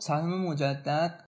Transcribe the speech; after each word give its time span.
سلام 0.00 0.46
مجدد. 0.46 1.24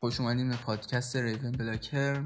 خوش 0.00 0.20
اومدیم 0.20 0.48
به 0.48 0.56
پادکست 0.56 1.16
ریون 1.16 1.52
بلاکر 1.52 2.24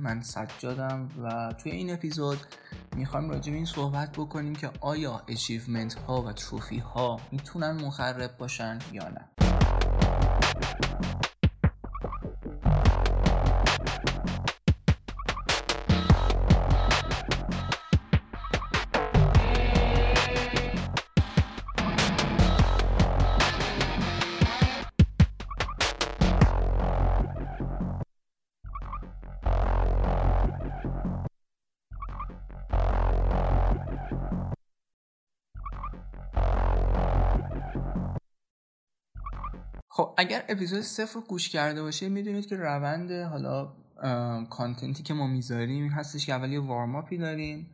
من 0.00 0.22
سجادم 0.22 1.08
و 1.22 1.52
توی 1.52 1.72
این 1.72 1.92
اپیزود 1.92 2.38
می‌خوایم 2.96 3.30
راجع 3.30 3.50
به 3.50 3.56
این 3.56 3.66
صحبت 3.66 4.12
بکنیم 4.12 4.54
که 4.54 4.70
آیا 4.80 5.22
اچیومنت 5.28 5.94
ها 5.94 6.22
و 6.22 6.32
تروفی 6.32 6.78
ها 6.78 7.20
می‌تونن 7.32 7.70
مخرب 7.70 8.36
باشن 8.36 8.78
یا 8.92 9.08
نه. 9.08 9.28
اگر 40.16 40.44
اپیزود 40.48 40.80
صفر 40.80 41.14
رو 41.14 41.20
گوش 41.20 41.48
کرده 41.48 41.82
باشه 41.82 42.08
می‌دونید 42.08 42.46
که 42.46 42.56
روند 42.56 43.12
حالا 43.12 43.72
کانتنتی 44.50 45.02
که 45.02 45.14
ما 45.14 45.26
می‌ذاریم 45.26 45.88
هستش 45.88 46.26
که 46.26 46.32
اول 46.32 46.52
یه 46.52 46.60
وارماپی 46.60 47.18
داریم 47.18 47.70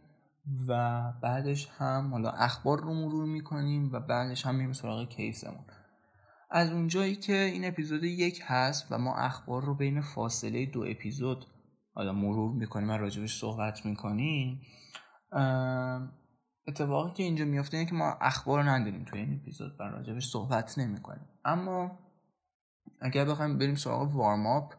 و 0.69 1.03
بعدش 1.23 1.69
هم 1.79 2.11
حالا 2.11 2.31
اخبار 2.31 2.81
رو 2.81 2.95
مرور 2.95 3.25
می‌کنیم 3.25 3.93
و 3.93 4.01
بعدش 4.01 4.47
هم 4.47 4.55
میریم 4.55 4.73
سراغ 4.73 5.09
کیسمون 5.09 5.65
از 6.51 6.73
اونجایی 6.73 7.17
که 7.17 7.33
این 7.33 7.65
اپیزود 7.65 8.05
یک 8.05 8.43
هست 8.45 8.87
و 8.91 8.99
ما 8.99 9.17
اخبار 9.17 9.65
رو 9.65 9.75
بین 9.75 10.01
فاصله 10.01 10.67
دو 10.67 10.85
اپیزود 10.89 11.47
حالا 11.95 12.13
مرور 12.13 12.53
می‌کنیم 12.53 12.91
و 12.91 12.93
راجبش 12.93 13.41
صحبت 13.41 13.87
می‌کنیم 13.87 14.61
اتفاقی 16.69 17.13
که 17.13 17.23
اینجا 17.23 17.45
میفته 17.45 17.77
اینه 17.77 17.91
که 17.91 17.97
ما 17.97 18.19
اخبار 18.21 18.71
نداریم 18.71 19.05
توی 19.05 19.21
این 19.21 19.41
اپیزود 19.43 19.73
و 19.81 19.83
راجبش 19.83 20.27
صحبت 20.27 20.79
نمی‌کنیم. 20.79 21.27
اما 21.45 21.99
اگر 23.01 23.25
بخوایم 23.25 23.59
بریم 23.59 23.75
سراغ 23.75 24.17
وارماپ 24.17 24.75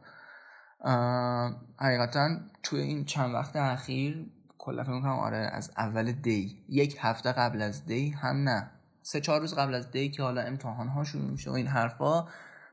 حقیقتا 1.80 2.30
توی 2.64 2.80
این 2.80 3.06
چند 3.06 3.34
وقت 3.34 3.56
اخیر 3.56 4.32
کلا 4.58 4.84
فکر 4.84 4.94
می‌کنم 4.94 5.20
آره 5.20 5.38
از 5.38 5.72
اول 5.78 6.12
دی 6.12 6.66
یک 6.70 6.98
هفته 7.00 7.32
قبل 7.32 7.62
از 7.62 7.86
دی 7.86 8.10
هم 8.10 8.50
نه. 8.50 8.72
سه 9.02 9.22
چهار 9.22 9.42
روز 9.42 9.54
قبل 9.54 9.76
از 9.76 9.92
دی 9.92 10.10
که 10.10 10.24
حالا 10.24 10.42
امتحان 10.42 10.88
ها 10.88 11.04
شروع 11.04 11.32
میشه 11.32 11.52
و 11.52 11.54
این 11.54 11.68
حرفا 11.68 12.28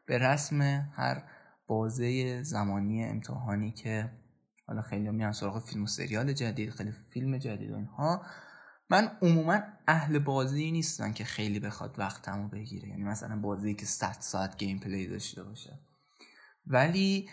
به 0.06 0.18
رسم 0.18 0.62
هر 0.96 1.22
بازه 1.66 2.42
زمانی 2.42 3.04
امتحانی 3.04 3.72
که 3.72 4.10
حالا 4.66 4.82
خیلی 4.82 5.10
میان 5.10 5.32
سراغ 5.32 5.64
فیلم 5.64 5.82
و 5.82 5.86
سریال 5.86 6.32
جدید 6.32 6.70
خیلی 6.70 6.92
فیلم 7.10 7.38
جدید 7.38 7.70
و 7.70 7.76
اینها. 7.76 8.22
من 8.90 9.10
عموما 9.22 9.60
اهل 9.88 10.18
بازی 10.18 10.70
نیستم 10.70 11.12
که 11.12 11.24
خیلی 11.24 11.60
بخواد 11.60 11.98
وقتمو 11.98 12.48
بگیره. 12.48 12.88
یعنی 12.88 13.04
مثلا 13.04 13.40
بازی 13.40 13.74
که 13.74 13.86
100 13.86 14.16
ساعت 14.20 14.56
گیم 14.56 14.78
پلی 14.78 15.06
داشته 15.06 15.42
باشه. 15.42 15.78
ولی 16.66 17.28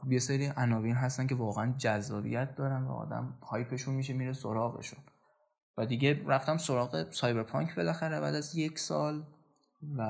خب 0.00 0.12
یه 0.12 0.18
سری 0.18 0.52
عناوین 0.56 0.94
هستن 0.94 1.26
که 1.26 1.34
واقعا 1.34 1.74
جذابیت 1.78 2.54
دارن 2.54 2.84
و 2.84 2.92
آدم 2.92 3.38
هایپشون 3.42 3.94
میشه 3.94 4.12
میره 4.12 4.32
سراغشون. 4.32 5.00
و 5.76 5.86
دیگه 5.86 6.24
رفتم 6.26 6.56
سراغ 6.56 7.10
سایبرپانک 7.10 7.74
بالاخره 7.74 8.20
بعد 8.20 8.34
از 8.34 8.56
یک 8.56 8.78
سال 8.78 9.26
و 9.96 10.02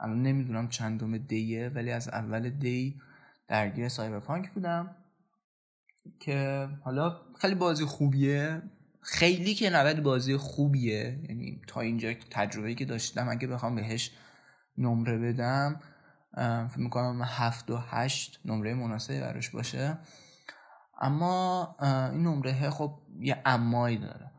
الان 0.00 0.22
نمی‌دونم 0.22 0.68
چندم 0.68 1.18
دیه 1.18 1.68
ولی 1.68 1.90
از 1.90 2.08
اول 2.08 2.50
دی 2.50 3.00
درگیر 3.48 3.88
سایبرپانک 3.88 4.52
بودم. 4.52 4.96
که 6.20 6.68
حالا 6.82 7.20
خیلی 7.40 7.54
بازی 7.54 7.84
خوبیه. 7.84 8.62
خیلی 9.00 9.54
که 9.54 9.70
نبود 9.70 10.02
بازی 10.02 10.36
خوبیه. 10.36 11.20
یعنی 11.28 11.60
تا 11.66 11.80
اینجا 11.80 12.14
تجربه 12.30 12.74
که 12.74 12.84
داشتم 12.84 13.28
اگه 13.28 13.46
بخوام 13.46 13.74
بهش 13.74 14.10
نمره 14.78 15.18
بدم 15.18 15.80
فکر 16.68 16.80
می‌کنم 16.80 17.22
هفت 17.24 17.70
و 17.70 17.76
هشت 17.76 18.40
نمره 18.44 18.74
مناسبی 18.74 19.20
براش 19.20 19.50
باشه. 19.50 19.98
اما 21.00 21.76
این 22.12 22.22
نمره 22.22 22.70
خب 22.70 22.98
یه 23.20 23.42
امایی 23.44 23.98
داره. 23.98 24.30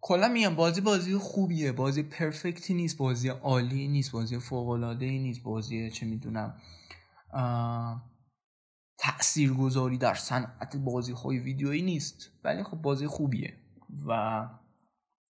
کلا 0.00 0.28
میگم 0.28 0.54
بازی 0.54 0.80
بازی 0.80 1.16
خوبیه. 1.16 1.72
بازی 1.72 2.02
پرفکتی 2.02 2.74
نیست 2.74 2.96
بازی 2.96 3.28
عالی 3.28 3.88
نیست 3.88 4.12
بازی 4.12 4.38
فوق 4.38 4.68
العاده 4.68 5.06
نیست 5.06 5.42
بازی 5.42 5.90
چه 5.90 6.06
می‌دونم 6.06 6.54
تاثیرگذاری 8.98 9.98
در 9.98 10.14
صنعت 10.14 10.76
بازی 10.76 11.12
های 11.12 11.38
ویدیویی 11.38 11.82
نیست. 11.82 12.30
ولی 12.44 12.62
خب 12.62 12.76
بازی 12.76 13.06
خوبیه. 13.06 13.56
و 14.06 14.42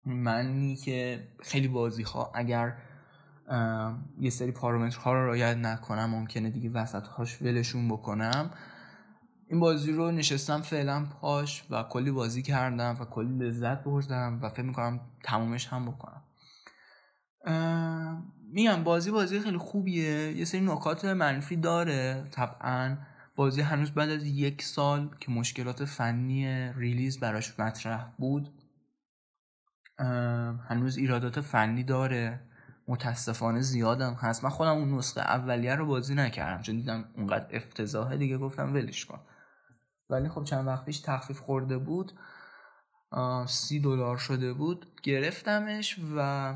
منی 0.05 0.75
که 0.75 1.27
خیلی 1.43 1.67
بازی 1.67 2.03
ها 2.03 2.31
اگر 2.35 2.77
یه 4.19 4.29
سری 4.29 4.51
پارامترها 4.51 5.13
رو 5.13 5.25
رعایت 5.25 5.57
نکنم 5.57 6.09
ممکنه 6.09 6.49
دیگه 6.49 6.69
وسط 6.69 7.07
هاش 7.07 7.41
ولشون 7.41 7.87
بکنم. 7.87 8.51
این 9.47 9.59
بازی 9.59 9.91
رو 9.91 10.11
نشستم 10.11 10.61
فعلا 10.61 11.05
پاش 11.05 11.63
و 11.69 11.83
کلی 11.83 12.11
بازی 12.11 12.41
کردم 12.41 12.97
و 12.99 13.05
کلی 13.05 13.37
لذت 13.37 13.83
بردم 13.83 14.39
و 14.41 14.49
فکر 14.49 14.61
می‌کنم 14.61 14.99
تمومش 15.23 15.67
هم 15.67 15.85
بکنم. 15.85 16.21
میگم 18.51 18.83
بازی 18.83 19.11
بازی 19.11 19.39
خیلی 19.39 19.57
خوبیه. 19.57 20.31
یه 20.37 20.45
سری 20.45 20.61
نکات 20.61 21.05
منفی 21.05 21.55
داره. 21.55 22.27
طبعا 22.31 22.97
بازی 23.35 23.61
هنوز 23.61 23.91
بعد 23.91 24.09
از 24.09 24.23
یک 24.23 24.61
سال 24.61 25.15
که 25.19 25.31
مشکلات 25.31 25.85
فنی 25.85 26.73
ریلیز 26.73 27.19
براش 27.19 27.59
مطرح 27.59 28.05
بود 28.17 28.61
هنوز 30.69 30.97
ایرادات 30.97 31.41
فنی 31.41 31.83
داره. 31.83 32.41
متاسفانه 32.87 33.61
زیادم 33.61 34.13
هست. 34.13 34.43
من 34.43 34.49
خودم 34.49 34.71
اون 34.77 34.97
نسخه 34.97 35.21
اولیه 35.21 35.75
رو 35.75 35.85
بازی 35.85 36.15
نکردم. 36.15 36.61
چون 36.61 36.75
دیدم 36.75 37.05
اونقدر 37.15 37.55
افتضاحه 37.55 38.17
دیگه 38.17 38.37
گفتم 38.37 38.73
ولش 38.73 39.05
کن. 39.05 39.19
ولی 40.09 40.29
خب 40.29 40.43
چند 40.43 40.67
وقت 40.67 40.85
پیش 40.85 40.99
تخفیف 40.99 41.39
خورده 41.39 41.77
بود. 41.77 42.11
سی 43.47 43.79
دلار 43.79 44.17
شده 44.17 44.53
بود. 44.53 45.01
گرفتمش 45.03 45.99
و 46.15 46.55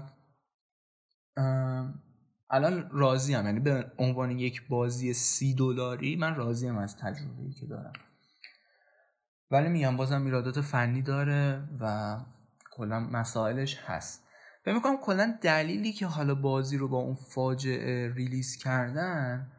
الان 2.51 2.89
راضیم 2.91 3.45
یعنی 3.45 3.59
به 3.59 3.91
عنوان 3.97 4.31
یک 4.31 4.67
بازی 4.67 5.13
سی 5.13 5.53
دلاری 5.55 6.15
من 6.15 6.35
راضیم 6.35 6.77
از 6.77 6.97
تجربه 6.97 7.53
که 7.59 7.65
دارم. 7.65 7.93
ولی 9.51 9.69
میگم 9.69 9.97
بازم 9.97 10.25
ایرادات 10.25 10.61
فنی 10.61 11.01
داره 11.01 11.69
و 11.79 12.17
کلا 12.71 12.99
مسائلش 12.99 13.79
هست. 13.85 14.23
فکر 14.65 14.73
می‌کنم 14.73 14.97
کلا 14.97 15.37
دلیلی 15.41 15.93
که 15.93 16.05
حالا 16.05 16.35
بازی 16.35 16.77
رو 16.77 16.87
با 16.87 16.97
اون 16.97 17.15
فاجعه 17.15 18.13
release 18.13 18.57
کردن 18.57 19.51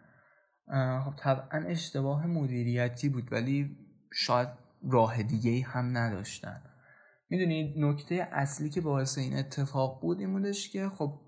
خب 1.05 1.17
طبعا 1.17 1.65
اشتباه 1.67 2.27
مدیریتی 2.27 3.09
بود 3.09 3.33
ولی 3.33 3.77
شاید 4.13 4.49
راه 4.91 5.23
دیگه 5.23 5.67
هم 5.67 5.99
نداشتن. 5.99 6.63
می‌دونید 7.31 7.79
نکته 7.79 8.29
اصلی 8.33 8.71
که 8.71 8.81
باعث 8.81 9.19
این 9.19 9.39
اتفاق 9.39 10.01
بود 10.03 10.21
این 10.21 10.33
بودش 10.33 10.71
که 10.71 10.89
خب 10.89 11.21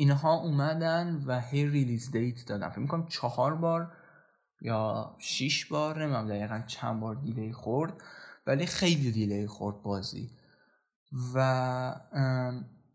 اینها 0.00 0.34
اومدن 0.34 1.24
و 1.26 1.40
هی 1.40 1.66
release 1.66 2.10
date 2.10 2.46
دادن. 2.46 2.68
فکر 2.68 2.80
می‌کنم 2.80 3.06
چهار 3.06 3.54
بار 3.54 3.92
یا 4.60 5.16
شیش 5.18 5.66
بار 5.66 6.06
نمی‌دونم 6.06 6.28
دقیقا 6.28 6.62
چند 6.66 7.00
بار 7.00 7.14
delay 7.14 7.52
خورد 7.52 7.92
ولی 8.46 8.66
خیلی 8.66 9.12
delay 9.12 9.46
خورد 9.46 9.82
بازی. 9.82 10.30
و 11.34 11.94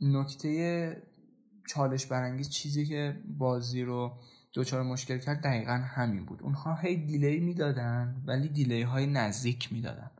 نکته 0.01 1.03
چالش 1.69 2.05
برانگیز 2.05 2.49
چیزی 2.49 2.85
که 2.85 3.23
بازی 3.37 3.83
رو 3.83 4.11
دوچار 4.53 4.83
مشکل 4.83 5.17
کرد 5.17 5.41
دقیقا 5.41 5.73
همین 5.73 6.25
بود. 6.25 6.43
اونها 6.43 6.75
هی 6.75 6.97
delay 6.97 7.39
می‌دادن 7.39 8.23
ولی 8.25 8.49
delay 8.49 8.81
های 8.81 9.07
نزدیک 9.07 9.73
می‌دادن. 9.73 10.11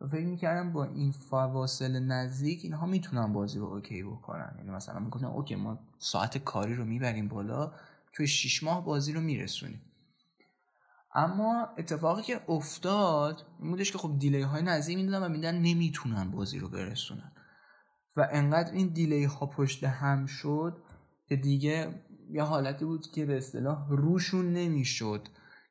و 0.00 0.06
فکر 0.06 0.26
می‌کردن 0.26 0.72
با 0.72 0.84
این 0.84 1.12
فواصل 1.12 1.98
نزدیک 1.98 2.60
اینها 2.64 2.86
می‌تونن 2.86 3.32
بازی 3.32 3.58
رو 3.58 3.64
OK 3.64 4.02
بکنن. 4.02 4.54
یعنی 4.58 4.70
مثلا 4.70 4.98
می‌گفتن 4.98 5.26
OK 5.26 5.54
ما 5.54 5.78
ساعت 5.98 6.38
کاری 6.38 6.74
رو 6.74 6.84
می‌بریم 6.84 7.28
بالا 7.28 7.72
توی 8.12 8.26
شیش 8.26 8.62
ماه 8.62 8.84
بازی 8.84 9.12
رو 9.12 9.20
میرسونیم. 9.20 9.82
اما 11.14 11.68
اتفاقی 11.78 12.22
که 12.22 12.40
افتاد 12.48 13.46
این 13.60 13.70
بودش 13.70 13.92
که 13.92 13.98
خب 13.98 14.18
دیلی 14.18 14.42
های 14.42 14.62
نزدیک 14.62 14.96
می‌دادن 14.96 15.26
و 15.26 15.28
میدن 15.28 15.54
نمی‌تونن 15.54 16.30
بازی 16.30 16.58
رو 16.58 16.68
برسونن. 16.68 17.32
و 18.16 18.28
انقدر 18.32 18.72
این 18.72 18.88
دیلی 18.88 19.24
ها 19.24 19.46
پشت 19.46 19.84
هم 19.84 20.26
شد 20.26 20.82
که 21.26 21.36
دیگه 21.36 22.04
یه 22.30 22.42
حالتی 22.42 22.84
بود 22.84 23.06
که 23.10 23.26
به 23.26 23.36
اصطلاح 23.36 23.88
روشون 23.88 24.52
نمی‌شد 24.52 25.28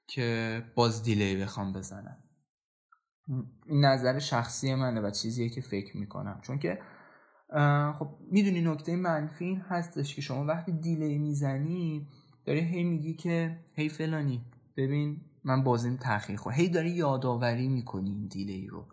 که 0.07 0.61
باز 0.75 1.03
دیلی 1.03 1.35
بخوام 1.35 1.73
بزنن. 1.73 2.22
این 3.65 3.85
نظر 3.85 4.19
شخصی 4.19 4.75
منه 4.75 5.01
و 5.01 5.11
چیزیه 5.11 5.49
که 5.49 5.61
فکر 5.61 5.97
می‌کنم. 5.97 6.39
چون 6.41 6.59
که 6.59 6.79
خب 7.99 8.17
می‌دونی 8.31 8.61
نکته 8.61 8.95
منفی 8.95 9.45
این 9.45 9.61
هستش 9.69 10.15
که 10.15 10.21
شما 10.21 10.45
وقتی 10.45 10.71
دیلی 10.71 11.17
می‌زنی 11.17 12.07
داری 12.45 12.59
هی 12.59 12.83
میگی 12.83 13.13
که 13.13 13.59
هی 13.75 13.89
فلانی 13.89 14.45
ببین 14.77 15.21
من 15.43 15.63
بازیم 15.63 15.97
تاخیر 15.97 16.35
خود 16.35 16.53
هی 16.53 16.69
داری 16.69 16.89
یادآوری 16.89 17.67
می‌کنی 17.67 18.09
این 18.09 18.27
دیلی 18.27 18.67
رو. 18.67 18.85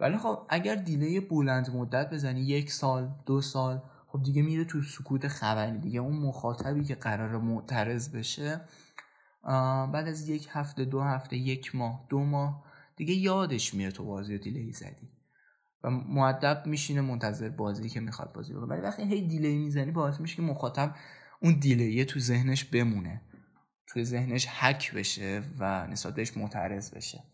ولی 0.00 0.16
خب 0.16 0.46
اگر 0.48 0.74
دیلی 0.74 1.20
بلند 1.20 1.70
مدت 1.76 2.12
بزنی 2.12 2.40
یک 2.40 2.72
سال 2.72 3.10
دو 3.26 3.40
سال 3.40 3.82
خب 4.06 4.22
دیگه 4.22 4.42
میره 4.42 4.64
تو 4.64 4.82
سکوت 4.82 5.28
خبری 5.28 5.78
دیگه 5.78 6.00
اون 6.00 6.16
مخاطبی 6.16 6.84
که 6.84 6.94
قرار 6.94 7.38
معترض 7.38 8.16
بشه 8.16 8.60
بعد 9.92 10.08
از 10.08 10.28
یک 10.28 10.48
هفته 10.50 10.84
دو 10.84 11.00
هفته 11.00 11.36
یک 11.36 11.74
ماه 11.74 12.06
دو 12.08 12.24
ماه 12.24 12.69
دیگه 13.00 13.14
یادش 13.14 13.74
میره 13.74 13.90
تو 13.90 14.04
بازی 14.04 14.36
رو 14.36 14.42
دیلی 14.42 14.72
زدی. 14.72 15.08
و 15.84 15.90
معدب 15.90 16.62
میشینه 16.66 17.00
منتظر 17.00 17.48
بازی 17.48 17.88
که 17.88 18.00
می‌خواد 18.00 18.32
بازی 18.32 18.52
بکنه. 18.52 18.66
ولی 18.66 18.80
وقتی 18.80 19.02
هی 19.02 19.26
دیلی 19.26 19.58
می‌زنی 19.58 19.90
باعث 19.90 20.20
میشه 20.20 20.36
که 20.36 20.42
مخاطب 20.42 20.94
اون 21.42 21.58
دیلیه 21.58 22.04
تو 22.04 22.20
ذهنش 22.20 22.64
بمونه. 22.64 23.20
توی 23.86 24.04
ذهنش 24.04 24.46
حک 24.46 24.94
بشه 24.94 25.42
و 25.58 25.86
نسبت 25.86 26.14
بهش 26.14 26.36
معترض 26.36 26.94
بشه. 26.94 27.24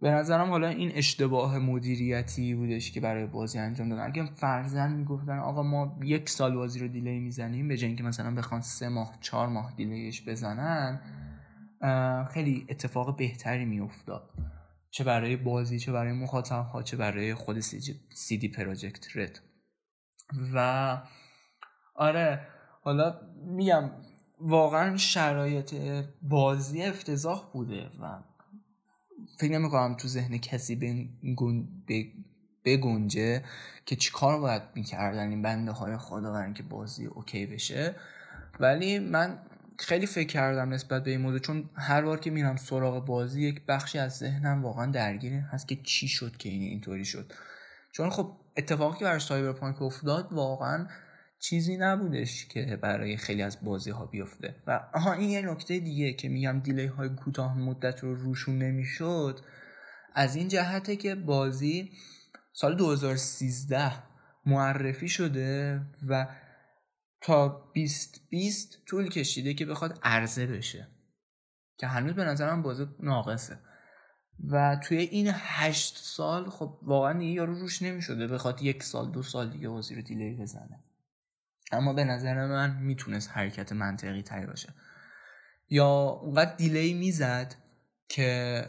به 0.00 0.10
نظرم 0.10 0.50
حالا 0.50 0.68
این 0.68 0.92
اشتباه 0.94 1.58
مدیریتی 1.58 2.54
بودش 2.54 2.92
که 2.92 3.00
برای 3.00 3.26
بازی 3.26 3.58
انجام 3.58 3.88
دادن. 3.88 4.06
اگه 4.06 4.24
فرزن 4.24 4.92
می‌گفتن 4.92 5.38
آقا 5.38 5.62
ما 5.62 5.98
یک 6.02 6.28
سال 6.28 6.54
بازی 6.54 6.80
رو 6.80 6.88
دیلی 6.88 7.20
می‌زنیم 7.20 7.68
به 7.68 7.76
جای 7.76 7.94
که 7.94 8.02
مثلا 8.02 8.34
بخوان 8.34 8.60
سه 8.60 8.88
ماه 8.88 9.18
چهار 9.20 9.48
ماه 9.48 9.74
دیلیش 9.76 10.28
بزنن 10.28 11.00
خیلی 12.30 12.66
اتفاق 12.68 13.16
بهتری 13.16 13.64
میافتاد. 13.64 14.30
چه 14.90 15.04
برای 15.04 15.36
بازی 15.36 15.78
چه 15.78 15.92
برای 15.92 16.12
مخاطب 16.12 16.66
ها 16.66 16.82
چه 16.82 16.96
برای 16.96 17.34
خود 17.34 17.60
سی 18.14 18.38
دی 18.38 18.48
پروژکت 18.48 19.16
رد. 19.16 19.40
و 20.54 21.02
آره 21.94 22.46
حالا 22.82 23.20
میگم 23.46 23.90
واقعا 24.40 24.96
شرایط 24.96 25.74
بازی 26.22 26.82
افتضاح 26.82 27.50
بوده 27.52 27.90
و 28.00 28.22
فکر 29.38 29.52
نمی 29.52 29.70
کنم 29.70 29.96
تو 29.96 30.08
ذهن 30.08 30.38
کسی 30.38 30.76
بگنجه 32.64 33.44
که 33.86 33.96
چیکار 33.96 34.40
باید 34.40 34.62
می‌کردن 34.74 35.28
این 35.28 35.42
بنده 35.42 35.72
های 35.72 35.96
خدا 35.96 36.32
برای 36.32 36.52
که 36.52 36.62
بازی 36.62 37.06
اوکی 37.06 37.46
بشه. 37.46 37.96
ولی 38.60 38.98
من 38.98 39.38
خیلی 39.80 40.06
فکر 40.06 40.28
کردم 40.28 40.72
نسبت 40.72 41.04
به 41.04 41.10
این 41.10 41.20
موضوع 41.20 41.38
چون 41.38 41.70
هر 41.74 42.02
بار 42.02 42.20
که 42.20 42.30
میرم 42.30 42.56
سراغ 42.56 43.06
بازی 43.06 43.42
یک 43.42 43.62
بخشی 43.68 43.98
از 43.98 44.16
ذهنم 44.16 44.62
واقعا 44.64 44.86
درگیر 44.86 45.32
هست 45.32 45.68
که 45.68 45.76
چی 45.76 46.08
شد 46.08 46.36
که 46.36 46.48
این 46.48 46.62
اینطوری 46.62 47.04
شد. 47.04 47.32
چون 47.92 48.10
خب 48.10 48.36
اتفاقی 48.56 48.98
که 48.98 49.04
برای 49.04 49.20
سایبرپانک 49.20 49.82
افتاد 49.82 50.32
واقعا 50.32 50.86
چیزی 51.38 51.76
نبودش 51.76 52.46
که 52.46 52.78
برای 52.82 53.16
خیلی 53.16 53.42
از 53.42 53.58
بازی 53.64 53.90
ها 53.90 54.06
بیفته. 54.06 54.54
و 54.66 54.80
آها 54.94 55.12
این 55.12 55.30
یه 55.30 55.42
نکته 55.42 55.78
دیگه 55.78 56.12
که 56.12 56.28
میگم 56.28 56.60
دیلی 56.60 56.86
های 56.86 57.08
کوتاه 57.08 57.58
مدت 57.58 58.00
رو 58.00 58.14
روشون 58.14 58.58
نمی‌شد. 58.58 59.40
از 60.14 60.36
این 60.36 60.48
جهته 60.48 60.96
که 60.96 61.14
بازی 61.14 61.92
سال 62.52 62.76
2013 62.76 63.92
معرفی 64.46 65.08
شده 65.08 65.80
و 66.08 66.26
تا 67.20 67.48
2020 67.74 68.84
طول 68.86 69.08
کشیده 69.08 69.54
که 69.54 69.66
بخواد 69.66 69.98
عرضه 70.02 70.46
بشه. 70.46 70.88
که 71.78 71.86
هنوز 71.86 72.14
به 72.14 72.24
نظرم 72.24 72.62
بازی 72.62 72.86
ناقصه. 73.00 73.58
و 74.48 74.80
توی 74.82 74.98
این 74.98 75.30
هشت 75.34 75.96
سال 75.96 76.50
خب 76.50 76.78
واقعا 76.82 77.18
دیگه 77.18 77.32
یارو 77.32 77.54
روش 77.54 77.82
نمی‌شده 77.82 78.26
بخواد 78.26 78.62
یک 78.62 78.82
سال 78.82 79.10
دو 79.10 79.22
سال 79.22 79.50
دیگه 79.50 79.68
بازی 79.68 79.94
رو 79.94 80.02
delay 80.02 80.34
بزنه. 80.34 80.84
اما 81.72 81.92
به 81.92 82.04
نظر 82.04 82.46
من 82.46 82.76
می‌تونست 82.76 83.30
حرکت 83.30 83.72
منطقی 83.72 84.22
تری 84.22 84.46
باشه. 84.46 84.74
یا 85.68 85.88
اونقدر 86.22 86.56
delay 86.56 86.94
می‌زد 86.94 87.54
که 88.08 88.64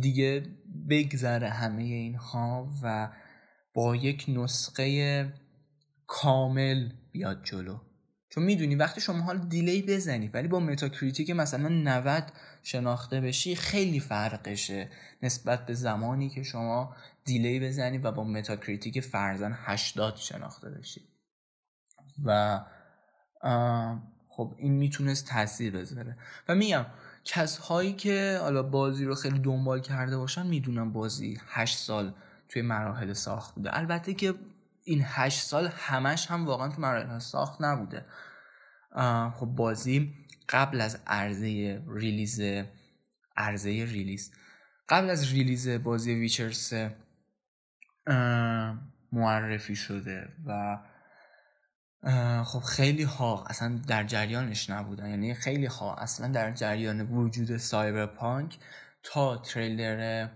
دیگه 0.00 0.46
بگذره 0.90 1.48
همه 1.48 1.82
اینها 1.82 2.70
و 2.82 3.12
با 3.74 3.96
یک 3.96 4.24
نسخه 4.28 5.32
کامل 6.08 6.88
بیاد 7.12 7.44
جلو. 7.44 7.78
چون 8.30 8.44
می‌دونی 8.44 8.74
وقتی 8.74 9.00
شما 9.00 9.22
حالا 9.22 9.38
delay 9.38 9.82
بزنی 9.82 10.28
ولی 10.28 10.48
با 10.48 10.60
Metacritic 10.60 11.30
مثلا 11.30 11.68
90 11.68 12.32
شناخته 12.62 13.20
بشی 13.20 13.56
خیلی 13.56 14.00
فرقشه 14.00 14.90
نسبت 15.22 15.66
به 15.66 15.74
زمانی 15.74 16.30
که 16.30 16.42
شما 16.42 16.96
delay 17.24 17.60
بزنی 17.60 17.98
و 17.98 18.12
با 18.12 18.24
Metacritic 18.24 19.00
فرضا 19.00 19.58
80 19.64 20.16
شناخته 20.16 20.70
بشی. 20.70 21.00
و 22.24 22.60
خب 24.28 24.54
این 24.58 24.72
می‌تونست 24.72 25.26
تاثیر 25.26 25.76
بذاره. 25.76 26.16
و 26.48 26.54
میگم 26.54 26.86
کسهایی 27.24 27.92
که 27.92 28.38
حالا 28.42 28.62
بازی 28.62 29.04
رو 29.04 29.14
خیلی 29.14 29.38
دنبال 29.38 29.80
کرده 29.80 30.16
باشن 30.16 30.46
می‌دونن 30.46 30.92
بازی 30.92 31.40
هشت 31.46 31.78
سال 31.78 32.14
توی 32.48 32.62
مراحل 32.62 33.12
ساخت 33.12 33.54
بوده. 33.54 33.76
البته 33.76 34.14
که 34.14 34.34
این 34.88 35.02
هشت 35.04 35.40
سال 35.42 35.68
همش 35.76 36.30
هم 36.30 36.46
واقعا 36.46 36.68
توی 36.68 36.82
مراحل 36.82 37.18
ساخت 37.18 37.62
نبوده. 37.62 38.04
خب 39.34 39.46
بازی 39.46 40.14
قبل 40.48 40.80
از 40.80 41.00
عرضه 41.06 41.82
release 41.88 42.40
عرضه 43.36 43.70
release 43.70 44.32
قبل 44.88 45.10
از 45.10 45.32
release 45.32 45.68
بازی 45.68 46.14
Witcher 46.14 46.50
3 46.50 46.96
معرفی 49.12 49.76
شده 49.76 50.28
و 50.46 50.78
خب 52.44 52.60
خیلی 52.60 53.02
ها 53.02 53.44
اصلا 53.46 53.80
در 53.88 54.04
جریانش 54.04 54.70
نبودن. 54.70 55.10
یعنی 55.10 55.34
خیلی 55.34 55.66
ها 55.66 55.94
اصلا 55.94 56.28
در 56.28 56.52
جریان 56.52 57.00
وجود 57.00 57.56
Cyberpunk 57.56 58.58
تا 59.02 59.36
تریلر 59.36 60.28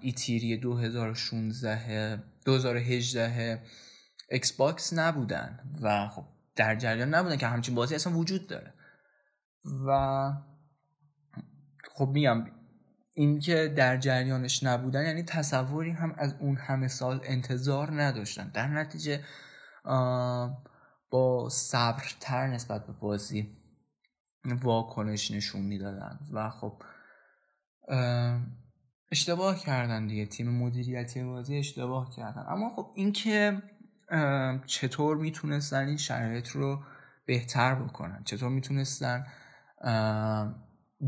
E3 0.00 0.56
2016 0.56 2.22
2018 2.44 3.62
Xbox 4.30 4.92
نبودن 4.92 5.58
و 5.82 6.08
خب 6.08 6.24
در 6.56 6.76
جریان 6.76 7.14
نبودن 7.14 7.36
که 7.36 7.46
همچین 7.46 7.74
بازی 7.74 7.94
اصلا 7.94 8.12
وجود 8.12 8.46
داره. 8.46 8.74
و 9.86 10.30
خب 11.94 12.08
میگم 12.08 12.46
اینکه 13.14 13.72
در 13.76 13.96
جریانش 13.96 14.62
نبودن 14.62 15.06
یعنی 15.06 15.22
تصوری 15.22 15.90
هم 15.90 16.14
از 16.18 16.34
اون 16.40 16.56
همه 16.56 16.88
سال 16.88 17.20
انتظار 17.24 18.02
نداشتن. 18.02 18.50
در 18.54 18.68
نتیجه 18.68 19.24
با 21.10 21.48
صبرتر 21.50 22.46
نسبت 22.46 22.86
به 22.86 22.92
بازی 22.92 23.56
واکنش 24.44 25.30
نشون 25.30 25.62
می‌دادن. 25.62 26.18
و 26.32 26.50
خب 26.50 26.82
اشتباه 29.10 29.60
کردن 29.60 30.06
دیگه. 30.06 30.26
تیم 30.26 30.50
مدیریتی 30.50 31.24
بازی 31.24 31.56
اشتباه 31.56 32.10
کردن. 32.16 32.44
اما 32.48 32.70
خب 32.76 32.92
اینکه 32.94 33.62
چطور 34.66 35.16
می‌تونستن 35.16 35.86
این 35.86 35.96
شرایط 35.96 36.48
رو 36.48 36.82
بهتر 37.26 37.74
بکنن؟ 37.74 38.22
چطور 38.24 38.48
می‌تونستن 38.48 39.26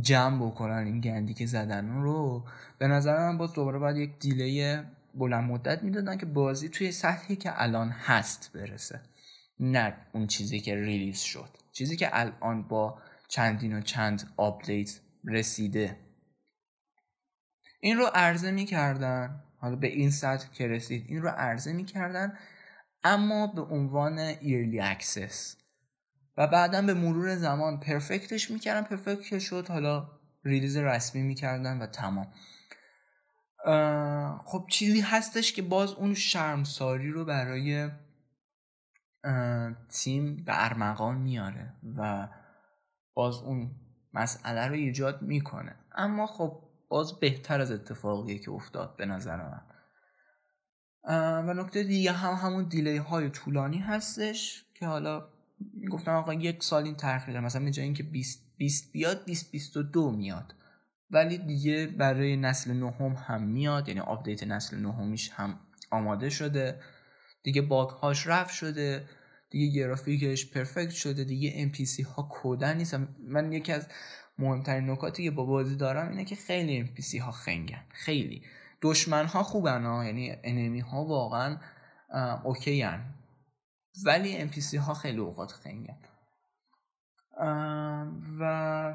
جمع 0.00 0.46
بکنن 0.46 0.86
این 0.86 1.00
گندی 1.00 1.34
که 1.34 1.46
زدن 1.46 1.88
رو؟ 1.88 2.48
به 2.78 2.86
نظر 2.88 3.18
من 3.18 3.38
باز 3.38 3.52
دوباره 3.52 3.78
باید 3.78 3.96
یک 3.96 4.18
delay 4.18 4.76
بلند 5.14 5.50
مدت 5.50 5.82
می‌دادن 5.82 6.18
که 6.18 6.26
بازی 6.26 6.68
توی 6.68 6.92
سطحی 6.92 7.36
که 7.36 7.62
الان 7.62 7.88
هست 7.88 8.50
برسه. 8.54 9.00
نه 9.60 9.96
اون 10.12 10.26
چیزی 10.26 10.60
که 10.60 10.74
release 10.74 11.20
شد. 11.20 11.48
چیزی 11.72 11.96
که 11.96 12.08
الان 12.12 12.68
با 12.68 12.98
چندین 13.28 13.78
و 13.78 13.80
چند 13.80 14.30
update 14.36 15.00
رسیده. 15.24 16.05
این 17.86 17.96
رو 17.96 18.10
عرضه 18.14 18.50
می‌کردن. 18.50 19.42
حالا 19.58 19.76
به 19.76 19.86
این 19.86 20.10
سطح 20.10 20.50
که 20.52 20.68
رسید 20.68 21.04
این 21.08 21.22
رو 21.22 21.28
عرضه 21.28 21.72
می‌کردن 21.72 22.38
اما 23.04 23.46
به 23.46 23.62
عنوان 23.62 24.18
early 24.18 24.80
access 24.80 25.56
و 26.36 26.46
بعدا 26.46 26.82
به 26.82 26.94
مرور 26.94 27.36
زمان 27.36 27.80
perfect 27.80 28.35
ش 28.35 28.50
می‌کردن 28.50 28.82
perfect 28.82 29.22
که 29.22 29.38
شد 29.38 29.68
حالا 29.68 30.08
release 30.44 30.76
رسمی 30.76 31.22
می‌کردن 31.22 31.78
و 31.78 31.86
تمام. 31.86 32.32
خب 34.44 34.66
چیزی 34.70 35.00
هستش 35.00 35.52
که 35.52 35.62
باز 35.62 35.92
اون 35.92 36.14
شرمساری 36.14 37.10
رو 37.10 37.24
برای 37.24 37.90
تیم 39.88 40.44
به 40.44 40.64
ارمغان 40.64 41.18
میاره 41.18 41.72
و 41.96 42.28
باز 43.14 43.34
اون 43.34 43.70
مسئله 44.12 44.66
رو 44.66 44.74
ایجاد 44.74 45.22
می‌کنه. 45.22 45.76
اما 45.92 46.26
خب 46.26 46.65
باز 46.88 47.20
بهتر 47.20 47.60
از 47.60 47.70
اتفاقیه 47.72 48.38
که 48.38 48.50
افتاد 48.50 48.96
به 48.96 49.06
نظر 49.06 49.36
من. 49.36 49.60
و 51.48 51.54
نکته 51.54 51.82
دیگه 51.82 52.12
هم 52.12 52.34
همون 52.34 52.68
delay 52.68 52.96
های 52.96 53.30
طولانی 53.30 53.78
هستش 53.78 54.64
که 54.74 54.86
حالا 54.86 55.28
گفتم 55.90 56.14
آقا 56.14 56.34
یک 56.34 56.62
سال 56.62 56.84
این 56.84 56.96
تاخیر 56.96 57.40
مثلا 57.40 57.64
به 57.64 57.82
اینکه 57.82 58.02
20 58.02 58.56
20 58.56 58.92
بیاد 58.92 59.24
20 59.24 59.52
22 59.52 60.10
میاد. 60.10 60.54
ولی 61.10 61.38
دیگه 61.38 61.86
برای 61.86 62.36
نسل 62.36 62.72
نهم 62.72 63.12
هم 63.12 63.42
میاد 63.42 63.88
یعنی 63.88 64.00
update 64.00 64.42
نسل 64.42 64.76
نهمیش 64.76 65.30
هم 65.30 65.60
آماده 65.90 66.30
شده. 66.30 66.80
دیگه 67.42 67.62
bug 67.62 67.88
هاش 67.88 68.26
رفع 68.26 68.54
شده 68.54 69.08
دیگه 69.50 69.80
گرافیکش 69.80 70.50
perfect 70.50 70.90
شده 70.90 71.24
دیگه 71.24 71.72
NPC 71.72 72.06
ها 72.06 72.22
کودن 72.22 72.76
نیستن 72.76 73.16
من 73.18 73.52
یکی 73.52 73.72
از 73.72 73.88
مهمترین 74.38 74.90
نکاتی 74.90 75.24
که 75.24 75.30
با 75.30 75.44
بازی 75.44 75.76
دارم 75.76 76.08
اینه 76.08 76.24
که 76.24 76.36
خیلی 76.36 76.86
NPC 76.86 77.20
ها 77.20 77.30
خنگن. 77.30 77.84
خیلی. 77.90 78.42
دشمن 78.82 79.26
ها 79.26 79.42
خوبن 79.42 79.84
ها 79.84 80.04
یعنی 80.04 80.36
enemy 80.44 80.80
ها 80.80 81.04
واقعا 81.04 81.58
اوکی 82.44 82.82
هن. 82.82 83.14
ولی 84.04 84.48
NPC 84.48 84.74
ها 84.74 84.94
خیلی 84.94 85.18
اوقات 85.18 85.52
خنگن. 85.52 85.98
و 88.40 88.94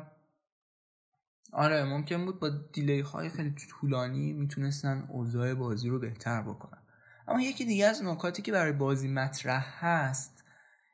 آره 1.53 1.83
ممکن 1.83 2.25
بود 2.25 2.39
با 2.39 2.49
delay 2.49 2.99
های 2.99 3.29
خیلی 3.29 3.55
طولانی 3.69 4.33
می‌تونستن 4.33 5.05
اوضاع 5.09 5.53
بازی 5.53 5.89
رو 5.89 5.99
بهتر 5.99 6.41
بکنن. 6.41 6.81
اما 7.27 7.41
یکی 7.41 7.65
دیگه 7.65 7.85
از 7.85 8.03
نکاتی 8.03 8.41
که 8.41 8.51
برای 8.51 8.71
بازی 8.71 9.07
مطرح 9.07 9.85
هست 9.85 10.43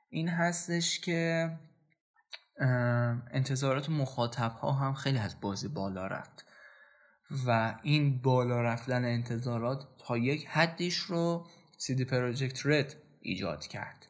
این 0.10 0.30
هستش 0.30 1.00
که 1.00 1.50
انتظارات 3.32 3.90
مخاطب 3.90 4.52
ها 4.52 4.72
هم 4.72 4.94
خیلی 4.94 5.18
از 5.18 5.42
بازی 5.42 5.68
بالا 5.68 6.08
رفت. 6.08 6.46
و 7.48 7.76
این 7.84 8.22
بالا 8.22 8.62
رفتن 8.62 9.06
انتظارات 9.06 9.88
تا 9.98 10.18
یک 10.18 10.48
حدیش 10.48 10.98
رو 10.98 11.48
سیدی 11.78 12.06
پروژکت 12.06 12.66
رد 12.66 12.96
ایجاد 13.22 13.68
کرد. 13.68 14.08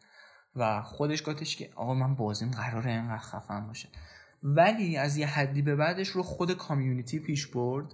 و 0.56 0.82
خودش 0.82 1.30
گفتش 1.30 1.56
که 1.56 1.70
آقا 1.76 1.94
من 1.94 2.16
بازیم 2.16 2.52
قراره 2.52 2.92
اینقدر 2.92 3.18
خفن 3.18 3.68
باشه. 3.68 3.90
ولی 4.44 4.98
از 4.98 5.18
یه 5.18 5.28
حدی 5.28 5.62
به 5.62 5.76
بعدش 5.76 6.08
رو 6.08 6.24
خود 6.24 6.54
کامیونیتی 6.58 7.20
پیش 7.20 7.48
برد 7.48 7.94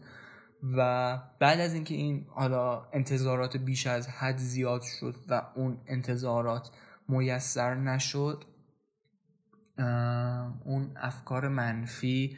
و 0.77 1.19
بعد 1.39 1.59
از 1.59 1.73
اینکه 1.73 1.95
این 1.95 2.25
حالا 2.29 2.87
انتظارات 2.93 3.57
بیش 3.57 3.87
از 3.87 4.07
حد 4.07 4.37
زیاد 4.37 4.81
شد 4.81 5.15
و 5.29 5.41
اون 5.55 5.81
انتظارات 5.87 6.69
میسر 7.07 7.75
نشد 7.75 8.45
اون 10.65 10.93
افکار 10.95 11.47
منفی 11.47 12.37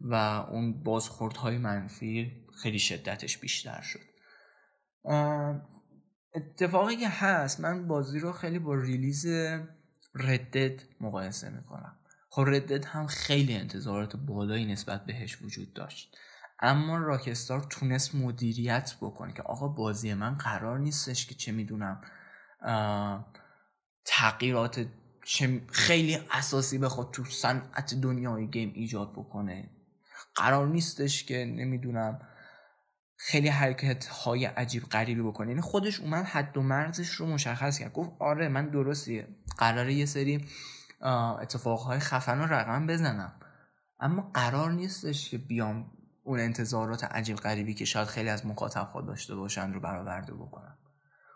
و 0.00 0.14
اون 0.14 0.82
بازخوردهای 0.82 1.58
منفی 1.58 2.46
خیلی 2.62 2.78
شدتش 2.78 3.38
بیشتر 3.38 3.80
شد. 3.80 4.00
اتفاقی 6.34 6.96
که 6.96 7.08
هست 7.08 7.60
من 7.60 7.88
بازی 7.88 8.18
رو 8.18 8.32
خیلی 8.32 8.58
با 8.58 8.74
ریلیز 8.74 9.26
ردد 10.14 10.82
مقایسه 11.00 11.50
می‌کنم. 11.50 11.96
خب 12.30 12.44
ردد 12.46 12.84
هم 12.84 13.06
خیلی 13.06 13.54
انتظارات 13.54 14.16
بالایی 14.16 14.72
نسبت 14.72 15.04
بهش 15.04 15.42
وجود 15.42 15.72
داشت. 15.72 16.16
اما 16.62 16.98
راکستار 16.98 17.66
تونست 17.70 18.14
مدیریت 18.14 18.96
بکنه 19.00 19.32
که 19.32 19.42
آقا 19.42 19.68
بازی 19.68 20.14
من 20.14 20.34
قرار 20.34 20.78
نیستش 20.78 21.26
که 21.26 21.34
چه 21.34 21.52
می‌دونم 21.52 22.00
تغییرات 24.04 24.86
خیلی 25.72 26.18
اساسی 26.30 26.78
بخواد 26.78 27.10
تو 27.10 27.24
صنعت 27.24 27.94
دنیای 27.94 28.46
گیم 28.46 28.72
ایجاد 28.74 29.12
بکنه. 29.12 29.70
قرار 30.34 30.68
نیستش 30.68 31.24
که 31.24 31.44
نمی‌دونم 31.44 32.20
خیلی 33.16 33.48
حرکت 33.48 34.06
های 34.06 34.44
عجیب 34.44 34.82
غریبی 34.82 35.22
بکنه. 35.22 35.48
یعنی 35.48 35.60
خودش 35.60 36.00
اومد 36.00 36.24
حد 36.24 36.56
و 36.56 36.62
مرزش 36.62 37.08
رو 37.08 37.26
مشخص 37.26 37.78
کرد. 37.78 37.92
گفت 37.92 38.10
آره 38.18 38.48
من 38.48 38.70
درستی 38.70 39.24
قراره 39.58 39.94
یه 39.94 40.06
سری 40.06 40.46
اتفاقهای 41.40 41.98
خفن 41.98 42.38
رو 42.38 42.52
رقم 42.52 42.86
بزنم. 42.86 43.32
اما 44.00 44.30
قرار 44.34 44.72
نیستش 44.72 45.30
که 45.30 45.38
بیام 45.38 45.90
اون 46.24 46.40
انتظارات 46.40 47.04
عجیب 47.04 47.36
غریبی 47.36 47.74
که 47.74 47.84
شاید 47.84 48.08
خیلی 48.08 48.28
از 48.28 48.46
مخاطب 48.46 49.06
داشته 49.06 49.34
باشن 49.34 49.72
رو 49.72 49.80
برآورده 49.80 50.34
بکنم. 50.34 50.78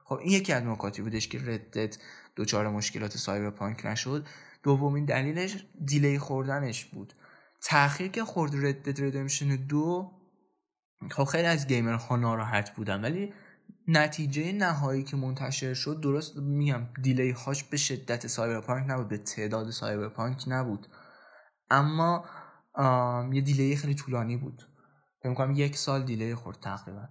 خب 0.05 0.15
این 0.15 0.33
یکی 0.33 0.53
از 0.53 0.63
نکاتی 0.63 1.03
بودش 1.03 1.29
که 1.29 1.39
رد 1.39 1.69
دد 1.69 1.99
دوچار 2.37 2.69
مشکلات 2.69 3.17
سایبرپانک 3.17 3.87
نشد. 3.87 4.27
دومین 4.63 5.05
دلیلش 5.05 5.67
delay 5.85 6.19
خوردنش 6.19 6.85
بود. 6.85 7.15
تاخیر 7.63 8.09
که 8.09 8.25
خورد 8.25 8.67
Red 8.67 8.81
Dead 8.81 9.01
Redemption 9.01 9.57
دو 9.57 10.11
خب 11.11 11.25
خیلی 11.25 11.47
از 11.47 11.73
ها 11.73 12.17
ناراحت 12.17 12.75
بودن 12.75 13.01
ولی 13.01 13.35
نتیجه 13.89 14.53
نهایی 14.53 15.03
که 15.03 15.17
منتشر 15.17 15.75
شد 15.75 16.01
درست 16.01 16.37
میگم 16.37 16.87
delay 17.03 17.31
هاش 17.31 17.65
به 17.65 17.77
شدت 17.77 18.27
سایبرپانک 18.27 18.91
نبود 18.91 19.09
به 19.09 19.19
تعداد 19.19 19.71
سایبرپانک 19.71 20.45
نبود. 20.47 20.87
اما 21.71 22.25
یه 23.33 23.41
delay 23.41 23.77
خیلی 23.77 23.95
طولانی 23.95 24.37
بود. 24.37 24.63
فکر 25.23 25.35
کنم 25.35 25.53
یک 25.53 25.77
سال 25.77 26.05
delay 26.05 26.35
خورد 26.35 26.61
تقریبا. 26.61 27.09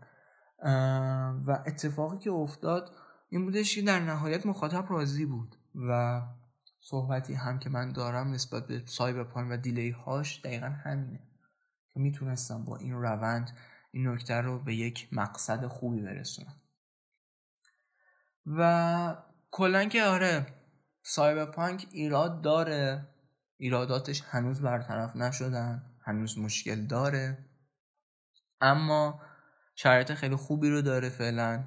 و 1.47 1.63
اتفاقی 1.65 2.17
که 2.17 2.31
افتاد 2.31 2.91
این 3.33 3.45
بودش 3.45 3.75
که 3.75 3.81
در 3.81 3.99
نهایت 3.99 4.45
مخاطب 4.45 4.85
راضی 4.89 5.25
بود 5.25 5.55
و 5.75 6.21
صحبتی 6.79 7.33
هم 7.33 7.59
که 7.59 7.69
من 7.69 7.91
دارم 7.91 8.31
نسبت 8.31 8.67
به 8.67 8.83
سایبرپانک 8.85 9.51
و 9.51 9.57
delay 9.57 9.89
هاش 9.89 10.41
دقیقا 10.43 10.67
همینه. 10.67 11.19
که 11.93 11.99
می‌تونستم 11.99 12.65
با 12.65 12.77
این 12.77 12.93
روند 12.93 13.57
این 13.91 14.07
نکته 14.07 14.33
رو 14.33 14.59
به 14.59 14.75
یک 14.75 15.09
مقصد 15.11 15.67
خوبی 15.67 16.01
برسونم. 16.01 16.61
و 18.45 19.17
کلا 19.51 19.85
که 19.85 20.03
آره 20.03 20.45
سایبرپانک 21.03 21.87
ایراد 21.91 22.41
داره. 22.41 23.07
ایراداتش 23.57 24.21
هنوز 24.21 24.61
برطرف 24.61 25.15
نشدن 25.15 25.83
هنوز 26.05 26.37
مشکل 26.37 26.85
داره. 26.85 27.45
اما 28.61 29.21
شرایط 29.75 30.13
خیلی 30.13 30.35
خوبی 30.35 30.69
رو 30.69 30.81
داره 30.81 31.09
فعلا. 31.09 31.63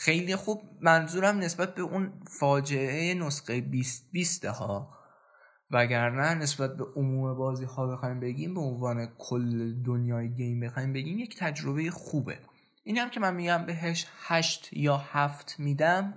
خیلی 0.00 0.36
خوب 0.36 0.62
منظورم 0.80 1.38
نسبت 1.38 1.74
به 1.74 1.82
اون 1.82 2.12
فاجعه 2.40 3.14
نسخه 3.14 3.60
20 3.60 4.12
20 4.12 4.44
ها 4.44 4.98
وگرنه 5.70 6.34
نسبت 6.34 6.76
به 6.76 6.84
عموم 6.96 7.34
بازی 7.34 7.64
ها 7.64 7.86
بخوایم 7.86 8.20
بگیم 8.20 8.54
به 8.54 8.60
عنوان 8.60 9.06
کل 9.18 9.74
دنیای 9.82 10.34
گیم 10.34 10.60
بخوایم 10.60 10.92
بگیم 10.92 11.18
یک 11.18 11.38
تجربه 11.38 11.90
خوبه. 11.90 12.38
این 12.84 12.98
هم 12.98 13.10
که 13.10 13.20
من 13.20 13.34
میگم 13.34 13.66
بهش 13.66 14.06
هشت 14.26 14.68
یا 14.72 14.96
هفت 14.96 15.56
میدم 15.58 16.14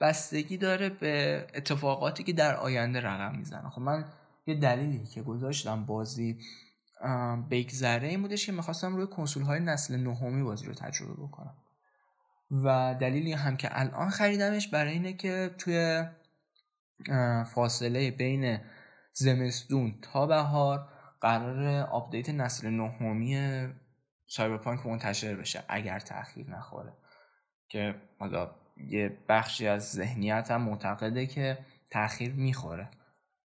بستگی 0.00 0.56
داره 0.56 0.88
به 0.88 1.46
اتفاقاتی 1.54 2.24
که 2.24 2.32
در 2.32 2.56
آینده 2.56 3.00
رقم 3.00 3.38
می‌زنه. 3.38 3.70
خب 3.70 3.80
من 3.80 4.04
یه 4.46 4.54
دلیلی 4.54 5.04
که 5.04 5.22
گذاشتم 5.22 5.86
بازی 5.86 6.38
بگذره 7.50 8.08
این 8.08 8.22
بودش 8.22 8.46
که 8.46 8.52
می‌خواستم 8.52 8.96
روی 8.96 9.06
کنسول 9.06 9.42
های 9.42 9.60
نسل 9.60 9.96
نهمی 9.96 10.42
بازی 10.42 10.66
رو 10.66 10.74
تجربه 10.74 11.22
بکنم. 11.22 11.56
و 12.64 12.94
دلیلی 13.00 13.32
هم 13.32 13.56
که 13.56 13.68
الان 13.80 14.08
خریدمش 14.08 14.68
برای 14.68 14.92
اینه 14.92 15.12
که 15.12 15.54
توی 15.58 16.04
فاصله 17.54 18.10
بین 18.10 18.60
زمستون 19.12 19.94
تا 20.02 20.26
بهار 20.26 20.88
قرار 21.20 21.86
update 21.86 22.30
نسل 22.30 22.70
نهمی 22.70 23.66
سایبرپانک 24.26 24.86
منتشر 24.86 25.34
بشه 25.34 25.64
اگر 25.68 25.98
تاخیر 25.98 26.50
نخوره. 26.50 26.92
که 27.68 27.94
حالا 28.18 28.50
یه 28.76 29.18
بخشی 29.28 29.68
از 29.68 29.92
ذهنیت 29.92 30.50
هم 30.50 30.62
معتقده 30.62 31.26
که 31.26 31.58
تاخیر 31.90 32.32
می‌خوره. 32.32 32.88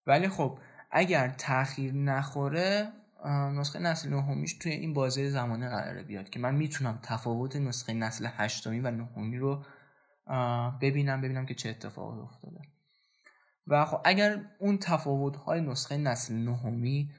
ولی 0.06 0.28
خب 0.28 0.58
اگر 0.90 1.28
تاخیر 1.28 1.92
نخوره 1.92 2.92
نسخه 3.26 3.78
نسل 3.78 4.10
نهمیش 4.10 4.54
توی 4.54 4.72
این 4.72 4.94
بازه 4.94 5.28
زمانه 5.28 5.68
قراره 5.68 6.02
بیاد 6.02 6.30
که 6.30 6.40
من 6.40 6.54
می‌تونم 6.54 6.98
تفاوت 7.02 7.56
نسخه 7.56 7.92
نسل 7.92 8.28
هشتمی 8.36 8.80
و 8.80 8.90
نهمی 8.90 9.38
رو 9.38 9.64
ببینم 10.80 11.20
ببینم 11.20 11.46
که 11.46 11.54
چه 11.54 11.68
اتفاقی 11.68 12.20
افتاده. 12.20 12.60
و 13.66 13.84
خب 13.84 14.00
اگر 14.04 14.42
اون 14.58 14.78
تفاوت 14.78 15.36
های 15.36 15.60
نسخه 15.60 15.96
نسل 15.96 16.34
نهمی 16.34 17.10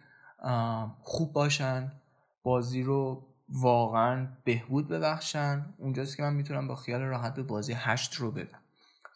خوب 0.99 1.33
باشن 1.33 1.91
بازی 2.43 2.83
رو 2.83 3.27
واقعا 3.49 4.27
بهبود 4.43 4.87
ببخشن 4.87 5.73
اونجاست 5.77 6.17
که 6.17 6.23
من 6.23 6.33
می‌تونم 6.33 6.67
با 6.67 6.75
خیال 6.75 7.01
راحت 7.01 7.33
به 7.33 7.43
بازی 7.43 7.73
هشت 7.73 8.15
رو 8.15 8.31
بدم. 8.31 8.59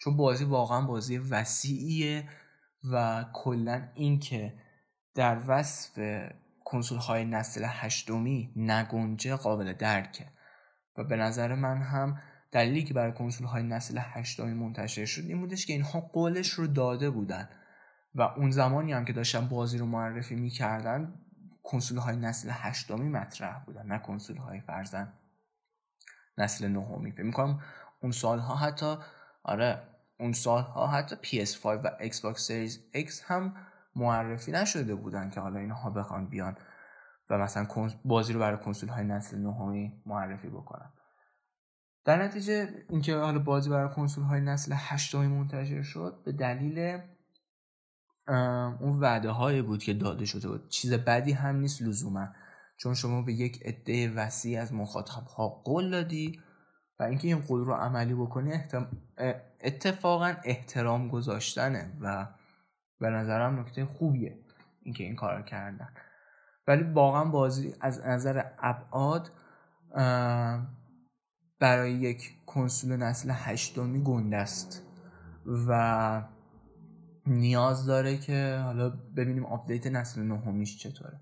چون 0.04 0.18
بازی 0.18 0.46
واقعا 0.46 0.82
بازی 0.82 1.18
وسیعیه 1.18 2.30
و 2.92 3.26
کلا 3.34 3.88
اینکه 3.94 4.54
در 5.16 5.42
وصف 5.48 6.00
کنسول 6.72 6.98
های 6.98 7.26
نسل 7.26 7.66
هشتمی 7.68 8.54
نگنجه 8.56 9.36
قابل 9.36 9.74
درکه 9.74 10.28
و 10.98 11.04
به 11.04 11.16
نظر 11.16 11.56
من 11.56 11.82
هم 11.82 12.20
دلیلی 12.52 12.84
که 12.84 12.94
برای 12.94 13.12
کنسول 13.12 13.48
های 13.48 13.64
نسل 13.64 14.00
هشتمی 14.02 14.54
منتشر 14.54 15.06
شد 15.06 15.22
این 15.22 15.40
بودش 15.40 15.66
که 15.66 15.74
اینها 15.74 16.00
قولش 16.00 16.50
رو 16.50 16.68
داده 16.68 17.10
بودن. 17.10 17.50
و 18.16 18.22
اون 18.22 18.52
زمانی 18.52 18.94
هم 18.94 19.06
که 19.06 19.14
داشتن 19.14 19.48
بازی 19.48 19.78
رو 19.78 19.86
معرفی 19.86 20.36
می‌کردن 20.36 21.14
کنسول 21.64 21.98
های 21.98 22.16
نسل 22.16 22.50
هشتمی 22.52 23.10
مطرح 23.10 23.64
بودن 23.66 23.86
نه 23.86 24.00
کنسول 24.00 24.38
های 24.38 24.62
فرزن 24.62 25.14
نسل 26.38 26.68
نهمی 26.68 27.12
فکر 27.12 27.24
می‌کنم 27.24 27.62
اون 28.02 28.12
سالها 28.12 28.56
حتی 28.56 28.98
آره 29.44 29.82
اون 30.20 30.34
سالها 30.34 30.88
حتی 30.88 31.16
PS5 31.16 31.66
و 31.66 31.90
Xbox 32.00 32.38
Series 32.38 32.74
X 33.08 33.22
هم 33.24 33.56
معرفی 33.96 34.52
نشده 34.52 34.96
بودن 34.96 35.30
که 35.30 35.40
حالا 35.40 35.60
اینها 35.60 35.90
بخوان 35.90 36.28
بیان 36.28 36.58
و 37.30 37.38
مثلا 37.38 37.68
بازی 38.06 38.34
رو 38.34 38.40
برای 38.40 38.58
کنسول 38.58 38.90
های 38.90 39.04
نسل 39.04 39.38
نهمی 39.38 40.02
معرفی 40.06 40.50
بکنن. 40.50 40.92
در 42.06 42.24
نتیجه 42.24 42.86
اینکه 42.90 43.16
حالا 43.16 43.40
بازی 43.40 43.70
برای 43.70 43.94
کنسول 43.94 44.24
های 44.24 44.42
نسل 44.42 44.74
هشتمی 44.76 45.28
منتشر 45.28 45.82
شد 45.82 46.22
به 46.26 46.32
دلیل 46.32 47.00
اون 48.80 49.00
وعده 49.00 49.30
های 49.30 49.62
بود 49.62 49.84
که 49.84 49.94
داده 49.94 50.26
شده 50.26 50.48
بود. 50.48 50.70
چیز 50.70 50.94
بدی 50.94 51.32
هم 51.32 51.56
نیست 51.56 51.82
لزوما. 51.82 52.28
چون 52.78 52.94
شما 52.94 53.22
به 53.22 53.34
یک 53.34 53.64
عده 53.66 54.14
وسیع 54.14 54.62
از 54.62 54.74
مخاطب 54.74 55.26
ها 55.28 55.50
قول 55.50 55.92
دادی 55.92 56.42
و 57.00 57.04
اینکه 57.04 57.28
این 57.28 57.42
قول 57.42 57.66
رو 57.66 57.74
عملی 57.74 58.14
بکنی 58.14 58.54
اتفاقا 59.62 60.34
احترام 60.44 61.08
گذاشتنه 61.08 61.98
و 62.02 62.28
به 63.02 63.10
نظرم 63.10 63.60
نکته 63.60 63.86
خوبیه 63.86 64.40
اینکه 64.84 65.04
این 65.04 65.16
کار 65.16 65.42
کردن. 65.42 65.90
ولی 66.68 66.84
واقعا 66.84 67.26
بازی 67.26 67.76
از 67.82 68.02
نظر 68.06 68.44
ابعاد 68.60 69.32
برای 71.60 71.92
یک 71.92 72.46
کنسول 72.46 72.96
نسل 72.96 73.32
هشتمی 73.34 74.04
گنده 74.04 74.38
است 74.38 74.88
و 75.68 76.24
نیاز 77.28 77.86
داره 77.86 78.18
که 78.18 78.62
حالا 78.64 78.90
ببینیم 79.18 79.46
update 79.46 79.88
نسل 79.88 80.22
نهمیش 80.22 80.78
چطوره. 80.78 81.20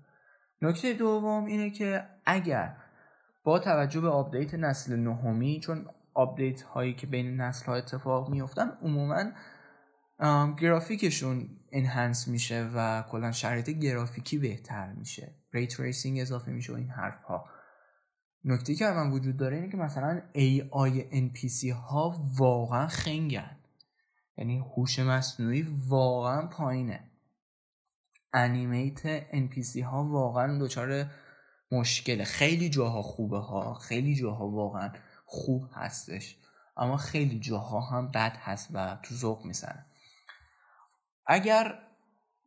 نکته 0.62 0.92
دوم 0.92 1.44
اینه 1.44 1.70
که 1.70 2.04
اگر 2.26 2.76
با 3.44 3.58
توجه 3.58 4.00
به 4.00 4.08
update 4.08 4.54
نسل 4.54 4.96
نهمی 4.96 5.60
چون 5.60 5.86
update 6.14 6.62
هایی 6.62 6.94
که 6.94 7.06
بین 7.06 7.40
نسل 7.40 7.66
ها 7.66 7.74
اتفاق 7.74 8.30
میفتن 8.30 8.70
عموما 8.82 9.24
گرافیکشون 10.60 11.48
enhance 11.72 12.28
میشه 12.28 12.70
و 12.74 13.04
کلا 13.10 13.32
شرایط 13.32 13.70
گرافیکی 13.70 14.38
بهتر 14.38 14.92
میشه. 14.92 15.34
ray 15.52 15.76
tracing 15.76 16.20
اضافه 16.20 16.52
میشه 16.52 16.72
و 16.72 16.76
این 16.76 16.90
حرف 16.90 17.22
ها 17.22 17.44
نکته 18.44 18.74
که 18.74 18.84
من 18.84 19.10
وجود 19.10 19.36
داره 19.36 19.56
اینه 19.56 19.70
که 19.70 19.76
مثلا 19.76 20.22
AI 20.34 21.14
NPC 21.14 21.68
ها 21.72 22.24
واقعا 22.38 22.86
خنگن. 22.86 23.56
یعنی 24.36 24.58
هوش 24.58 24.98
مصنوعی 24.98 25.62
واقعا 25.88 26.46
پایینه. 26.46 27.10
animate 28.32 29.20
NPC 29.30 29.82
ها 29.82 30.04
واقعا 30.04 30.58
دچار 30.58 31.06
مشکله. 31.72 32.24
خیلی 32.24 32.70
جاها 32.70 33.02
خوبه 33.02 33.38
ها. 33.38 33.74
خیلی 33.74 34.14
جاها 34.14 34.48
واقعا 34.48 34.92
خوب 35.26 35.64
هستش. 35.72 36.36
اما 36.76 36.96
خیلی 36.96 37.40
جاها 37.40 37.80
هم 37.80 38.10
بد 38.10 38.36
هست 38.36 38.68
و 38.72 38.98
تو 39.02 39.14
ذوق 39.14 39.44
می‌زنه. 39.44 39.86
اگر 41.26 41.78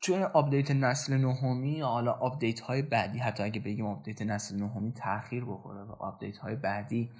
توی 0.02 0.24
update 0.24 0.72
نسل 0.72 1.18
نهمی 1.18 1.82
حالا 1.82 2.12
update 2.12 2.60
های 2.60 2.82
بعدی 2.82 3.20
حتی 3.20 3.44
اگه 3.44 3.62
بگیم 3.62 3.86
update 3.86 4.22
نسل 4.22 4.56
نهمی 4.56 4.94
تاخیر 4.94 5.46
بخوره 5.46 5.84
و 5.84 5.92
update 5.92 6.38
های 6.38 6.56
بعدی 6.56 7.12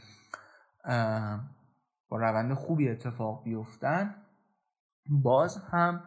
با 2.10 2.18
روند 2.18 2.54
خوبی 2.54 2.90
اتفاق 2.90 3.44
بیفتن 3.44 4.16
باز 5.10 5.58
هم 5.58 6.04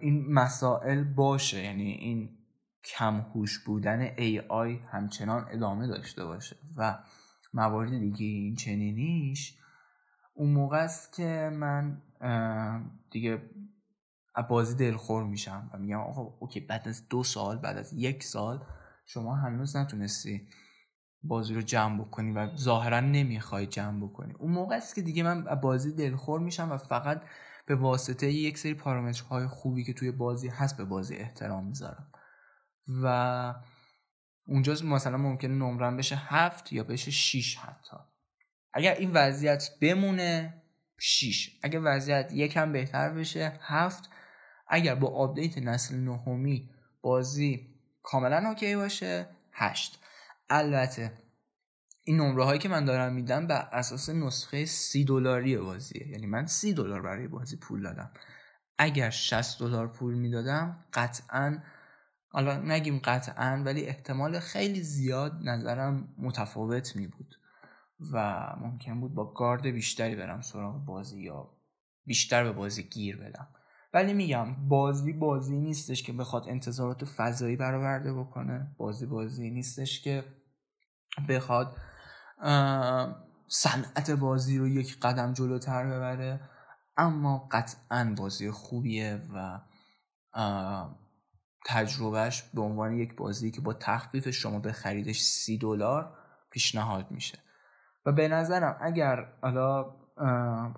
این 0.00 0.32
مسائل 0.32 1.04
باشه. 1.04 1.64
یعنی 1.64 1.90
این 1.92 2.38
کمهوش 2.84 3.64
بودن 3.64 4.08
AI 4.16 4.92
همچنان 4.92 5.46
ادامه 5.50 5.86
داشته 5.86 6.24
باشه 6.24 6.56
و 6.76 6.98
موارد 7.54 7.98
دیگه 7.98 8.26
این 8.26 8.54
چنینیش 8.54 9.58
اون 10.34 10.50
موقع 10.50 10.78
است 10.78 11.12
که 11.12 11.50
من 11.52 12.02
دیگه 13.10 13.50
بازی 14.48 14.74
دلخور 14.74 15.24
میشم 15.24 15.70
و 15.74 15.78
میگم 15.78 16.00
آقا 16.00 16.22
اوکی 16.22 16.60
بعد 16.60 16.88
از 16.88 17.08
دو 17.08 17.24
سال 17.24 17.58
بعد 17.58 17.76
از 17.76 17.92
یک 17.92 18.24
سال 18.24 18.64
شما 19.06 19.34
هنوز 19.34 19.76
نتونستی 19.76 20.48
بازی 21.22 21.54
رو 21.54 21.62
جمع 21.62 22.00
بکنی 22.00 22.32
و 22.32 22.56
ظاهرا 22.56 23.00
نمی‌خوای 23.00 23.66
جمع 23.66 24.06
بکنی. 24.06 24.34
اون 24.38 24.52
موقع 24.52 24.76
است 24.76 24.94
که 24.94 25.02
دیگه 25.02 25.22
من 25.22 25.44
بازی 25.44 25.92
دلخور 25.92 26.40
میشم 26.40 26.72
و 26.72 26.76
فقط 26.76 27.22
به 27.66 27.76
واسطه 27.76 28.30
یک 28.32 28.58
سری 28.58 28.74
پارامترهای 28.74 29.46
خوبی 29.46 29.84
که 29.84 29.92
توی 29.92 30.10
بازی 30.10 30.48
هست 30.48 30.76
به 30.76 30.84
بازی 30.84 31.16
احترام 31.16 31.66
می‌ذارم. 31.66 32.12
و 33.02 33.54
اونجا 34.46 34.72
مثلا 34.84 35.16
ممکنه 35.16 35.54
نمرم 35.54 35.96
بشه 35.96 36.16
هفت 36.16 36.72
یا 36.72 36.84
بشه 36.84 37.10
شیش 37.10 37.56
حتی. 37.56 37.96
اگر 38.72 38.94
این 38.94 39.10
وضعیت 39.14 39.70
بمونه 39.82 40.59
شیش. 41.00 41.58
اگر 41.62 41.80
وضعیت 41.84 42.32
یکم 42.32 42.72
بهتر 42.72 43.10
بشه 43.12 43.52
هفت. 43.60 44.10
اگر 44.68 44.94
با 44.94 45.08
آپدیت 45.08 45.58
نسل 45.58 45.96
نهمی 45.96 46.70
بازی 47.02 47.74
کاملا 48.02 48.48
اوکی 48.48 48.76
باشه 48.76 49.26
هشت. 49.52 49.98
البته 50.50 51.12
این 52.04 52.16
نمره 52.16 52.44
هایی 52.44 52.58
که 52.58 52.68
من 52.68 52.84
دارم 52.84 53.12
میدم 53.12 53.46
بر 53.46 53.68
اساس 53.72 54.08
نسخه 54.08 54.64
سی 54.64 55.04
دلاری 55.04 55.56
بازیه. 55.56 56.08
یعنی 56.08 56.26
من 56.26 56.46
سی 56.46 56.72
دلار 56.72 57.02
برای 57.02 57.28
بازی 57.28 57.56
پول 57.56 57.82
دادم. 57.82 58.10
اگر 58.78 59.10
60 59.10 59.58
دلار 59.58 59.88
پول 59.88 60.14
می‌دادم 60.14 60.84
قطعا 60.92 61.62
حالا 62.28 62.56
نگیم 62.56 62.98
قطعا 62.98 63.62
ولی 63.66 63.86
احتمال 63.86 64.40
خیلی 64.40 64.82
زیاد 64.82 65.40
نظرم 65.44 66.14
متفاوت 66.18 66.96
می 66.96 67.06
بود 67.06 67.39
و 68.12 68.46
ممکن 68.60 69.00
بود 69.00 69.14
با 69.14 69.32
گارد 69.32 69.62
بیشتری 69.62 70.16
برم 70.16 70.40
سراغ 70.40 70.84
بازی 70.84 71.22
یا 71.22 71.50
بیشتر 72.06 72.44
به 72.44 72.52
بازی 72.52 72.82
گیر 72.82 73.16
بدم. 73.16 73.48
ولی 73.94 74.12
میگم 74.12 74.68
بازی 74.68 75.12
بازی 75.12 75.58
نیستش 75.58 76.02
که 76.02 76.12
بخواد 76.12 76.48
انتظارات 76.48 77.04
فضایی 77.04 77.56
برآورده 77.56 78.14
بکنه. 78.14 78.74
بازی 78.78 79.06
بازی 79.06 79.50
نیستش 79.50 80.02
که 80.02 80.24
بخواد 81.28 81.76
صنعت 83.48 84.10
بازی 84.10 84.58
رو 84.58 84.68
یک 84.68 84.98
قدم 85.02 85.32
جلوتر 85.32 85.86
ببره. 85.86 86.40
اما 86.96 87.48
قطعا 87.52 88.14
بازی 88.18 88.50
خوبیه 88.50 89.22
و 89.34 89.60
تجربهش 91.66 92.42
به 92.42 92.60
عنوان 92.60 92.92
یک 92.92 93.16
بازی 93.16 93.50
که 93.50 93.60
با 93.60 93.74
تخفیف 93.74 94.30
شما 94.30 94.58
به 94.58 94.72
خریدش 94.72 95.20
سی 95.22 95.58
دلار 95.58 96.18
پیشنهاد 96.50 97.10
میشه. 97.10 97.38
به 98.12 98.28
نظرم 98.28 98.76
اگر 98.80 99.26
حالا 99.42 99.94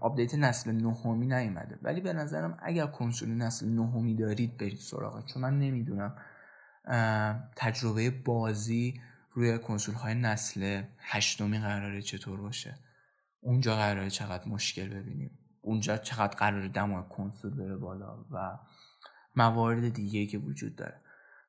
update 0.01 0.35
نسل 0.35 0.73
نهمی 0.73 1.27
نیومده 1.27 1.79
ولی 1.83 2.01
به 2.01 2.13
نظرم 2.13 2.59
اگر 2.63 2.87
کنسول 2.87 3.29
نسل 3.29 3.69
نهمی 3.69 4.15
دارید 4.15 4.57
برید 4.57 4.79
سراغ. 4.79 5.25
چون 5.25 5.43
من 5.43 5.59
نمی‌دونم 5.59 6.17
تجربه 7.57 8.11
بازی 8.11 9.01
روی 9.33 9.59
کنسول 9.59 9.95
های 9.95 10.15
نسل 10.15 10.83
هشتمی 10.99 11.59
قراره 11.59 12.03
چطور 12.03 12.41
باشه. 12.41 12.79
اونجا 13.41 13.77
قراره 13.77 14.11
چقدر 14.11 14.49
مشکل 14.49 14.89
ببینیم. 14.89 15.39
اونجا 15.61 15.97
چقدر 15.97 16.37
قراره 16.37 16.69
دمای 16.69 17.03
کنسول 17.11 17.57
بره 17.57 17.77
بالا 17.77 18.25
و 18.31 18.59
موارد 19.37 19.89
دیگه 19.89 20.27
که 20.27 20.39
وجود 20.39 20.77
داره. 20.77 21.01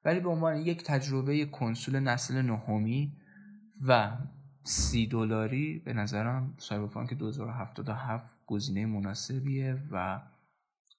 ولی 0.06 0.20
به 0.20 0.30
عنوان 0.30 0.56
یک 0.56 0.84
تجربه 0.84 1.46
کنسول 1.46 2.00
نسل 2.00 2.42
نهمی 2.42 3.18
و 3.88 4.12
سی 4.64 5.08
دلاری 5.08 5.80
به 5.80 5.94
نظرم 5.94 6.54
سایبرپانک 6.58 7.14
2077 7.14 8.26
گزینه 8.46 8.86
مناسبیه 8.86 9.84
و 9.92 10.22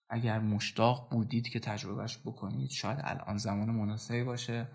اگر 0.09 0.38
مشتاق 0.38 1.11
بودید 1.11 1.48
که 1.48 1.61
تجربهش 1.61 2.18
بکنید 2.24 2.70
شاید 2.70 2.98
الان 3.03 3.37
زمان 3.37 3.70
مناسبی 3.70 4.24
باشه 4.24 4.68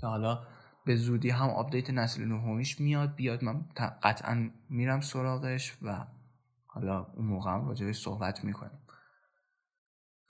که 0.00 0.06
حالا 0.06 0.46
به 0.86 0.96
زودی 0.96 1.30
هم 1.30 1.48
update 1.48 1.90
نسل 1.90 2.24
نهمیش 2.24 2.80
میاد 2.80 3.14
بیاد 3.14 3.44
من 3.44 3.64
قطعا 4.02 4.50
میرم 4.70 5.00
سراغش 5.00 5.78
و 5.82 6.06
حالا 6.66 7.06
اون 7.16 7.26
موقع 7.26 7.50
هم 7.50 7.68
راجبش 7.68 7.98
صحبت 8.02 8.44
می‌کنیم. 8.44 8.78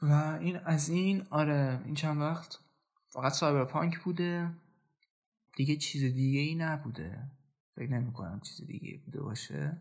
و 0.03 0.39
این 0.41 0.57
از 0.57 0.89
این 0.89 1.27
آره 1.31 1.81
این 1.85 1.95
چند 1.95 2.21
وقت 2.21 2.59
فقط 3.13 3.33
سایبرپانک 3.33 3.99
بوده 3.99 4.51
دیگه 5.57 5.77
چیز 5.77 6.15
دیگه 6.15 6.41
ای 6.41 6.55
نبوده. 6.55 7.31
فکر 7.77 7.91
نمی 7.91 8.13
کنم 8.13 8.41
چیز 8.41 8.67
دیگه 8.67 8.99
بوده 9.05 9.23
باشه. 9.23 9.81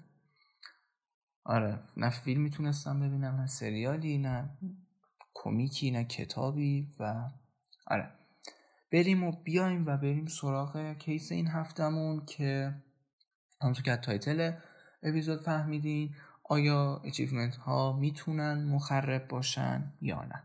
آره 1.43 1.79
نه 1.97 2.09
فیلم 2.09 2.41
می‌تونستم 2.41 2.99
ببینم 2.99 3.35
نه 3.35 3.47
سریالی 3.47 4.17
نه 4.17 4.49
کمیکی 5.33 5.91
نه 5.91 6.03
کتابی 6.03 6.93
و 6.99 7.29
آره. 7.87 8.11
بریم 8.91 9.23
و 9.23 9.31
بیایم 9.31 9.85
و 9.85 9.97
بریم 9.97 10.25
سراغ 10.25 10.93
case 10.93 11.31
این 11.31 11.47
هفتمون 11.47 12.25
که 12.25 12.75
همونطور 13.61 13.83
که 13.83 13.95
title 13.95 14.51
episode 15.03 15.41
فهمیدین 15.41 16.15
آیا 16.43 17.01
achievement 17.05 17.55
ها 17.55 17.93
می‌تونن 17.93 18.63
مخرب 18.63 19.27
باشن 19.27 19.93
یا 20.01 20.23
نه. 20.23 20.43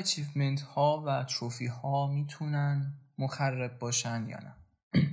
آیا 0.00 0.04
achievement 0.06 0.60
ها 0.60 1.02
و 1.06 1.24
trophy 1.24 1.66
ها 1.66 2.06
می‌تونن 2.06 2.94
مخرب 3.18 3.78
باشن 3.78 4.26
یا 4.28 4.38
نه؟ 4.38 4.56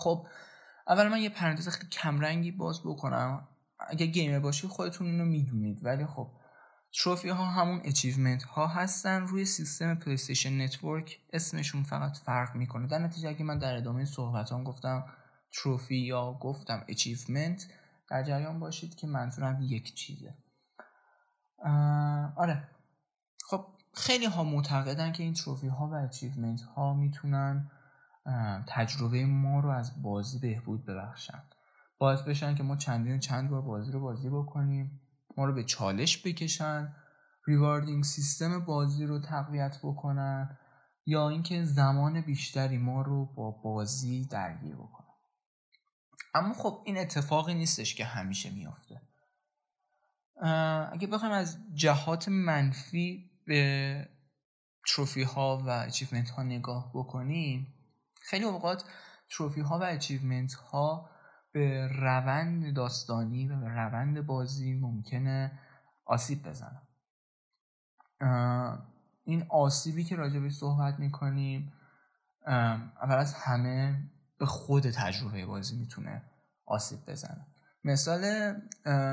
خب 0.00 0.26
اول 0.88 1.08
من 1.08 1.20
یه 1.20 1.28
پرانتز 1.28 1.68
خیلی 1.68 1.88
کمرنگی 1.88 2.50
باز 2.50 2.80
بکنم. 2.84 3.48
اگه 3.88 4.06
gamer 4.06 4.38
باشی 4.38 4.68
خودتون 4.68 5.06
اینو 5.06 5.24
می‌دونید. 5.24 5.84
ولی 5.84 6.06
خب 6.06 6.30
trophy 6.92 7.28
ها 7.28 7.44
همون 7.44 7.80
achievement 7.84 8.42
ها 8.42 8.66
هستن. 8.66 9.26
روی 9.26 9.44
سیستم 9.44 9.94
PlayStation 9.94 10.60
Network 10.60 11.18
اسمشون 11.32 11.82
فقط 11.82 12.16
فرق 12.16 12.56
می‌کنه. 12.56 12.86
در 12.86 12.98
نتیجه 12.98 13.28
اگه 13.28 13.44
من 13.44 13.58
در 13.58 13.76
ادامه 13.76 14.04
صحبت 14.04 14.52
هم 14.52 14.64
گفتم 14.64 15.04
trophy 15.52 15.96
یا 15.96 16.32
گفتم 16.32 16.84
achievement 16.88 17.66
در 18.10 18.22
جریان 18.22 18.60
باشید 18.60 18.94
که 18.94 19.06
منظورم 19.06 19.58
یک 19.62 19.94
چیزه. 19.94 20.34
آره. 22.36 22.68
خیلی 23.94 24.26
ها 24.26 24.44
معتقدن 24.44 25.12
که 25.12 25.22
این 25.22 25.34
trophy 25.34 25.68
ها 25.68 25.88
و 25.88 25.94
achievement 25.94 26.62
ها 26.62 26.94
می‌تونن 26.94 27.70
تجربه 28.68 29.26
ما 29.26 29.60
رو 29.60 29.70
از 29.70 30.02
بازی 30.02 30.38
بهبود 30.38 30.86
ببخشن. 30.86 31.42
باعث 31.98 32.22
بشن 32.22 32.54
که 32.54 32.62
ما 32.62 32.76
چندین 32.76 33.18
چند 33.18 33.50
بار 33.50 33.62
بازی 33.62 33.92
رو 33.92 34.00
بازی 34.00 34.30
بکنیم 34.30 35.00
ما 35.36 35.44
رو 35.44 35.54
به 35.54 35.64
چالش 35.64 36.26
بکشن 36.26 36.94
rewarding 37.46 38.04
system 38.04 38.64
بازی 38.64 39.06
رو 39.06 39.18
تقویت 39.18 39.78
بکنن 39.82 40.58
یا 41.06 41.28
اینکه 41.28 41.64
زمان 41.64 42.20
بیشتری 42.20 42.78
ما 42.78 43.02
رو 43.02 43.26
با 43.26 43.50
بازی 43.50 44.26
درگیر 44.26 44.74
بکنن. 44.76 45.06
اما 46.34 46.54
خب 46.54 46.82
این 46.86 46.98
اتفاقی 46.98 47.54
نیستش 47.54 47.94
که 47.94 48.04
همیشه 48.04 48.50
میافته. 48.50 49.02
اگه 50.92 51.06
بخوایم 51.06 51.34
از 51.34 51.58
جهات 51.74 52.28
منفی 52.28 53.29
به 53.50 54.08
trophy 54.88 55.22
ها 55.22 55.62
و 55.66 55.68
achievement 55.68 56.30
ها 56.30 56.42
نگاه 56.42 56.90
بکنیم 56.94 57.74
خیلی 58.22 58.44
اوقات 58.44 58.84
trophy 59.30 59.60
ها 59.60 59.78
و 59.78 59.82
achievement 59.82 60.54
ها 60.54 61.10
به 61.52 61.88
روند 61.88 62.74
داستانی 62.74 63.48
و 63.48 63.60
به 63.60 63.68
روند 63.68 64.26
بازی 64.26 64.74
ممکنه 64.74 65.58
آسیب 66.04 66.48
بزنن. 66.48 66.82
این 69.24 69.46
آسیبی 69.48 70.04
که 70.04 70.16
راجع 70.16 70.48
صحبت 70.48 70.98
می‌کنیم 70.98 71.72
اول 72.46 73.16
از 73.16 73.34
همه 73.34 74.10
به 74.38 74.46
خود 74.46 74.90
تجربه 74.90 75.46
بازی 75.46 75.76
می‌تونه 75.76 76.22
آسیب 76.66 77.06
بزنه. 77.06 77.46
مثال 77.84 78.54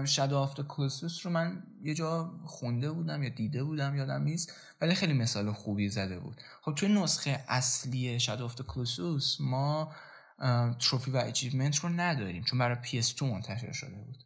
Shadow 0.05 0.37
of 0.37 0.61
the 0.67 0.83
Colossus 0.83 1.25
رو 1.25 1.31
من 1.31 1.63
یه 1.81 1.93
جا 1.93 2.31
خونده 2.45 2.91
بودم 2.91 3.23
یا 3.23 3.29
دیده 3.29 3.63
بودم 3.63 3.95
یادم 3.95 4.23
نیست 4.23 4.53
ولی 4.81 4.95
خیلی 4.95 5.13
مثال 5.13 5.51
خوبی 5.51 5.89
زده 5.89 6.19
بود. 6.19 6.41
خب 6.61 6.75
توی 6.75 6.89
نسخه 6.89 7.43
اصلی 7.47 8.19
Shadow 8.19 8.45
of 8.45 8.61
the 8.61 8.82
Colossus 8.82 9.37
ما 9.39 9.93
trophy 10.79 11.11
و 11.11 11.17
achievement 11.17 11.79
رو 11.79 11.89
نداریم 11.89 12.43
چون 12.43 12.59
برای 12.59 12.75
PS2 12.75 13.21
منتشر 13.21 13.71
شده 13.71 13.95
بود. 13.95 14.17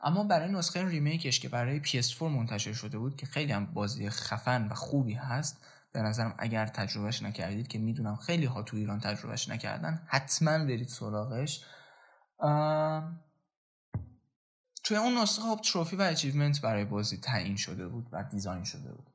اما 0.00 0.24
برای 0.24 0.52
نسخه 0.52 0.88
remake 0.88 1.27
ش 1.27 1.40
که 1.40 1.48
برای 1.48 1.82
PS4 1.84 2.22
منتشر 2.22 2.72
شده 2.72 2.98
بود 2.98 3.16
که 3.16 3.26
خیلی 3.26 3.52
هم 3.52 3.66
بازی 3.66 4.10
خفن 4.10 4.68
و 4.68 4.74
خوبی 4.74 5.14
هست 5.14 5.60
به 5.92 6.02
نظرم 6.02 6.34
اگر 6.38 6.66
تجربهش 6.66 7.22
نکردید 7.22 7.68
که 7.68 7.78
می‌دونم 7.78 8.16
خیلی 8.16 8.44
ها 8.44 8.62
تو 8.62 8.76
ایران 8.76 9.00
تجربهش 9.00 9.48
نکردن 9.48 10.02
حتما 10.06 10.58
برید 10.58 10.88
سراغش. 10.88 11.64
توی 14.86 14.96
اون 14.96 15.18
نسخه 15.18 15.42
خب 15.42 15.60
trophy 15.60 15.96
و 15.96 16.02
achievement 16.02 16.60
برای 16.60 16.84
بازی 16.84 17.16
تعیین 17.16 17.56
شده 17.56 17.88
بود 17.88 18.08
و 18.12 18.24
design 18.30 18.64
شده 18.64 18.92
بود. 18.92 19.06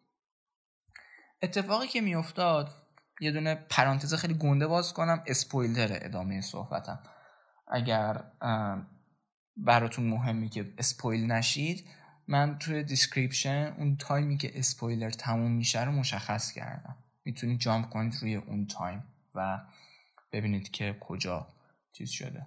اتفاقی 1.42 1.88
که 1.88 2.02
میافتاد 2.02 2.70
یه 3.22 3.32
دونه 3.32 3.56
پرانتز 3.56 4.14
خیلی 4.14 4.34
گنده 4.34 4.68
باز 4.68 4.94
کنم 4.94 5.24
اسپویلر 5.28 5.98
ادامه 6.02 6.42
صحبتم. 6.42 7.00
اگر 7.68 8.24
براتون 9.58 10.08
مهمه 10.08 10.50
که 10.50 10.74
spoil 10.78 11.32
نشید 11.32 11.88
من 12.28 12.58
توی 12.58 12.84
description 12.84 13.76
اون 13.78 13.98
time 13.98 14.30
ی 14.30 14.38
که 14.38 14.60
اسپویلر 14.60 15.10
تموم 15.10 15.52
میشه 15.52 15.84
رو 15.84 15.92
مشخص 15.92 16.52
کردم. 16.52 16.98
می‌تونید 17.26 17.60
jump 17.60 17.90
کنید 17.90 18.16
روی 18.22 18.36
اون 18.36 18.68
time 18.68 19.04
و 19.36 19.62
ببینید 20.32 20.72
که 20.72 20.98
کجا 21.00 21.48
چیز 21.94 22.10
شده. 22.10 22.46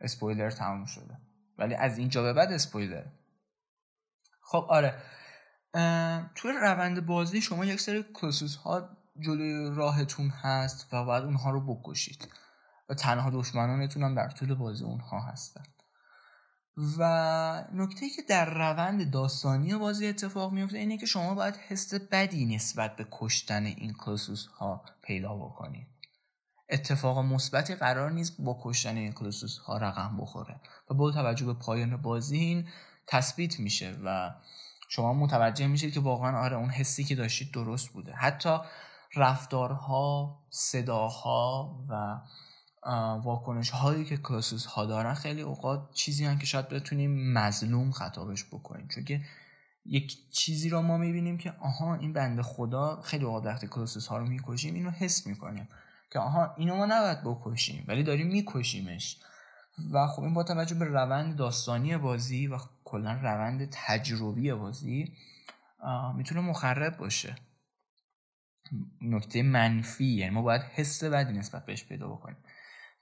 اسپویلر 0.00 0.50
تموم 0.50 0.84
شده. 0.84 1.18
ولی 1.58 1.74
از 1.74 1.98
اینجا 1.98 2.22
به 2.22 2.32
بعد 2.32 2.52
اسپویلر. 2.52 3.04
خب 4.42 4.66
آره. 4.68 4.94
توی 6.34 6.52
روند 6.62 7.06
بازی 7.06 7.40
شما 7.40 7.64
یک 7.64 7.80
سری 7.80 8.04
کلوسوس 8.14 8.56
ها 8.56 8.88
جلوی 9.20 9.76
راهتون 9.76 10.28
هست 10.28 10.88
و 10.92 11.04
باید 11.04 11.24
اونها 11.24 11.50
رو 11.50 11.74
بکشید. 11.74 12.28
و 12.88 12.94
تنها 12.94 13.30
دشمنانتون 13.30 14.02
هم 14.02 14.14
در 14.14 14.28
طول 14.28 14.54
بازی 14.54 14.84
اونها 14.84 15.20
هستن. 15.20 15.62
و 16.98 17.64
نکته 17.72 18.10
که 18.10 18.22
در 18.22 18.54
روند 18.54 19.10
داستانی 19.10 19.74
بازی 19.74 20.06
اتفاق 20.06 20.52
میفته 20.52 20.78
اینه 20.78 20.98
که 20.98 21.06
شما 21.06 21.34
باید 21.34 21.56
حس 21.56 21.94
بدی 21.94 22.54
نسبت 22.54 22.96
به 22.96 23.06
کشتن 23.10 23.64
این 23.64 23.94
کلوسوس 23.94 24.46
ها 24.46 24.84
پیدا 25.02 25.36
بکنید. 25.36 25.97
اتفاق 26.70 27.18
مثبتی 27.18 27.74
قرار 27.74 28.10
نیست 28.10 28.36
با 28.38 28.60
کشتن 28.62 28.96
این 28.96 29.12
کلوسوس 29.12 29.58
ها 29.58 29.76
رقم 29.76 30.16
بخوره. 30.20 30.60
و 30.90 30.94
با 30.94 31.12
توجه 31.12 31.46
به 31.46 31.54
پایان 31.54 31.96
بازی 31.96 32.38
این 32.38 32.68
تثبیت 33.06 33.60
میشه 33.60 33.96
و 34.04 34.34
شما 34.88 35.12
متوجه 35.14 35.66
میشید 35.66 35.94
که 35.94 36.00
واقعا 36.00 36.38
آره 36.38 36.56
اون 36.56 36.70
حسی 36.70 37.04
که 37.04 37.14
داشتید 37.14 37.52
درست 37.52 37.88
بوده. 37.88 38.12
حتی 38.12 38.58
رفتارها 39.16 40.38
صداها 40.50 41.76
و 41.88 42.20
واکنش 43.24 43.70
هایی 43.70 44.04
که 44.04 44.16
کلاسوس 44.16 44.66
ها 44.66 44.86
دارن 44.86 45.14
خیلی 45.14 45.42
اوقات 45.42 45.90
چیزی 45.94 46.24
هم 46.24 46.38
که 46.38 46.46
شاید 46.46 46.68
بتونیم 46.68 47.32
مظلوم 47.32 47.90
خطابش 47.90 48.44
بکنیم. 48.44 48.88
چون 48.88 49.04
که 49.04 49.20
یک 49.84 50.30
چیزی 50.30 50.68
رو 50.68 50.82
ما 50.82 50.96
می‌بینیم 50.96 51.38
که 51.38 51.54
آها 51.60 51.94
این 51.94 52.12
بنده 52.12 52.42
خدا 52.42 53.02
خیلی 53.02 53.24
اوقات 53.24 53.44
وقتی 53.44 53.66
کلاسوس 53.66 54.06
ها 54.06 54.18
رو 54.18 54.26
می‌کشیم 54.26 54.74
اینو 54.74 54.90
حس 54.90 55.26
می‌کنیم. 55.26 55.68
که 56.10 56.18
آها 56.18 56.54
اینو 56.56 56.76
ما 56.76 56.86
نباید 56.86 57.24
بکشیم 57.24 57.84
ولی 57.88 58.02
داریم 58.02 58.26
میکشیمش. 58.26 59.20
و 59.92 60.06
خب 60.06 60.22
این 60.22 60.34
با 60.34 60.42
توجه 60.42 60.74
به 60.74 60.84
روند 60.84 61.36
داستانی 61.36 61.96
بازی 61.96 62.46
و 62.46 62.58
کلا 62.84 63.12
روند 63.12 63.68
تجربی 63.72 64.52
بازی 64.52 65.16
می‌تونه 66.14 66.40
مخرب 66.40 66.96
باشه. 66.96 67.36
نکته 69.02 69.42
منفی 69.42 70.04
یعنی 70.04 70.34
ما 70.34 70.42
باید 70.42 70.62
حس 70.62 71.04
بدی 71.04 71.32
نسبت 71.32 71.66
بهش 71.66 71.84
پیدا 71.84 72.08
بکنیم. 72.08 72.36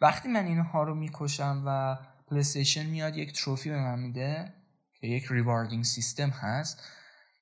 وقتی 0.00 0.28
من 0.28 0.44
اینها 0.44 0.82
رو 0.82 0.94
می‌کشم 0.94 1.62
و 1.66 1.98
PlayStation 2.28 2.86
میاد 2.86 3.16
یک 3.16 3.32
trophy 3.32 3.70
به 3.70 3.78
من 3.78 3.98
میده 3.98 4.54
که 5.00 5.06
یک 5.06 5.26
rewarding 5.30 5.84
system 5.84 6.28
هست 6.30 6.82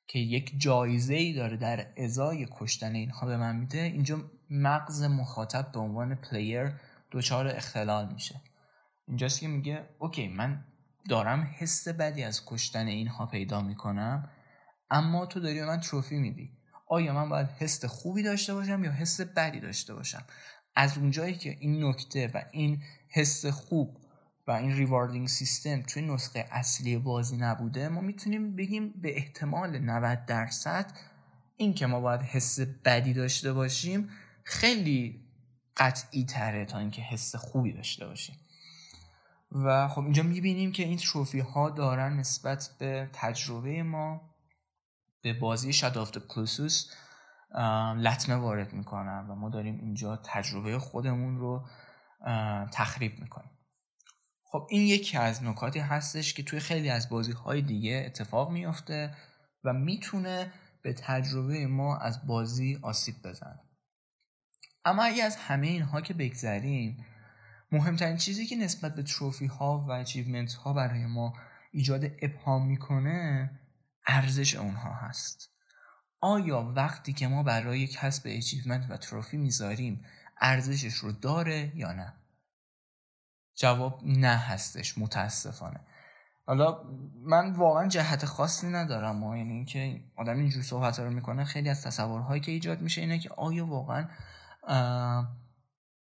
که 0.06 0.18
یک 0.18 0.52
جایزه 0.56 1.14
ای 1.14 1.32
داره 1.32 1.56
در 1.56 1.86
ازای 1.96 2.48
کشتن 2.50 2.94
اینها 2.94 3.26
به 3.26 3.36
من 3.36 3.56
میده 3.56 3.78
اینجا 3.78 4.30
مغز 4.50 5.02
مخاطب 5.02 5.72
به 5.72 5.80
عنوان 5.80 6.14
player 6.14 6.72
دچار 7.12 7.48
اختلال 7.48 8.12
میشه. 8.12 8.40
اینجاست 9.08 9.40
که 9.40 9.48
میگه 9.48 9.88
اوکی 9.98 10.28
من 10.28 10.64
دارم 11.08 11.50
حس 11.58 11.88
بدی 11.88 12.22
از 12.22 12.42
کشتن 12.46 12.86
اینها 12.86 13.26
پیدا 13.26 13.60
می‌کنم 13.60 14.30
اما 14.90 15.26
تو 15.26 15.40
داری 15.40 15.64
من 15.64 15.80
تروفی 15.80 16.16
میدی. 16.16 16.50
آیا 16.88 17.14
من 17.14 17.28
باید 17.28 17.48
حس 17.48 17.84
خوبی 17.84 18.22
داشته 18.22 18.54
باشم 18.54 18.84
یا 18.84 18.92
حس 18.92 19.20
بدی 19.20 19.60
داشته 19.60 19.94
باشم؟ 19.94 20.22
از 20.76 20.98
اونجایی 20.98 21.34
که 21.34 21.56
این 21.60 21.84
نکته 21.84 22.30
و 22.34 22.42
این 22.52 22.82
حس 23.10 23.46
خوب 23.46 23.96
و 24.46 24.50
این 24.50 24.76
ریواردینگ 24.76 25.28
سیستم 25.28 25.82
توی 25.82 26.02
نسخه 26.02 26.46
اصلی 26.50 26.96
بازی 26.96 27.36
نبوده 27.36 27.88
ما 27.88 28.00
می‌تونیم 28.00 28.56
بگیم 28.56 28.92
به 29.00 29.16
احتمال 29.16 29.78
90 29.78 30.26
درصد 30.26 30.92
این 31.56 31.74
که 31.74 31.86
ما 31.86 32.00
باید 32.00 32.20
حس 32.20 32.60
بدی 32.60 33.12
داشته 33.12 33.52
باشیم 33.52 34.08
خیلی 34.44 35.24
قطعی 35.76 36.24
تره 36.24 36.64
تا 36.64 36.78
اینکه 36.78 37.02
حس 37.02 37.36
خوبی 37.36 37.72
داشته 37.72 38.06
باشیم. 38.06 38.36
و 39.50 39.88
خب 39.88 40.02
اینجا 40.02 40.22
می‌بینیم 40.22 40.72
که 40.72 40.82
این 40.82 40.98
تروفی 40.98 41.40
ها 41.40 41.70
دارن 41.70 42.16
نسبت 42.16 42.70
به 42.78 43.10
تجربه 43.12 43.82
ما 43.82 44.34
به 45.22 45.32
بازی 45.32 45.86
آف 45.96 46.18
کلوسوس 46.28 46.90
لطمه 47.96 48.34
وارد 48.34 48.72
می‌کنن 48.72 49.26
و 49.30 49.34
ما 49.34 49.50
داریم 49.50 49.78
اینجا 49.78 50.16
تجربه 50.16 50.78
خودمون 50.78 51.38
رو 51.38 51.66
تخریب 52.72 53.18
می‌کنیم. 53.18 53.50
خب 54.44 54.66
این 54.70 54.82
یکی 54.82 55.16
از 55.16 55.42
نکاتی 55.42 55.78
هستش 55.78 56.34
که 56.34 56.42
توی 56.42 56.60
خیلی 56.60 56.90
از 56.90 57.08
بازی 57.08 57.32
های 57.32 57.62
دیگه 57.62 58.02
اتفاق 58.06 58.50
میافته 58.50 59.16
و 59.64 59.72
می‌تونه 59.72 60.52
به 60.82 60.92
تجربه 60.92 61.66
ما 61.66 61.96
از 61.96 62.26
بازی 62.26 62.78
آسیب 62.82 63.14
بزنه. 63.24 63.63
اما 64.84 65.02
اگه 65.04 65.24
از 65.24 65.36
همه 65.36 65.66
اینها 65.66 66.00
که 66.00 66.14
بگذریم 66.14 67.04
مهمترین 67.72 68.16
چیزی 68.16 68.46
که 68.46 68.56
نسبت 68.56 68.94
به 68.94 69.02
trophy 69.02 69.46
ها 69.46 69.84
و 69.88 69.90
achievement 69.90 70.54
ها 70.54 70.72
برای 70.72 71.06
ما 71.06 71.34
ایجاد 71.72 72.04
ابهام 72.22 72.66
می‌کنه 72.66 73.50
ارزش 74.06 74.54
اونها 74.54 74.94
هست. 74.94 75.50
آیا 76.20 76.72
وقتی 76.76 77.12
که 77.12 77.28
ما 77.28 77.42
برای 77.42 77.86
کسب 77.86 78.22
achievement 78.26 78.90
و 78.90 78.96
trophy 78.96 79.36
می‌ذاریم 79.36 80.04
ارزشش 80.40 80.94
رو 80.94 81.12
داره 81.12 81.72
یا 81.74 81.92
نه؟ 81.92 82.14
جواب 83.56 84.00
نه 84.04 84.36
هستش 84.36 84.98
متاسفانه. 84.98 85.80
حالا 86.46 86.82
من 87.22 87.52
واقعا 87.52 87.88
جهت 87.88 88.24
خاصی 88.24 88.66
ندارم 88.66 89.16
ما 89.16 89.36
یعنی 89.36 89.52
اینکه 89.52 90.00
آدم 90.16 90.38
اینجور 90.38 90.62
صحبت 90.62 90.98
رو 90.98 91.10
می‌کنه 91.10 91.44
خیلی 91.44 91.68
از 91.68 91.82
تصورهایی 91.82 92.40
که 92.40 92.52
ایجاد 92.52 92.80
میشه 92.80 93.00
اینه 93.00 93.18
که 93.18 93.30
آیا 93.36 93.66
واقعا 93.66 94.08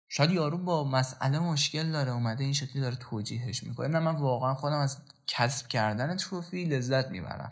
شاید 0.10 0.32
یارو 0.32 0.58
با 0.58 0.84
مسئله 0.84 1.40
مشکل 1.40 1.92
داره 1.92 2.12
اومده 2.12 2.44
این 2.44 2.54
شکلی 2.54 2.82
داره 2.82 2.96
توجیهش 2.96 3.64
می‌کنه. 3.64 3.88
نه 3.88 4.00
من 4.00 4.16
واقعا 4.16 4.54
خودم 4.54 4.78
از 4.78 4.98
کسب 5.28 5.68
کردن 5.68 6.16
تروفی 6.16 6.66
لذت 6.66 7.08
می‌برم. 7.08 7.52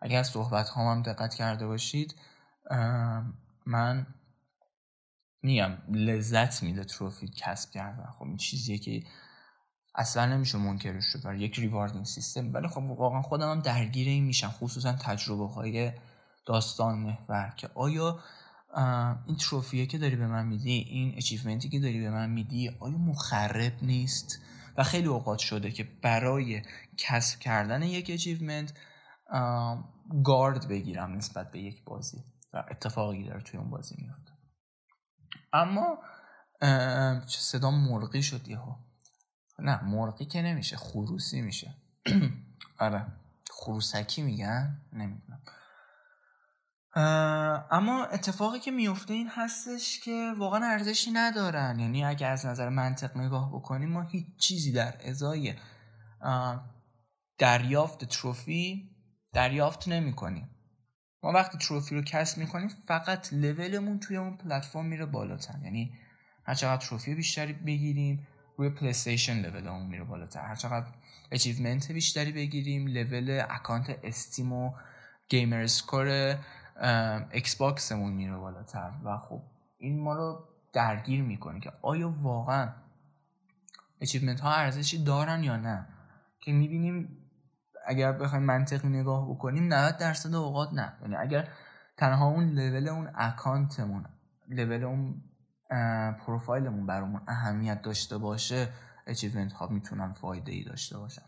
اگر 0.00 0.18
از 0.18 0.28
صحبت 0.28 0.68
هم 0.68 1.02
دقت 1.02 1.34
کرده 1.34 1.66
باشید 1.66 2.14
من 3.66 4.06
میم 5.42 5.82
لذت 5.88 6.62
میده 6.62 6.84
تروفی 6.84 7.28
کسب 7.28 7.70
کردن. 7.70 8.10
خب 8.18 8.24
این 8.24 8.36
چیزیه 8.36 8.78
که 8.78 9.02
اصلا 9.94 10.26
نمیشه 10.26 10.58
منکرش 10.58 11.04
شد 11.12 11.22
برای 11.22 11.40
یک 11.40 11.58
rewarding 11.58 12.04
system 12.04 12.54
ولی 12.54 12.68
خب 12.68 12.82
واقعا 12.82 13.22
خودم 13.22 13.50
هم 13.50 13.60
درگیر 13.60 14.08
این 14.08 14.24
میشم 14.24 14.48
خصوصا 14.48 14.92
تجربه 14.92 15.46
های 15.48 15.92
داستان 16.46 16.98
محور 16.98 17.54
که 17.56 17.68
آیا 17.74 18.20
این 19.26 19.36
trophy 19.36 19.79
ه 19.79 19.86
که 19.86 19.98
داری 19.98 20.16
به 20.16 20.26
من 20.26 20.46
میدی 20.46 20.70
این 20.70 21.14
achievement 21.16 21.64
ی 21.64 21.68
که 21.68 21.80
داری 21.80 22.00
به 22.00 22.10
من 22.10 22.30
میدی 22.30 22.68
آیا 22.80 22.98
مخرب 22.98 23.72
نیست؟ 23.82 24.38
و 24.76 24.82
خیلی 24.82 25.06
اوقات 25.06 25.38
شده 25.38 25.70
که 25.70 25.84
برای 26.02 26.62
کسب 26.96 27.38
کردن 27.38 27.82
یک 27.82 28.10
achievement 28.10 28.72
گارد 30.24 30.68
بگیرم 30.68 31.12
نسبت 31.12 31.50
به 31.50 31.58
یک 31.58 31.84
بازی 31.84 32.24
و 32.52 32.64
اتفاقی 32.70 33.24
داره 33.24 33.42
توی 33.42 33.60
اون 33.60 33.70
بازی 33.70 33.94
میفته 33.98 34.32
اما 35.52 35.98
چه 37.26 37.40
صدا 37.40 37.70
مرغی 37.70 38.22
شد 38.22 38.48
یهو. 38.48 38.74
نه 39.58 39.84
مرغی 39.84 40.24
که 40.24 40.42
نمیشه 40.42 40.76
خروسی 40.76 41.40
میشه. 41.40 41.74
آره 42.78 43.06
خروسکی 43.50 44.22
میگن؟ 44.22 44.80
نمی‌دونم. 44.92 45.31
اما 46.94 48.04
اتفاقی 48.04 48.58
که 48.58 48.70
میفته 48.70 49.14
این 49.14 49.28
هستش 49.30 50.00
که 50.00 50.32
واقعا 50.38 50.64
ارزشی 50.64 51.10
ندارن. 51.10 51.78
یعنی 51.80 52.04
اگه 52.04 52.26
از 52.26 52.46
نظر 52.46 52.68
منطق 52.68 53.16
نگاه 53.16 53.52
بکنیم 53.52 53.88
ما 53.88 54.02
هیچ 54.02 54.26
چیزی 54.38 54.72
در 54.72 54.94
ازای 55.04 55.54
دریافت 57.38 58.04
تروفی 58.04 58.90
دریافت 59.32 59.88
نمی 59.88 60.12
کنیم 60.12 60.48
ما 61.22 61.32
وقتی 61.32 61.58
تروفی 61.58 61.94
رو 61.94 62.02
کسب 62.02 62.38
می‌کنیم 62.38 62.68
فقط 62.88 63.32
لولمون 63.32 64.00
توی 64.00 64.16
اون 64.16 64.36
پلتفرم 64.36 64.86
میره 64.86 65.06
بالاتر. 65.06 65.54
یعنی 65.64 65.92
هر 66.46 66.54
چقدر 66.54 66.86
trophy 66.86 67.14
بیشتری 67.14 67.52
بگیریم 67.52 68.26
روی 68.58 68.70
PlayStation 68.70 69.40
level 69.40 69.69
مون 69.69 69.86
میره 69.86 70.04
بالاتر. 70.04 70.40
هر 70.40 70.54
چقدر 70.54 70.86
achievement 71.30 71.92
بیشتری 71.92 72.32
بگیریم 72.32 72.86
level 72.86 73.42
account 73.50 73.98
Steam 74.04 74.52
و 74.52 74.72
Gamerscore 75.28 77.56
Xbox 77.56 77.88
مون 77.88 78.12
میره 78.12 78.36
بالاتر 78.36 78.92
و 79.04 79.18
خب 79.18 79.42
این 79.78 80.00
ما 80.02 80.14
رو 80.14 80.48
درگیر 80.72 81.22
می‌کنه 81.22 81.60
که 81.60 81.72
آیا 81.82 82.14
واقعا 82.22 82.72
achievement 84.00 84.40
ها 84.40 84.52
ارزشی 84.52 85.04
دارن 85.04 85.44
یا 85.44 85.56
نه؟ 85.56 85.86
که 86.40 86.52
می‌بینیم 86.52 87.18
اگر 87.86 88.12
بخوایم 88.12 88.44
منطقی 88.44 88.88
نگاه 88.88 89.30
بکنیم 89.30 89.72
90 89.72 89.96
درصد 89.98 90.34
اوقات 90.34 90.72
نه. 90.72 90.92
یعنی 91.02 91.16
اگر 91.16 91.48
تنها 91.96 92.26
اون 92.26 92.44
level 92.44 92.88
اون 92.88 93.10
account 93.14 93.78
مون 93.78 94.06
level 94.48 94.84
اون 94.84 95.22
پروفایلمون 96.26 96.86
برامون 96.86 97.20
اهمیت 97.28 97.82
داشته 97.82 98.18
باشه 98.18 98.68
achievement 99.06 99.52
ها 99.52 99.66
می‌تونن 99.66 100.12
فایده 100.12 100.52
ای 100.52 100.64
داشته 100.64 100.98
باشن. 100.98 101.22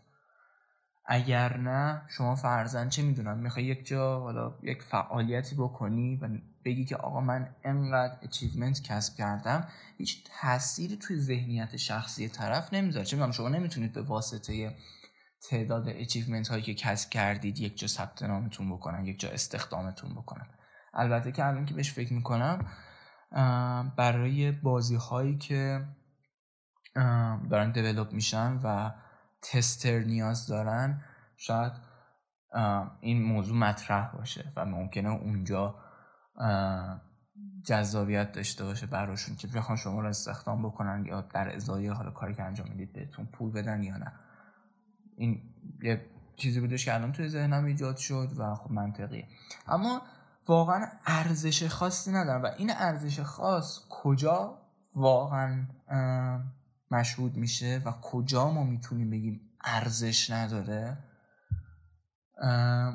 اگر 1.07 1.57
نه 1.57 2.01
شما 2.07 2.35
فرضا 2.35 2.89
چه 2.89 3.03
می‌دونم 3.03 3.37
می‌خوای 3.37 3.65
یک 3.65 3.85
جا 3.85 4.19
حالا 4.19 4.55
یک 4.63 4.83
فعالیتی 4.83 5.55
بکنی 5.55 6.15
و 6.15 6.29
بگی 6.65 6.85
که 6.85 6.95
آقا 6.95 7.21
من 7.21 7.55
انقدر 7.63 8.17
achievement 8.21 8.83
کسب 8.83 9.15
کردم 9.17 9.67
هیچ 9.97 10.23
تأثیری 10.41 10.97
توی 10.97 11.19
ذهنیت 11.19 11.77
شخصی 11.77 12.29
طرف 12.29 12.73
نمی‌ذاره. 12.73 13.05
چه 13.05 13.15
می‌دونم 13.15 13.31
شما 13.31 13.49
نمی‌تونید 13.49 13.93
به 13.93 14.01
واسطه 14.01 14.75
تعداد 15.49 15.89
اچیومنت 15.89 16.47
هایی 16.47 16.63
که 16.63 16.73
کسب 16.73 17.09
کردید 17.09 17.59
یک 17.59 17.79
جا 17.79 17.87
ثبت 17.87 18.23
نامتون 18.23 18.71
بکنن 18.71 19.05
یک 19.05 19.19
جا 19.19 19.29
استخدامتون 19.29 20.13
بکنن. 20.15 20.47
البته 20.93 21.31
که 21.31 21.45
الان 21.45 21.65
که 21.65 21.73
بهش 21.73 21.91
فکر 21.91 22.13
می‌کنم 22.13 22.71
برای 23.97 24.51
بازی 24.51 24.95
هایی 24.95 25.37
که 25.37 25.85
دارن 27.49 27.71
دیولوب 27.71 28.11
میشن 28.11 28.59
و 28.63 28.91
تستر 29.51 29.99
نیاز 29.99 30.47
دارن 30.47 31.01
شاید 31.37 31.71
این 32.99 33.23
موضوع 33.23 33.57
مطرح 33.57 34.11
باشه 34.11 34.53
و 34.55 34.65
ممکنه 34.65 35.09
اونجا 35.09 35.75
جذابیت 37.65 38.31
داشته 38.31 38.63
باشه 38.63 38.87
براشون 38.87 39.35
که 39.35 39.47
بخوان 39.47 39.77
شما 39.77 40.01
رو 40.01 40.07
استخدام 40.07 40.63
بکنن 40.63 41.05
یا 41.05 41.21
در 41.21 41.55
ازای 41.55 41.87
حالا 41.87 42.11
کاری 42.11 42.33
که 42.33 42.43
انجام 42.43 42.67
می‌دید 42.69 42.93
بهتون 42.93 43.25
پول 43.25 43.51
بدن 43.51 43.83
یا 43.83 43.97
نه. 43.97 44.13
این 45.17 45.41
یه 45.81 46.05
چیزی 46.35 46.59
بودش 46.59 46.85
که 46.85 46.93
الان 46.93 47.11
توی 47.11 47.29
ذهنم 47.29 47.65
ایجاد 47.65 47.97
شد 47.97 48.29
و 48.37 48.55
خب 48.55 48.71
منطقیه. 48.71 49.27
اما 49.67 50.01
واقعا 50.47 50.87
ارزش 51.05 51.67
خاصی 51.67 52.11
ندارم 52.11 52.43
و 52.43 52.47
این 52.57 52.71
ارزش 52.75 53.19
خاص 53.19 53.79
کجا؟ 53.89 54.57
واقعا 54.95 55.65
مشهود 56.95 57.35
میشه 57.35 57.81
و 57.85 57.91
کجا 57.91 58.51
ما 58.51 58.63
می‌تونیم 58.63 59.09
بگیم 59.09 59.41
ارزش 59.63 60.29
نداره؟ 60.29 60.97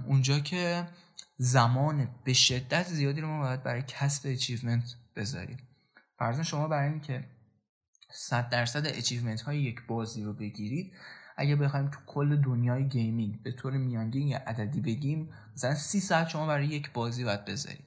اونجا 0.07 0.39
که 0.39 0.89
زمان 1.37 2.09
به 2.25 2.33
شدت 2.33 2.89
زیادی 2.89 3.21
رو 3.21 3.29
ما 3.29 3.41
باید 3.41 3.63
برای 3.63 3.83
کسب 3.87 4.29
اچیومنت 4.29 4.85
بذاریم. 5.17 5.59
فرضاً 6.19 6.43
شما 6.43 6.69
برای 6.69 6.91
اینکه 6.91 7.25
100 8.13 8.49
درصد 8.49 8.87
achievement 8.87 9.41
های 9.41 9.63
یک 9.63 9.87
بازی 9.89 10.23
رو 10.23 10.33
بگیرید 10.33 10.93
اگه 11.37 11.57
بخوایم 11.57 11.91
تو 11.91 11.99
کل 12.07 12.37
دنیای 12.37 12.89
gaming 12.89 13.43
به 13.43 13.53
طور 13.53 13.73
میانگین 13.73 14.29
یا 14.29 14.39
عددی 14.39 14.81
بگیم 14.81 15.31
مثلا 15.55 15.75
سی 15.75 16.01
ساعت 16.01 16.29
شما 16.29 16.47
برای 16.47 16.67
یک 16.67 16.93
بازی 16.93 17.25
باید 17.25 17.45
بذاری 17.45 17.85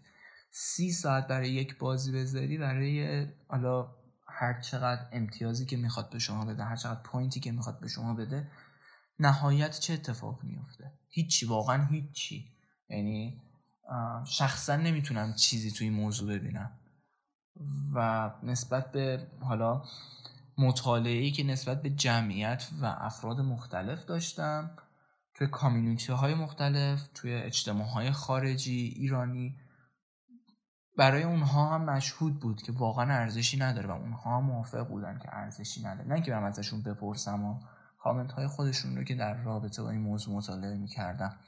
سی 0.51 0.91
ساعت 0.91 1.27
برای 1.27 1.49
یک 1.49 1.77
بازی 1.77 2.11
بذاری 2.11 2.57
برای 2.57 3.27
حالا 3.47 4.02
هر 4.35 4.61
چقدر 4.61 5.07
امتیازی 5.11 5.65
که 5.65 5.77
می‌خواد 5.77 6.09
به 6.09 6.19
شما 6.19 6.45
بده 6.45 6.63
هر 6.63 6.75
چقدر 6.75 7.01
point 7.01 7.33
ی 7.33 7.39
که 7.39 7.51
می‌خواد 7.51 7.79
به 7.79 7.87
شما 7.87 8.13
بده 8.13 8.51
نهایت 9.19 9.79
چه 9.79 9.93
اتفاق 9.93 10.43
میفته 10.43 10.91
هیچی 11.09 11.45
واقعا 11.45 11.85
هیچی. 11.85 12.51
یعنی 12.89 13.41
شخصا 14.25 14.75
نمی‌تونم 14.75 15.33
چیزی 15.33 15.71
توی 15.71 15.87
این 15.87 15.95
موضوع 15.95 16.35
ببینم. 16.35 16.71
و 17.93 18.31
نسبت 18.43 18.91
به 18.91 19.27
حالا 19.41 19.83
مطالعه 20.57 21.31
که 21.31 21.43
نسبت 21.43 21.81
به 21.81 21.89
جمعیت 21.89 22.69
و 22.81 22.85
افراد 22.85 23.39
مختلف 23.39 24.05
داشتم 24.05 24.77
توی 25.33 25.47
کامیونیتی 25.47 26.11
های 26.11 26.33
مختلف 26.33 27.07
توی 27.13 27.33
اجتماع 27.33 27.87
های 27.87 28.11
خارجی 28.11 28.93
ایرانی 28.95 29.55
برای 30.97 31.23
اونها 31.23 31.69
هم 31.69 31.83
مشهود 31.83 32.39
بود 32.39 32.61
که 32.61 32.71
واقعا 32.71 33.13
ارزشی 33.13 33.57
نداره 33.57 33.87
و 33.87 33.91
اونها 33.91 34.37
هم 34.37 34.43
موافق 34.43 34.87
بودن 34.87 35.19
که 35.19 35.35
ارزشی 35.35 35.83
نداره. 35.83 36.07
نه 36.09 36.21
که 36.21 36.31
من 36.31 36.43
ازشون 36.43 36.81
بپرسم 36.81 37.43
و 37.43 37.59
کامنت 37.99 38.31
های 38.31 38.47
خودشون 38.47 38.97
رو 38.97 39.03
که 39.03 39.15
در 39.15 39.33
رابطه 39.33 39.83
با 39.83 39.89
این 39.89 40.01
موضوع 40.01 40.35
مطالعه 40.35 40.77
می‌کردم. 40.77 41.39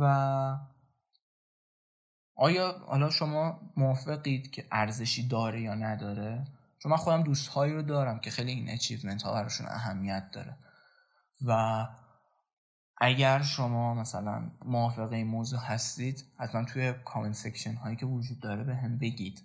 و 0.00 0.58
آیا 2.36 2.78
حالا 2.86 3.10
شما 3.10 3.60
موافقید 3.76 4.50
که 4.50 4.66
ارزشی 4.72 5.28
داره 5.28 5.60
یا 5.60 5.74
نداره؟ 5.74 6.44
چون 6.78 6.92
من 6.92 6.98
خودم 6.98 7.22
دوستهایی 7.22 7.72
رو 7.72 7.82
دارم 7.82 8.18
که 8.18 8.30
خیلی 8.30 8.52
این 8.52 8.70
achievement 8.70 9.22
ها 9.22 9.32
براشون 9.32 9.66
اهمیت 9.66 10.30
داره. 10.32 10.56
و 11.46 11.86
اگر 13.00 13.42
شما 13.42 13.94
مثلا 13.94 14.50
موافق 14.64 15.12
این 15.12 15.26
موضوع 15.26 15.60
هستید 15.60 16.24
حتما 16.38 16.64
توی 16.64 16.94
comment 17.04 17.34
section 17.34 17.74
هایی 17.74 17.96
که 17.96 18.06
وجود 18.06 18.40
داره 18.40 18.64
بهم 18.64 18.98
بگید 18.98 19.42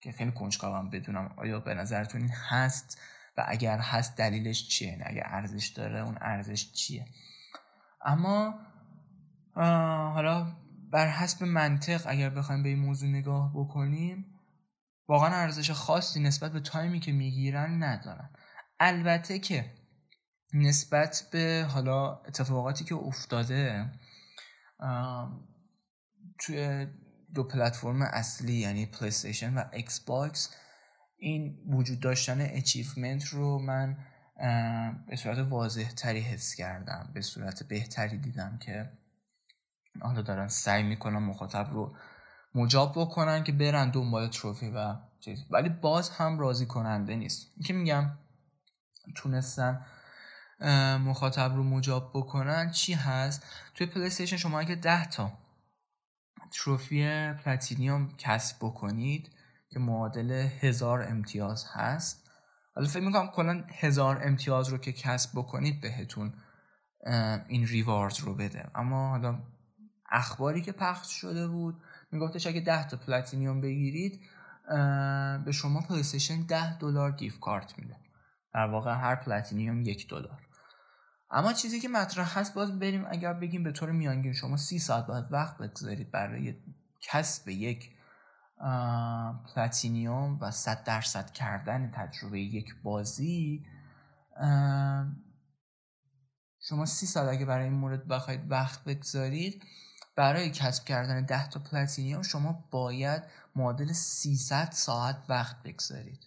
که 0.00 0.12
خیلی 0.12 0.32
کنجکاوم 0.32 0.90
بدونم 0.90 1.34
آیا 1.36 1.60
به 1.60 1.74
نظرتون 1.74 2.20
این 2.20 2.30
هست 2.30 3.00
و 3.36 3.44
اگر 3.48 3.78
هست 3.78 4.16
دلیلش 4.16 4.68
چیه؟ 4.68 4.96
نه 4.96 5.04
اگر 5.06 5.22
ارزش 5.26 5.66
داره 5.66 6.00
اون 6.00 6.18
ارزش 6.20 6.72
چیه؟ 6.72 7.06
اما 8.04 8.54
حالا 10.14 10.52
بر 10.90 11.06
حسب 11.06 11.44
منطق 11.44 12.02
اگر 12.06 12.30
بخوایم 12.30 12.62
به 12.62 12.68
این 12.68 12.78
موضوع 12.78 13.08
نگاه 13.08 13.52
بکنیم 13.54 14.26
واقعا 15.08 15.34
ارزش 15.34 15.70
خاصی 15.70 16.20
نسبت 16.20 16.52
به 16.52 16.60
time 16.60 16.92
ی 16.92 17.00
که 17.00 17.12
می‌گیرن 17.12 17.82
ندارن. 17.82 18.30
البته 18.80 19.38
که 19.38 19.72
نسبت 20.54 21.28
به 21.32 21.66
حالا 21.68 22.14
اتفاقاتی 22.14 22.84
که 22.84 22.94
افتاده 22.94 23.90
توی 26.38 26.86
دو 27.34 27.44
پلتفرم 27.44 28.02
اصلی 28.02 28.54
یعنی 28.54 28.86
Play 28.86 29.10
و 29.56 29.64
Xbox 29.72 30.54
این 31.18 31.58
وجود 31.68 32.00
داشتن 32.00 32.40
achievement 32.40 33.24
رو 33.24 33.58
من 33.58 33.96
به 35.08 35.16
صورت 35.16 35.38
واضح 35.38 35.90
تری 35.90 36.20
حس 36.20 36.54
کردم 36.54 37.10
به 37.14 37.20
صورت 37.20 37.62
بهتری 37.62 38.18
دیدم 38.18 38.58
که 38.58 38.90
حالا 40.00 40.22
دارن 40.22 40.48
سعی 40.48 40.82
می‌کنن 40.82 41.18
مخاطب 41.18 41.70
رو 41.72 41.96
مجاب 42.54 42.92
بکنن 42.96 43.44
که 43.44 43.52
برن 43.52 43.90
دنبال 43.90 44.28
تروفی 44.28 44.70
و 44.70 44.94
چیز. 45.20 45.38
ولی 45.50 45.68
باز 45.68 46.10
هم 46.10 46.38
راضی 46.38 46.66
کننده 46.66 47.16
نیست. 47.16 47.52
این 47.56 47.62
که 47.62 47.72
میگم 47.72 48.18
تونستن 49.16 49.86
مخاطب 51.00 51.54
رو 51.56 51.62
مجاب 51.64 52.10
بکنن 52.14 52.70
چی 52.70 52.92
هست؟ 52.92 53.46
توی 53.74 53.86
پلیستیشن 53.86 54.36
شما 54.36 54.60
اگه 54.60 54.74
ده 54.74 55.06
تا 55.06 55.32
تروفی 56.52 57.32
پلاتینیوم 57.32 58.08
کسب 58.18 58.56
بکنید 58.60 59.30
که 59.70 59.78
معادل 59.78 60.48
هزار 60.60 61.02
امتیاز 61.02 61.66
هست 61.72 62.30
حالا 62.74 62.88
فکر 62.88 63.02
می‌کنم 63.02 63.26
کلا 63.26 63.64
هزار 63.68 64.20
امتیاز 64.24 64.68
رو 64.68 64.78
که 64.78 64.92
کسب 64.92 65.30
بکنید 65.34 65.80
بهتون 65.80 66.32
این 67.48 67.66
reward 67.66 68.20
رو 68.20 68.34
بده. 68.34 68.70
اما 68.74 69.10
حالا 69.10 69.38
اخباری 70.10 70.62
که 70.62 70.72
پخش 70.72 71.12
شده 71.20 71.48
بود 71.48 71.82
میگفتش 72.12 72.46
اگه 72.46 72.60
10 72.60 72.88
تا 72.88 72.96
platinum 72.96 73.60
بگیرید 73.60 74.20
به 75.44 75.52
شما 75.52 75.80
PlayStation 75.80 76.42
10 76.42 76.78
دلار 76.78 77.12
gift 77.12 77.40
card 77.40 77.78
میده. 77.78 77.96
در 78.54 78.66
واقع 78.66 78.94
هر 78.94 79.16
platinum 79.16 79.82
یک 79.82 80.08
دلار. 80.08 80.47
اما 81.30 81.52
چیزی 81.52 81.80
که 81.80 81.88
مطرح 81.88 82.38
هست 82.38 82.54
باز 82.54 82.78
بریم 82.78 83.06
اگر 83.10 83.32
بگیم 83.32 83.62
به 83.62 83.72
طور 83.72 83.90
میانگین 83.90 84.32
شما 84.32 84.56
سی 84.56 84.78
ساعت 84.78 85.06
باید 85.06 85.32
وقت 85.32 85.58
بگذارید 85.58 86.10
برای 86.10 86.54
کسب 87.00 87.48
یک 87.48 87.90
platinum 89.54 90.38
و 90.40 90.50
صد 90.50 90.84
درصد 90.84 91.30
کردن 91.30 91.90
تجربه 91.90 92.40
یک 92.40 92.74
بازی 92.82 93.66
شما 96.60 96.86
سی 96.86 97.06
ساعت 97.06 97.28
اگه 97.28 97.44
برای 97.44 97.64
این 97.64 97.74
مورد 97.74 98.08
بخواید 98.08 98.50
وقت 98.50 98.84
بگذارید 98.84 99.62
برای 100.16 100.50
کسب 100.50 100.84
کردن 100.84 101.24
10 101.24 101.48
تا 101.48 101.60
platinum 101.60 102.22
شما 102.22 102.68
باید 102.70 103.22
معادل 103.56 103.92
300 103.92 104.70
ساعت 104.72 105.16
وقت 105.28 105.62
بگذارید. 105.62 106.26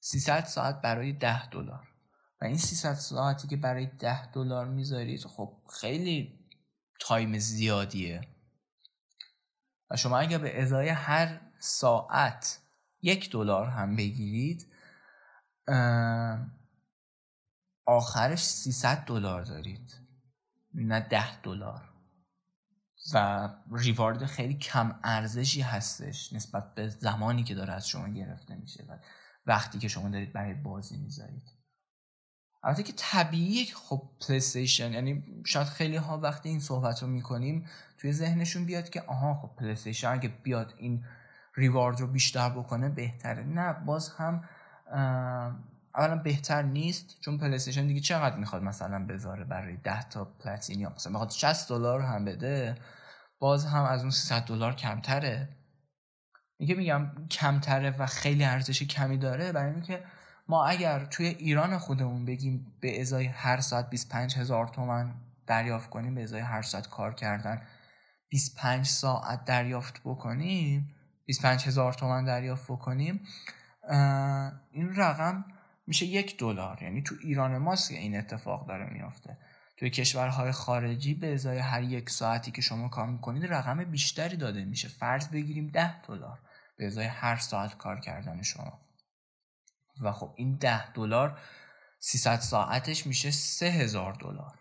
300 0.00 0.44
ساعت 0.44 0.80
برای 0.80 1.12
10 1.12 1.48
دلار. 1.48 1.91
و 2.42 2.44
این 2.44 2.58
300 2.58 2.94
ساعتی 2.94 3.48
که 3.48 3.56
برای 3.56 3.86
10 3.86 4.32
دلار 4.32 4.68
می‌ذارید 4.68 5.20
خب 5.20 5.62
خیلی 5.80 6.38
time 7.00 7.38
زیادیه. 7.38 8.20
و 9.90 9.96
شما 9.96 10.18
اگر 10.18 10.38
به 10.38 10.62
ازای 10.62 10.88
هر 10.88 11.40
ساعت 11.58 12.60
یک 13.02 13.30
دلار 13.30 13.66
هم 13.66 13.96
بگیرید 13.96 14.72
آخرش 17.86 18.40
300 18.44 18.96
دلار 18.96 19.42
دارید 19.42 20.00
نه 20.74 21.00
10 21.00 21.40
دلار. 21.40 21.92
و 23.14 23.48
ریوارد 23.72 24.24
خیلی 24.24 24.54
کم 24.54 25.00
ارزشی 25.04 25.60
هستش 25.60 26.32
نسبت 26.32 26.74
به 26.74 26.88
زمانی 26.88 27.44
که 27.44 27.54
داره 27.54 27.72
از 27.72 27.88
شما 27.88 28.08
گرفته 28.08 28.54
میشه 28.54 28.84
و 28.88 28.98
وقتی 29.46 29.78
که 29.78 29.88
شما 29.88 30.08
دارید 30.08 30.32
برای 30.32 30.54
بازی 30.54 30.96
می‌ذارید. 30.96 31.51
البته 32.64 32.82
که 32.82 32.92
طبیعیه 32.96 33.64
که 33.64 33.74
خب 33.74 34.02
پلیستیشن 34.28 34.92
یعنی 34.92 35.24
شاید 35.46 35.66
خیلی 35.66 35.96
ها 35.96 36.18
وقتی 36.18 36.48
این 36.48 36.60
صحبت 36.60 37.02
رو 37.02 37.08
می‌کنیم 37.08 37.66
توی 37.98 38.12
ذهنشون 38.12 38.64
بیاد 38.64 38.90
که 38.90 39.02
آها 39.02 39.34
خب 39.34 39.56
PlayStation 39.56 40.08
اگه 40.08 40.28
بیاد 40.28 40.74
این 40.76 41.04
reward 41.54 42.00
رو 42.00 42.06
بیشتر 42.06 42.50
بکنه 42.50 42.88
بهتره. 42.88 43.44
نه 43.44 43.72
باز 43.72 44.08
هم 44.08 44.44
اولا 45.94 46.16
بهتر 46.16 46.62
نیست 46.62 47.20
چون 47.20 47.38
PlayStation 47.38 47.86
دیگه 47.86 48.00
چقدر 48.00 48.36
می‌خواد 48.36 48.62
مثلا 48.62 49.06
بذاره 49.06 49.44
برای 49.44 49.76
10 49.76 50.02
تا 50.02 50.24
platinum 50.24 50.92
مثلا 50.92 51.12
می‌خواد 51.12 51.30
60 51.30 51.68
دلار 51.68 52.00
هم 52.00 52.24
بده 52.24 52.74
باز 53.38 53.66
هم 53.66 53.84
از 53.84 54.00
اون 54.00 54.10
300 54.10 54.44
دلار 54.44 54.74
کمتره. 54.74 55.48
میگه 56.58 56.74
میگم 56.74 57.28
کمتره 57.30 57.90
و 57.90 58.06
خیلی 58.06 58.44
ارزش 58.44 58.82
کمی 58.82 59.18
داره 59.18 59.52
برای 59.52 59.72
اینکه 59.72 60.04
ما 60.48 60.66
اگر 60.66 61.04
توی 61.04 61.26
ایران 61.26 61.78
خودمون 61.78 62.24
بگیم 62.24 62.66
به 62.80 63.00
ازای 63.00 63.26
هر 63.26 63.60
ساعت 63.60 63.90
25 63.90 64.36
هزار 64.36 64.68
تومن 64.68 65.14
دریافت 65.46 65.90
کنیم 65.90 66.14
به 66.14 66.22
ازای 66.22 66.40
هر 66.40 66.62
ساعت 66.62 66.88
کار 66.88 67.14
کردن 67.14 67.62
25 68.28 68.86
ساعت 68.86 69.44
دریافت 69.44 70.00
بکنیم 70.04 70.94
25 71.26 71.66
هزار 71.66 71.92
تومن 71.92 72.24
دریافت 72.24 72.64
بکنیم 72.64 73.20
این 74.72 74.94
رقم 74.96 75.44
میشه 75.86 76.06
یک 76.06 76.38
دلار. 76.38 76.82
یعنی 76.82 77.02
تو 77.02 77.14
ایران 77.22 77.58
ماست 77.58 77.90
که 77.90 77.98
این 77.98 78.18
اتفاق 78.18 78.68
داره 78.68 78.92
میافته. 78.92 79.38
توی 79.76 79.90
کشورهای 79.90 80.52
خارجی 80.52 81.14
به 81.14 81.34
ازای 81.34 81.58
هر 81.58 81.82
یک 81.82 82.10
ساعتی 82.10 82.50
که 82.50 82.62
شما 82.62 82.88
کار 82.88 83.06
می‌کنید 83.06 83.52
رقم 83.52 83.84
بیشتری 83.84 84.36
داده 84.36 84.64
میشه. 84.64 84.88
فرض 84.88 85.28
بگیریم 85.28 85.68
ده 85.68 86.02
دلار 86.02 86.38
به 86.76 86.86
ازای 86.86 87.06
هر 87.06 87.36
ساعت 87.36 87.76
کار 87.76 88.00
کردن 88.00 88.42
شما. 88.42 88.80
و 90.00 90.12
خب 90.12 90.34
این 90.36 90.56
ده 90.56 90.92
دلار 90.92 91.38
300 91.98 92.40
ساعتش 92.40 93.06
میشه 93.06 93.30
سه 93.30 93.66
هزار 93.66 94.12
دلار. 94.12 94.58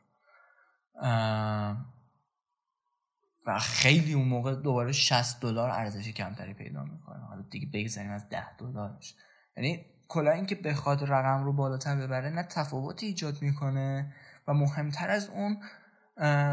و 3.47 3.59
خیلی 3.59 4.13
اون 4.13 4.27
موقع 4.27 4.55
دوباره 4.55 4.91
60 4.91 5.39
دلار 5.39 5.69
ارزش 5.69 6.07
کمتری 6.07 6.53
پیدا 6.53 6.83
می‌کنه. 6.83 7.25
حالا 7.25 7.41
دیگه 7.41 7.67
بگذاریم 7.73 8.11
از 8.11 8.29
10 8.29 8.57
دلارش. 8.57 9.15
یعنی 9.57 9.85
کلا 10.07 10.31
اینکه 10.31 10.55
بخواد 10.55 11.03
رقم 11.03 11.43
رو 11.43 11.53
بالاتر 11.53 11.95
ببره 11.95 12.29
نه 12.29 12.43
تفاوتی 12.43 13.05
ایجاد 13.05 13.41
می‌کنه 13.41 14.13
و 14.47 14.53
مهمتر 14.53 15.09
از 15.09 15.29
اون 15.29 15.63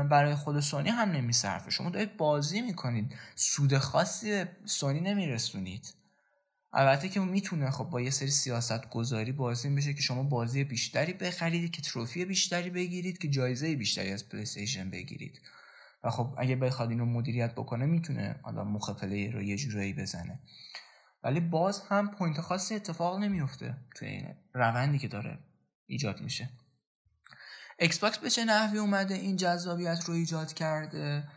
برای 0.09 0.35
خود 0.35 0.61
سونی 0.61 0.89
هم 0.89 1.11
نمیصرفه. 1.11 1.71
شما 1.71 1.91
دارید 1.91 2.17
بازی 2.17 2.61
می‌کنید. 2.61 3.15
سود 3.35 3.79
خاصی 3.79 4.45
سونی 4.65 5.01
نمیرسونید. 5.01 5.95
البته 6.73 7.09
که 7.09 7.21
می‌تونه 7.21 7.71
خب 7.71 7.85
با 7.85 8.01
یه 8.01 8.11
سری 8.11 8.31
سیاست 8.31 8.91
گذاری 8.91 9.33
بازی 9.33 9.69
میشه 9.69 9.95
که 9.95 10.03
شما 10.03 10.23
بازی 10.23 10.65
بیشتری 10.65 11.13
بخرید 11.13 11.71
که 11.71 11.83
trophy 11.83 12.25
بیشتری 12.25 12.71
بگیرید 12.71 13.19
که 13.19 13.29
جایزه 13.29 13.77
بیشتری 13.77 14.13
از 14.13 14.29
Play 14.29 14.91
بگیرید. 14.91 15.41
و 16.05 16.11
خب 16.11 16.35
اگه 16.39 16.57
بخواد 16.57 16.91
اینو 16.91 17.05
مدیریت 17.05 17.55
بکنه 17.55 17.87
می‌تونه 17.87 18.41
حالا 18.43 18.65
مخ 18.65 18.91
Play 18.91 19.31
رو 19.31 19.43
یه 19.43 19.57
جورایی 19.57 19.93
بزنه. 19.93 20.41
ولی 21.23 21.41
باز 21.41 21.83
هم 21.89 22.11
point 22.11 22.41
خاصی 22.41 22.75
اتفاق 22.75 23.19
نمیفته 23.19 23.77
توی 23.97 24.09
این 24.09 24.35
روندی 24.55 24.99
که 24.99 25.09
داره 25.09 25.39
ایجاد 25.87 26.21
میشه. 26.21 26.51
Xbox 27.79 28.19
به 28.19 28.31
چه 28.31 28.45
نحوی 28.45 28.79
اومده 28.79 29.15
این 29.15 29.37
جذابیت 29.37 30.05
رو 30.05 30.15
ایجاد 30.15 30.53
کرده؟ 30.53 31.29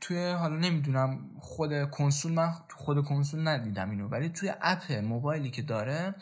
توی 0.00 0.30
حالا 0.30 0.56
نمی‌دونم 0.56 1.30
خود 1.40 1.90
کنسول 1.90 2.32
من 2.32 2.50
خود 2.76 3.04
کنسول 3.04 3.48
ندیدم 3.48 3.90
اینو 3.90 4.08
ولی 4.08 4.28
توی 4.28 4.52
اپ 4.60 4.92
موبایلی 4.92 5.50
که 5.50 5.62
داره 5.62 6.14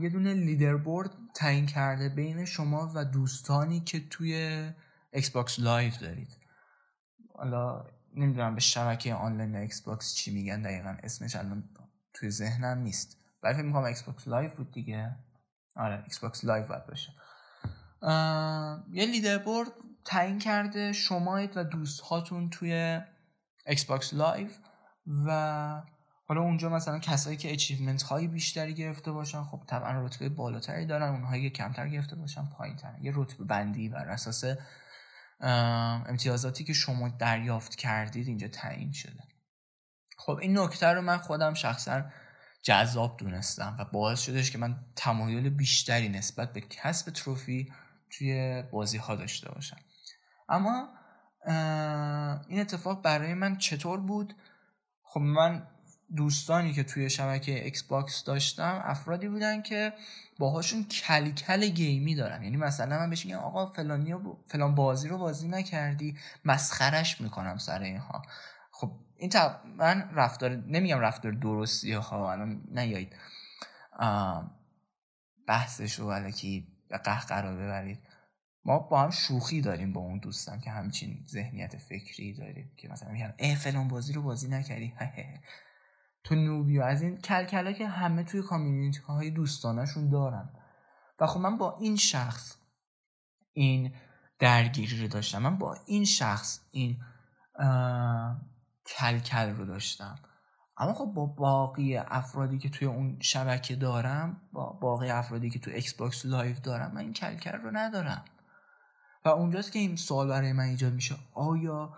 یه 0.00 0.08
دونه 0.08 0.34
leaderboard 0.34 1.10
تعیین 1.34 1.66
کرده 1.66 2.08
بین 2.08 2.44
شما 2.44 2.92
و 2.94 3.04
دوستانی 3.04 3.80
که 3.80 4.08
توی 4.08 4.34
Xbox 5.12 5.60
Live 5.60 5.92
دارید. 6.00 6.36
حالا 7.34 7.84
نمی‌دونم 8.14 8.54
به 8.54 8.60
شبکه 8.60 9.14
آنلاین 9.14 9.56
Xbox 9.56 10.14
چی 10.14 10.34
میگن 10.34 10.62
دقیقا 10.62 10.96
اسمش 11.02 11.36
الان 11.36 11.68
توی 12.14 12.30
ذهنم 12.30 12.78
نیست. 12.78 13.18
ولی 13.42 13.54
فکر 13.54 13.62
می‌کنم 13.62 13.84
Xbox 13.84 14.28
Live 14.28 14.50
بود 14.50 14.72
دیگه. 14.72 15.16
آره 15.76 16.02
Xbox 16.02 16.44
Live 16.44 16.66
باید 16.66 16.86
باشه. 16.86 17.12
یه 18.90 19.06
leaderboard 19.06 19.68
تعیین 20.06 20.38
کرده 20.38 20.92
شمایید 20.92 21.56
و 21.56 21.64
دوست 21.64 22.00
هاتون 22.00 22.50
توی 22.50 23.00
Xbox 23.66 24.14
Live 24.14 24.48
و 25.26 25.82
حالا 26.28 26.40
اونجا 26.40 26.68
مثلا 26.68 26.98
کسایی 26.98 27.36
که 27.36 27.52
achievement 27.52 28.02
های 28.02 28.26
بیشتری 28.26 28.74
گرفته 28.74 29.12
باشن 29.12 29.42
خب 29.42 29.62
طبعا 29.66 30.06
رتبه 30.06 30.28
بالاتری 30.28 30.86
دارن 30.86 31.08
اونهایی 31.08 31.50
که 31.50 31.56
کمتر 31.56 31.88
گرفته 31.88 32.16
باشن 32.16 32.46
پایین 32.46 32.76
تر 32.76 32.94
یه 33.00 33.12
رتبه 33.14 33.44
بندی 33.44 33.88
بر 33.88 34.08
اساس 34.08 34.44
امتیازاتی 35.40 36.64
که 36.64 36.72
شما 36.72 37.08
دریافت 37.08 37.74
کردید 37.74 38.28
اینجا 38.28 38.48
تعیین 38.48 38.92
شده. 38.92 39.22
خب 40.18 40.38
این 40.42 40.58
نکته 40.58 40.86
رو 40.86 41.02
من 41.02 41.18
خودم 41.18 41.54
شخصا 41.54 42.04
جذاب 42.62 43.16
دونستم 43.16 43.76
و 43.78 43.84
باعث 43.84 44.20
شدش 44.20 44.50
که 44.50 44.58
من 44.58 44.76
تمایل 44.96 45.50
بیشتری 45.50 46.08
نسبت 46.08 46.52
به 46.52 46.60
کسب 46.60 47.10
trophy 47.10 47.72
توی 48.10 48.62
بازی 48.72 48.98
ها 48.98 49.14
داشته 49.14 49.50
باشم. 49.50 49.76
اما 50.48 50.88
این 52.48 52.60
اتفاق 52.60 53.02
برای 53.02 53.34
من 53.34 53.56
چطور 53.56 54.00
بود؟ 54.00 54.34
خب 55.02 55.20
من 55.20 55.66
دوستانی 56.16 56.72
که 56.72 56.84
توی 56.84 57.10
شبکه 57.10 57.64
Xbox 57.64 58.24
داشتم 58.24 58.82
افرادی 58.84 59.28
بودن 59.28 59.62
که 59.62 59.92
باهاشون 60.38 60.84
کل 60.84 61.30
کل 61.30 61.68
game 61.68 62.05
ی 62.05 62.14
دارم 62.14 62.42
یعنی 62.42 62.56
مثلا 62.56 62.98
من 62.98 63.10
بهش 63.10 63.26
میگم 63.26 63.38
آقا 63.38 63.66
فلانی 63.66 64.14
فلان 64.46 64.74
بازی 64.74 65.08
رو 65.08 65.18
بازی 65.18 65.48
نکردی 65.48 66.18
مسخرش 66.44 67.20
می‌کنم 67.20 67.58
سر 67.58 67.82
اینها. 67.82 68.22
خب 68.72 68.92
این 69.16 69.30
من 69.78 70.10
رفتار 70.14 70.50
نمیگم 70.50 70.98
رفتار 70.98 71.32
درستی 71.32 71.92
ها 71.92 72.32
الان 72.32 72.62
نیایید. 72.70 73.16
بحثش 75.48 75.94
رو 75.94 76.10
علکی 76.10 76.66
به 76.88 76.98
قرار 76.98 77.56
ببرید. 77.56 77.98
ما 78.66 78.78
با 78.78 79.02
هم 79.02 79.10
شوخی 79.10 79.60
داریم 79.60 79.92
با 79.92 80.00
اون 80.00 80.18
دوستم 80.18 80.60
که 80.60 80.70
همچین 80.70 81.24
ذهنیت 81.28 81.76
فکری 81.76 82.34
داریم 82.34 82.72
که 82.76 82.88
مثلا 82.88 83.12
میگم 83.12 83.32
اه 83.38 83.54
فلان 83.54 83.88
بازی 83.88 84.12
رو 84.12 84.22
بازی 84.22 84.48
نکردی. 84.48 84.94
تو 86.24 86.34
نوبیو 86.34 86.82
از 86.82 87.02
این 87.02 87.18
کلکلا 87.18 87.72
که 87.72 87.86
همه 87.88 88.24
توی 88.24 88.42
کامیونیتی 88.42 89.00
های 89.00 89.30
دوستانشون 89.30 90.08
دارن. 90.08 90.50
و 91.20 91.26
خب 91.26 91.40
من 91.40 91.58
با 91.58 91.78
این 91.80 91.96
شخص 91.96 92.56
این 93.52 93.94
درگیری 94.38 95.02
رو 95.02 95.08
داشتم. 95.08 95.38
من 95.38 95.58
با 95.58 95.76
این 95.86 96.04
شخص 96.04 96.60
این 96.70 96.96
کلکل 98.86 99.50
رو 99.50 99.64
داشتم. 99.64 100.18
اما 100.76 100.94
خب 100.94 101.04
با 101.04 101.26
باقی 101.26 101.96
افرادی 101.96 102.58
که 102.58 102.68
توی 102.68 102.88
اون 102.88 103.18
شبکه 103.20 103.76
دارم 103.76 104.40
با 104.52 104.72
باقی 104.72 105.10
افرادی 105.10 105.50
که 105.50 105.58
تو 105.58 105.70
Xbox 105.70 106.26
Live 106.26 106.56
دارم 106.60 106.92
من 106.94 107.00
این 107.00 107.12
کلکل 107.12 107.52
رو 107.52 107.70
ندارم. 107.76 108.24
و 109.26 109.28
اونجاست 109.28 109.72
که 109.72 109.78
این 109.78 109.96
سوال 109.96 110.28
برای 110.28 110.52
من 110.52 110.64
ایجاد 110.64 110.92
میشه. 110.92 111.14
آیا 111.34 111.94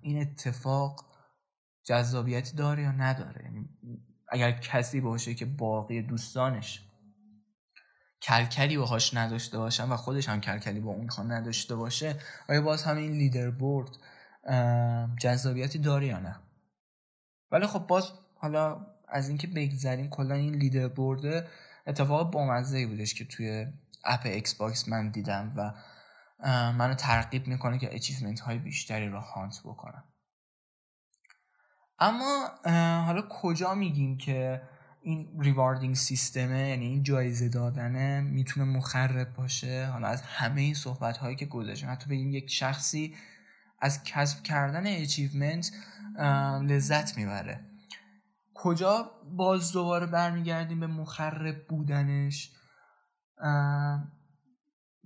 این 0.00 0.20
اتفاق 0.20 1.04
جذابیتی 1.84 2.56
داره 2.56 2.82
یا 2.82 2.92
نداره؟ 2.92 3.44
یعنی 3.44 3.68
اگر 4.28 4.52
کسی 4.52 5.00
باشه 5.00 5.34
که 5.34 5.44
باقی 5.44 6.02
دوستانش 6.02 6.84
کلکلی 8.22 8.78
باهاش 8.78 9.14
نداشته 9.14 9.58
باشن 9.58 9.88
و 9.88 9.96
خودش 9.96 10.28
هم 10.28 10.40
کلکلی 10.40 10.80
با 10.80 10.90
اونها 10.90 11.22
نداشته 11.22 11.76
باشه 11.76 12.16
آیا 12.48 12.60
باز 12.62 12.82
هم 12.82 12.96
این 12.96 13.12
leaderboard 13.12 13.90
جذابیتی 15.20 15.78
داره 15.78 16.06
یا 16.06 16.18
نه؟ 16.18 16.36
ولی 17.50 17.66
خب 17.66 17.86
باز 17.86 18.12
حالا 18.34 18.86
از 19.08 19.28
اینکه 19.28 19.46
بگذریم 19.46 20.08
کلا 20.08 20.34
این 20.34 20.54
leaderboard 20.54 21.46
اتفاق 21.86 22.30
بامزه 22.30 22.78
ای 22.78 22.86
بودش 22.86 23.14
که 23.14 23.24
توی 23.24 23.66
اپ 24.04 24.20
Xbox 24.24 24.88
من 24.88 25.10
دیدم 25.10 25.52
و 25.56 25.72
منو 26.46 26.94
ترغیب 26.94 27.46
می‌کنه 27.46 27.78
که 27.78 27.94
achievement 27.94 28.40
های 28.40 28.58
بیشتری 28.58 29.08
رو 29.08 29.20
hunt 29.20 29.60
بکنم. 29.64 30.04
اما 31.98 32.48
حالا 33.06 33.22
کجا 33.30 33.74
میگیم 33.74 34.18
که 34.18 34.62
این 35.02 35.40
rewarding 35.40 35.94
system 35.94 36.57
ه 36.57 36.68
یعنی 36.68 36.86
این 36.86 37.02
جایزه 37.02 37.48
دادنه 37.48 38.20
می‌تونه 38.20 38.66
مخرب 38.66 39.34
باشه؟ 39.34 39.86
حالا 39.86 40.08
از 40.08 40.22
همه 40.22 40.60
این 40.60 40.74
صحبت 40.74 41.16
هایی 41.16 41.36
که 41.36 41.46
گذاشتیم 41.46 41.90
حتی 41.90 42.10
بگیم 42.10 42.32
یک 42.32 42.50
شخصی 42.50 43.16
از 43.80 44.02
کسب 44.02 44.42
کردن 44.42 44.86
اچیومنت 44.86 45.70
لذت 46.62 47.16
می‌بره. 47.16 47.64
کجا 48.54 49.10
باز 49.36 49.72
دوباره 49.72 50.06
برمیگردیم 50.06 50.80
به 50.80 50.86
مخرب 50.86 51.68
بودنش؟ 51.68 52.52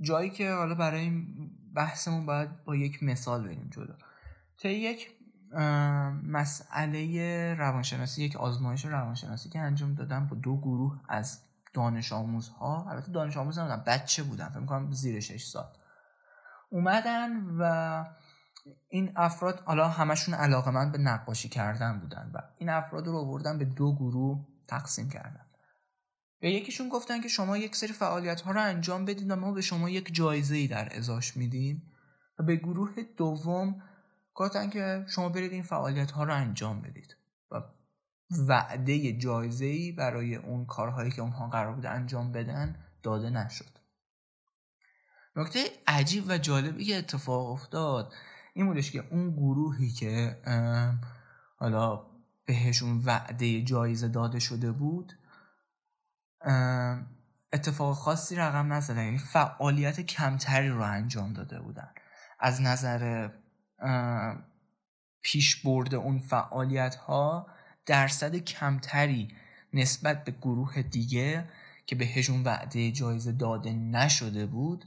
جایی 0.02 0.30
که 0.30 0.52
حالا 0.52 0.74
برای 0.74 1.26
بحثمون 1.74 2.26
باید 2.26 2.64
با 2.64 2.76
یک 2.76 3.02
مثال 3.02 3.44
بریم 3.44 3.70
جلو. 3.70 3.94
تا 4.58 4.68
یک 4.68 5.10
مسئله 6.24 7.54
روانشناسی 7.54 8.24
یک 8.24 8.36
آزمایش 8.36 8.84
روانشناسی 8.84 9.48
که 9.48 9.58
انجام 9.58 9.94
دادم 9.94 10.26
با 10.26 10.36
دو 10.36 10.56
گروه 10.56 11.00
از 11.08 11.42
دانش 11.74 12.12
آموزها. 12.12 12.90
البته 12.90 13.12
دانش 13.12 13.36
آموز 13.36 13.58
نبودن 13.58 13.82
بچه 13.86 14.22
بودن 14.22 14.48
فکر 14.48 14.64
کنم 14.64 14.92
زیر 14.92 15.20
6 15.20 15.44
سال. 15.44 15.66
اومدن 16.70 17.30
و 17.58 18.04
این 18.88 19.12
افراد 19.16 19.60
حالا 19.60 19.88
همشون 19.88 20.34
علاقه 20.34 20.70
من 20.70 20.92
به 20.92 20.98
نقاشی 20.98 21.48
کردن 21.48 22.00
بودن 22.00 22.30
و 22.34 22.38
این 22.58 22.68
افراد 22.68 23.06
رو 23.06 23.16
آوردن 23.16 23.58
به 23.58 23.64
دو 23.64 23.94
گروه 23.94 24.46
تقسیم 24.68 25.08
کردن. 25.08 25.46
به 26.42 26.50
یکیشون 26.50 26.88
گفتن 26.88 27.20
که 27.20 27.28
شما 27.28 27.56
یک 27.56 27.76
سری 27.76 27.92
فعالیت 27.92 28.40
ها 28.40 28.50
رو 28.52 28.62
انجام 28.62 29.04
بدید 29.04 29.30
و 29.30 29.36
ما 29.36 29.52
به 29.52 29.60
شما 29.60 29.90
یک 29.90 30.14
جایزه 30.14 30.56
ای 30.56 30.66
در 30.66 30.96
ازاش 30.96 31.36
میدیم. 31.36 31.82
و 32.38 32.42
به 32.42 32.56
گروه 32.56 32.90
دوم 33.16 33.82
گفتن 34.34 34.70
که 34.70 35.04
شما 35.08 35.28
برید 35.28 35.52
این 35.52 35.62
فعالیت 35.62 36.10
ها 36.10 36.24
رو 36.24 36.34
انجام 36.34 36.82
بدید. 36.82 37.16
و 37.50 37.62
وعده 38.48 39.12
جایزه 39.12 39.64
ای 39.64 39.92
برای 39.92 40.36
اون 40.36 40.66
کارهایی 40.66 41.10
که 41.10 41.22
اونها 41.22 41.48
قرار 41.48 41.74
بود 41.74 41.86
انجام 41.86 42.32
بدن 42.32 42.76
داده 43.02 43.30
نشد. 43.30 43.78
نکته 45.36 45.64
عجیب 45.86 46.24
و 46.28 46.38
جالبی 46.38 46.84
که 46.84 46.96
اتفاق 46.96 47.50
افتاد 47.50 48.12
این 48.54 48.66
بودش 48.66 48.90
که 48.90 49.04
اون 49.10 49.30
گروهی 49.30 49.90
که 49.90 50.36
حالا 51.56 52.06
بهشون 52.46 53.02
وعده 53.04 53.62
جایزه 53.62 54.08
داده 54.08 54.38
شده 54.38 54.72
بود 54.72 55.12
اتفاق 57.52 57.96
خاصی 57.96 58.36
رقم 58.36 58.72
نزدن 58.72 59.04
یعنی 59.04 59.18
فعالیت 59.18 60.00
کمتری 60.00 60.68
رو 60.68 60.82
انجام 60.82 61.32
داده 61.32 61.60
بودن. 61.60 61.88
از 62.40 62.60
نظر 62.62 63.28
پیش 65.22 65.62
برده 65.62 65.96
اون 65.96 66.18
فعالیت 66.18 66.94
ها 66.94 67.46
درصد 67.86 68.36
کمتری 68.36 69.34
نسبت 69.72 70.24
به 70.24 70.32
گروه 70.32 70.82
دیگه 70.82 71.48
که 71.86 71.96
بهشون 71.96 72.42
وعده 72.42 72.92
جایزه 72.92 73.32
داده 73.32 73.72
نشده 73.72 74.46
بود 74.46 74.84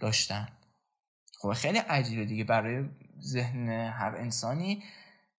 داشتن. 0.00 0.48
خب 1.38 1.52
خیلی 1.52 1.78
عجیبه 1.78 2.24
دیگه. 2.24 2.44
برای 2.44 2.88
ذهن 3.20 3.68
هر 3.68 4.14
انسانی 4.16 4.82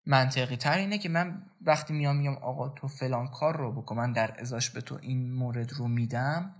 منطقی 0.07 0.55
تر 0.55 0.77
اینه 0.77 0.97
که 0.97 1.09
من 1.09 1.45
وقتی 1.61 1.93
میام 1.93 2.15
میگم 2.15 2.35
آقا 2.35 2.69
تو 2.69 2.87
فلان 2.87 3.27
کار 3.27 3.57
رو 3.57 3.81
بکن 3.81 3.95
من 3.95 4.11
در 4.13 4.41
ازاش 4.41 4.69
به 4.69 4.81
تو 4.81 4.99
این 5.01 5.33
مورد 5.33 5.73
رو 5.73 5.87
میدم 5.87 6.55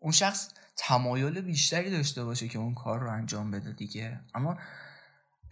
اون 0.00 0.12
شخص 0.12 0.50
تمایل 0.76 1.40
بیشتری 1.40 1.90
داشته 1.90 2.24
باشه 2.24 2.48
که 2.48 2.58
اون 2.58 2.74
کار 2.74 3.00
رو 3.00 3.10
انجام 3.10 3.50
بده 3.50 3.72
دیگه. 3.72 4.20
اما 4.34 4.58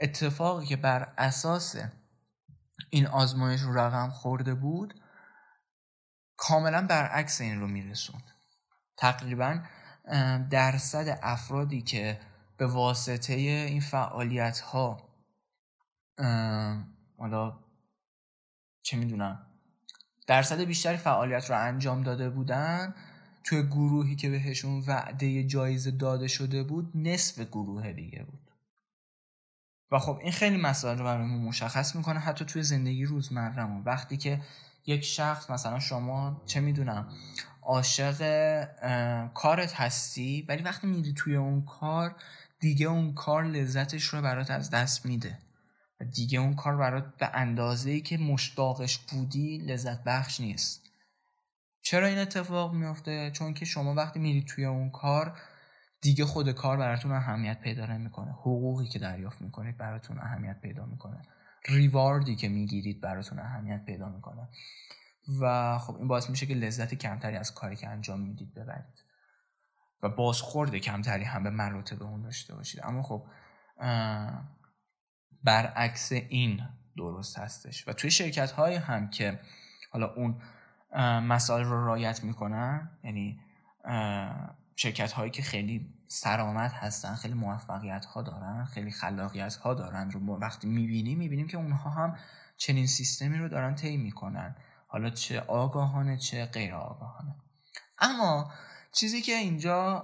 اتفاقی 0.00 0.66
که 0.66 0.76
بر 0.76 1.12
اساس 1.18 1.76
این 2.90 3.06
آزمایش 3.06 3.60
رو 3.60 3.78
رقم 3.78 4.10
خورده 4.10 4.54
بود 4.54 5.00
کاملا 6.36 6.86
برعکس 6.86 7.40
این 7.40 7.60
رو 7.60 7.66
میرسوند. 7.66 8.24
تقریبا 8.96 9.60
درصد 10.50 11.18
افرادی 11.22 11.82
که 11.82 12.20
به 12.56 12.66
واسطه 12.66 13.32
این 13.32 13.80
فعالیت 13.80 14.60
ها 14.60 15.13
حالا 17.18 17.58
چه 18.82 18.96
می‌دونم 18.96 19.46
درصد 20.26 20.60
بیشتری 20.60 20.96
فعالیت 20.96 21.50
رو 21.50 21.60
انجام 21.60 22.02
داده 22.02 22.30
بودن 22.30 22.94
توی 23.44 23.62
گروهی 23.62 24.16
که 24.16 24.30
بهشون 24.30 24.84
وعده 24.86 25.44
جایزه 25.44 25.90
داده 25.90 26.28
شده 26.28 26.62
بود 26.62 26.92
نصف 26.94 27.40
گروه 27.40 27.92
دیگه 27.92 28.22
بود. 28.22 28.50
و 29.90 29.98
خب 29.98 30.18
این 30.22 30.32
خیلی 30.32 30.56
مسائل 30.56 30.98
رو 30.98 31.04
برای 31.04 31.26
مشخص 31.26 31.96
می‌کنه 31.96 32.18
حتی 32.18 32.44
توی 32.44 32.62
زندگی 32.62 33.04
روزمرهمون. 33.04 33.82
وقتی 33.84 34.16
که 34.16 34.42
یک 34.86 35.04
شخص 35.04 35.50
مثلا 35.50 35.78
شما 35.78 36.42
چه 36.46 36.60
می‌دونم 36.60 37.08
عاشق 37.62 38.18
کارت 39.34 39.74
هستی 39.74 40.44
ولی 40.48 40.62
وقتی 40.62 40.86
میری 40.86 41.12
توی 41.12 41.36
اون 41.36 41.64
کار 41.64 42.16
دیگه 42.60 42.86
اون 42.86 43.14
کار 43.14 43.44
لذتش 43.44 44.04
رو 44.04 44.22
برات 44.22 44.50
از 44.50 44.70
دست 44.70 45.06
میده. 45.06 45.38
و 46.00 46.04
دیگه 46.04 46.38
اون 46.38 46.54
کار 46.54 46.76
برات 46.76 47.16
به 47.16 47.30
اندازه 47.34 47.90
ای 47.90 48.00
که 48.00 48.18
مشتاقش 48.18 48.98
بودی 48.98 49.58
لذت 49.58 50.04
بخش 50.04 50.40
نیست. 50.40 50.82
چرا 51.82 52.06
این 52.06 52.18
اتفاق 52.18 52.74
میافته؟ 52.74 53.30
چون 53.30 53.54
که 53.54 53.64
شما 53.64 53.94
وقتی 53.94 54.20
میرید 54.20 54.46
توی 54.46 54.64
اون 54.64 54.90
کار 54.90 55.38
دیگه 56.00 56.24
خود 56.24 56.52
کار 56.52 56.76
براتون 56.76 57.12
اهمیت 57.12 57.60
پیدا 57.60 57.86
نمی‌کنه. 57.86 58.32
حقوقی 58.32 58.86
که 58.86 58.98
دریافت 58.98 59.42
می‌کنید 59.42 59.76
براتون 59.76 60.18
اهمیت 60.18 60.60
پیدا 60.60 60.86
می‌کنه. 60.86 61.22
ریواردی 61.68 62.36
که 62.36 62.48
می‌گیرید 62.48 63.00
براتون 63.00 63.38
اهمیت 63.38 63.84
پیدا 63.84 64.08
می‌کنه. 64.08 64.48
و 65.40 65.78
خب 65.78 65.96
این 65.96 66.08
باعث 66.08 66.30
میشه 66.30 66.46
که 66.46 66.54
لذت 66.54 66.94
کمتری 66.94 67.36
از 67.36 67.54
کاری 67.54 67.76
که 67.76 67.88
انجام 67.88 68.20
می‌دید 68.20 68.54
ببرید. 68.54 69.04
و 70.02 70.08
بازخورد 70.08 70.76
کمتری 70.76 71.24
هم 71.24 71.42
به 71.42 71.50
مراتب 71.50 72.02
اون 72.02 72.22
داشته 72.22 72.54
باشید. 72.54 72.80
اما 72.84 73.02
خب 73.02 73.26
برعکس 75.44 76.12
این 76.12 76.62
درست 76.96 77.38
هستش. 77.38 77.88
و 77.88 77.92
توی 77.92 78.10
شرکت 78.10 78.50
های 78.50 78.74
هم 78.74 79.10
که 79.10 79.40
حالا 79.90 80.14
اون 80.14 80.42
مسائل 81.22 81.64
رو 81.64 81.84
رایت 81.84 82.24
می‌کنن 82.24 82.90
یعنی 83.04 83.40
شرکت 84.76 85.12
هایی 85.12 85.30
که 85.30 85.42
خیلی 85.42 85.94
سرآمد 86.08 86.72
هستن 86.72 87.14
خیلی 87.14 87.34
موفقیت 87.34 88.04
ها 88.04 88.22
دارن 88.22 88.64
خیلی 88.64 88.90
خلاقیت 88.90 89.56
ها 89.56 89.74
دارن 89.74 90.10
رو 90.10 90.36
وقتی 90.36 90.66
می‌بینیم 90.66 91.18
می‌بینیم 91.18 91.46
که 91.46 91.56
اونها 91.56 91.90
هم 91.90 92.16
چنین 92.56 92.86
سیستمی 92.86 93.38
رو 93.38 93.48
دارن 93.48 93.74
طی 93.74 93.96
می‌کنن. 93.96 94.56
حالا 94.86 95.10
چه 95.10 95.40
آگاهانه 95.40 96.16
چه 96.16 96.46
غیر 96.46 96.74
آگاهانه 96.74 97.36
اما 97.98 98.52
چیزی 98.92 99.22
که 99.22 99.32
اینجا 99.32 99.98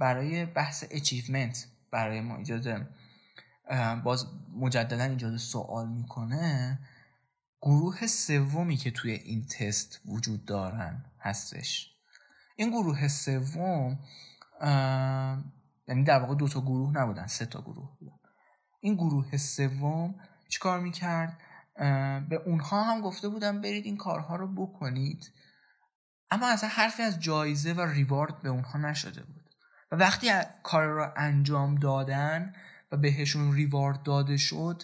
برای 0.00 0.46
بحث 0.46 0.84
اچیومنت 0.90 1.66
برای 1.90 2.20
ما 2.20 2.36
ایجاد 2.36 2.86
باز 4.04 4.26
مجددا 4.56 5.04
ایجاد 5.04 5.36
سوال 5.36 5.88
می‌کنه. 5.88 6.78
گروه 7.62 8.06
سومی 8.06 8.76
که 8.76 8.90
توی 8.90 9.10
این 9.10 9.46
تست 9.46 10.00
وجود 10.06 10.44
دارن 10.44 11.04
هستش. 11.20 11.94
این 12.56 12.70
گروه 12.70 13.08
سوم 13.08 13.98
یعنی 15.88 16.04
در 16.04 16.20
واقع 16.20 16.34
دو 16.34 16.48
تا 16.48 16.60
گروه 16.60 16.92
نبودن 16.92 17.26
سه 17.26 17.46
تا 17.46 17.60
گروه 17.60 17.96
بودن. 17.98 18.16
این 18.80 18.94
گروه 18.94 19.36
سوم 19.36 20.14
چیکار 20.48 20.80
می‌کرد؟ 20.80 21.38
به 22.28 22.42
اونها 22.46 22.84
هم 22.84 23.00
گفته 23.00 23.28
بودن 23.28 23.60
برید 23.60 23.84
این 23.84 23.96
کارها 23.96 24.36
رو 24.36 24.54
بکنید. 24.54 25.32
اما 26.30 26.48
اصلا 26.48 26.68
حرفی 26.68 27.02
از 27.02 27.20
جایزه 27.20 27.72
و 27.72 27.80
ریوارد 27.80 28.42
به 28.42 28.48
اونها 28.48 28.78
نشده 28.78 29.22
بود. 29.22 29.44
و 29.92 29.96
وقتی 29.96 30.30
کار 30.62 30.86
رو 30.86 31.12
انجام 31.16 31.74
دادن 31.74 32.52
و 32.92 32.96
بهشون 32.96 33.52
ریوارد 33.54 34.02
داده 34.02 34.36
شد 34.36 34.82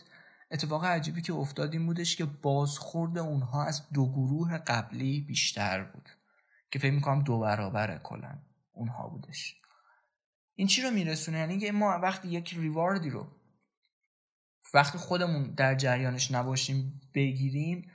اتفاق 0.51 0.85
عجیبی 0.85 1.23
که 1.23 1.33
افتاد 1.33 1.73
این 1.73 1.87
بودش 1.87 2.17
که 2.17 2.25
بازخورد 2.25 3.19
اونها 3.19 3.65
از 3.65 3.83
دو 3.93 4.13
گروه 4.13 4.59
قبلی 4.59 5.21
بیشتر 5.21 5.85
بود 5.85 6.09
که 6.71 6.79
فکر 6.79 6.93
می‌کنم 6.93 7.23
دو 7.23 7.39
برابره 7.39 8.01
کلا 8.03 8.39
اونها 8.73 9.09
بودش. 9.09 9.61
این 10.55 10.67
چی 10.67 10.83
رو 10.83 10.91
میرسونه؟ 10.91 11.39
یعنی 11.39 11.59
که 11.59 11.73
ما 11.73 11.99
وقتی 12.03 12.29
یک 12.29 12.55
ریواردی 12.55 13.11
رو 13.11 13.27
وقتی 14.75 14.99
خودمون 14.99 15.55
در 15.55 15.75
جریانش 15.75 16.31
نباشیم 16.31 17.01
بگیریم 17.15 17.91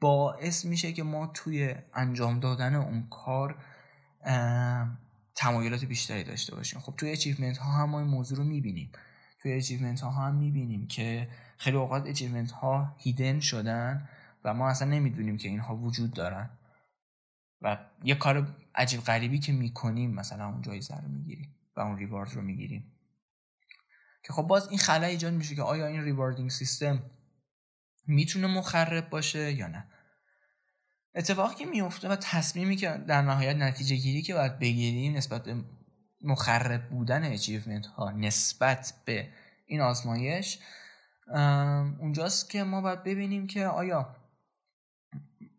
باعث 0.00 0.64
میشه 0.64 0.92
که 0.92 1.02
ما 1.02 1.26
توی 1.26 1.74
انجام 1.94 2.40
دادن 2.40 2.74
اون 2.74 3.08
کار 3.08 3.64
تمایلات 5.34 5.84
بیشتری 5.84 6.24
داشته 6.24 6.54
باشیم. 6.54 6.80
خب 6.80 6.94
توی 6.96 7.10
achievement 7.10 7.58
ها 7.58 7.72
هم 7.72 7.90
ما 7.90 7.98
این 7.98 8.08
موضوع 8.08 8.38
رو 8.38 8.44
می‌بینیم. 8.44 8.92
توی 9.38 9.52
achievement 9.52 10.00
ها 10.00 10.10
هم 10.10 10.34
می‌بینیم 10.34 10.86
که 10.86 11.28
خیلی 11.56 11.76
اوقات 11.76 12.06
achievement 12.06 12.50
ها 12.50 12.96
hidden 12.98 13.40
شدن 13.40 14.08
و 14.44 14.54
ما 14.54 14.68
اصلا 14.68 14.88
نمی‌دونیم 14.88 15.36
که 15.36 15.48
اینها 15.48 15.76
وجود 15.76 16.12
دارن. 16.12 16.50
و 17.62 17.78
یه 18.04 18.14
کار 18.14 18.56
عجیب 18.74 19.00
غریبی 19.00 19.38
که 19.38 19.52
می‌کنیم 19.52 20.14
مثلا 20.14 20.48
اون 20.48 20.62
جایزه 20.62 20.96
رو 20.96 21.08
می‌گیریم 21.08 21.54
و 21.76 21.80
اون 21.80 21.98
reward 21.98 22.34
رو 22.34 22.42
می‌گیریم. 22.42 22.92
که 24.22 24.32
خب 24.32 24.42
باز 24.42 24.68
این 24.68 24.78
خلا 24.78 25.06
ایجاد 25.06 25.32
میشه 25.32 25.54
که 25.54 25.62
آیا 25.62 25.86
این 25.86 26.04
rewarding 26.04 26.50
system 26.50 27.02
می‌تونه 28.06 28.46
مخرب 28.46 29.10
باشه 29.10 29.52
یا 29.52 29.66
نه. 29.66 29.84
اتفاقی 31.14 31.54
که 31.54 31.66
میفته 31.66 32.08
و 32.08 32.16
تصمیمی 32.16 32.76
که 32.76 32.88
در 32.88 33.22
نهایت 33.22 33.56
نتیجه 33.56 33.96
گیری 33.96 34.22
که 34.22 34.34
باید 34.34 34.58
بگیریم 34.58 35.16
نسبت 35.16 35.44
به 35.44 35.64
مخرب 36.26 36.88
بودن 36.88 37.32
achievement 37.32 37.86
ها 37.86 38.10
نسبت 38.10 38.94
به 39.04 39.28
این 39.66 39.80
آزمایش 39.80 40.58
اونجاست 42.00 42.50
که 42.50 42.64
ما 42.64 42.80
باید 42.80 43.02
ببینیم 43.02 43.46
که 43.46 43.66
آیا 43.66 44.16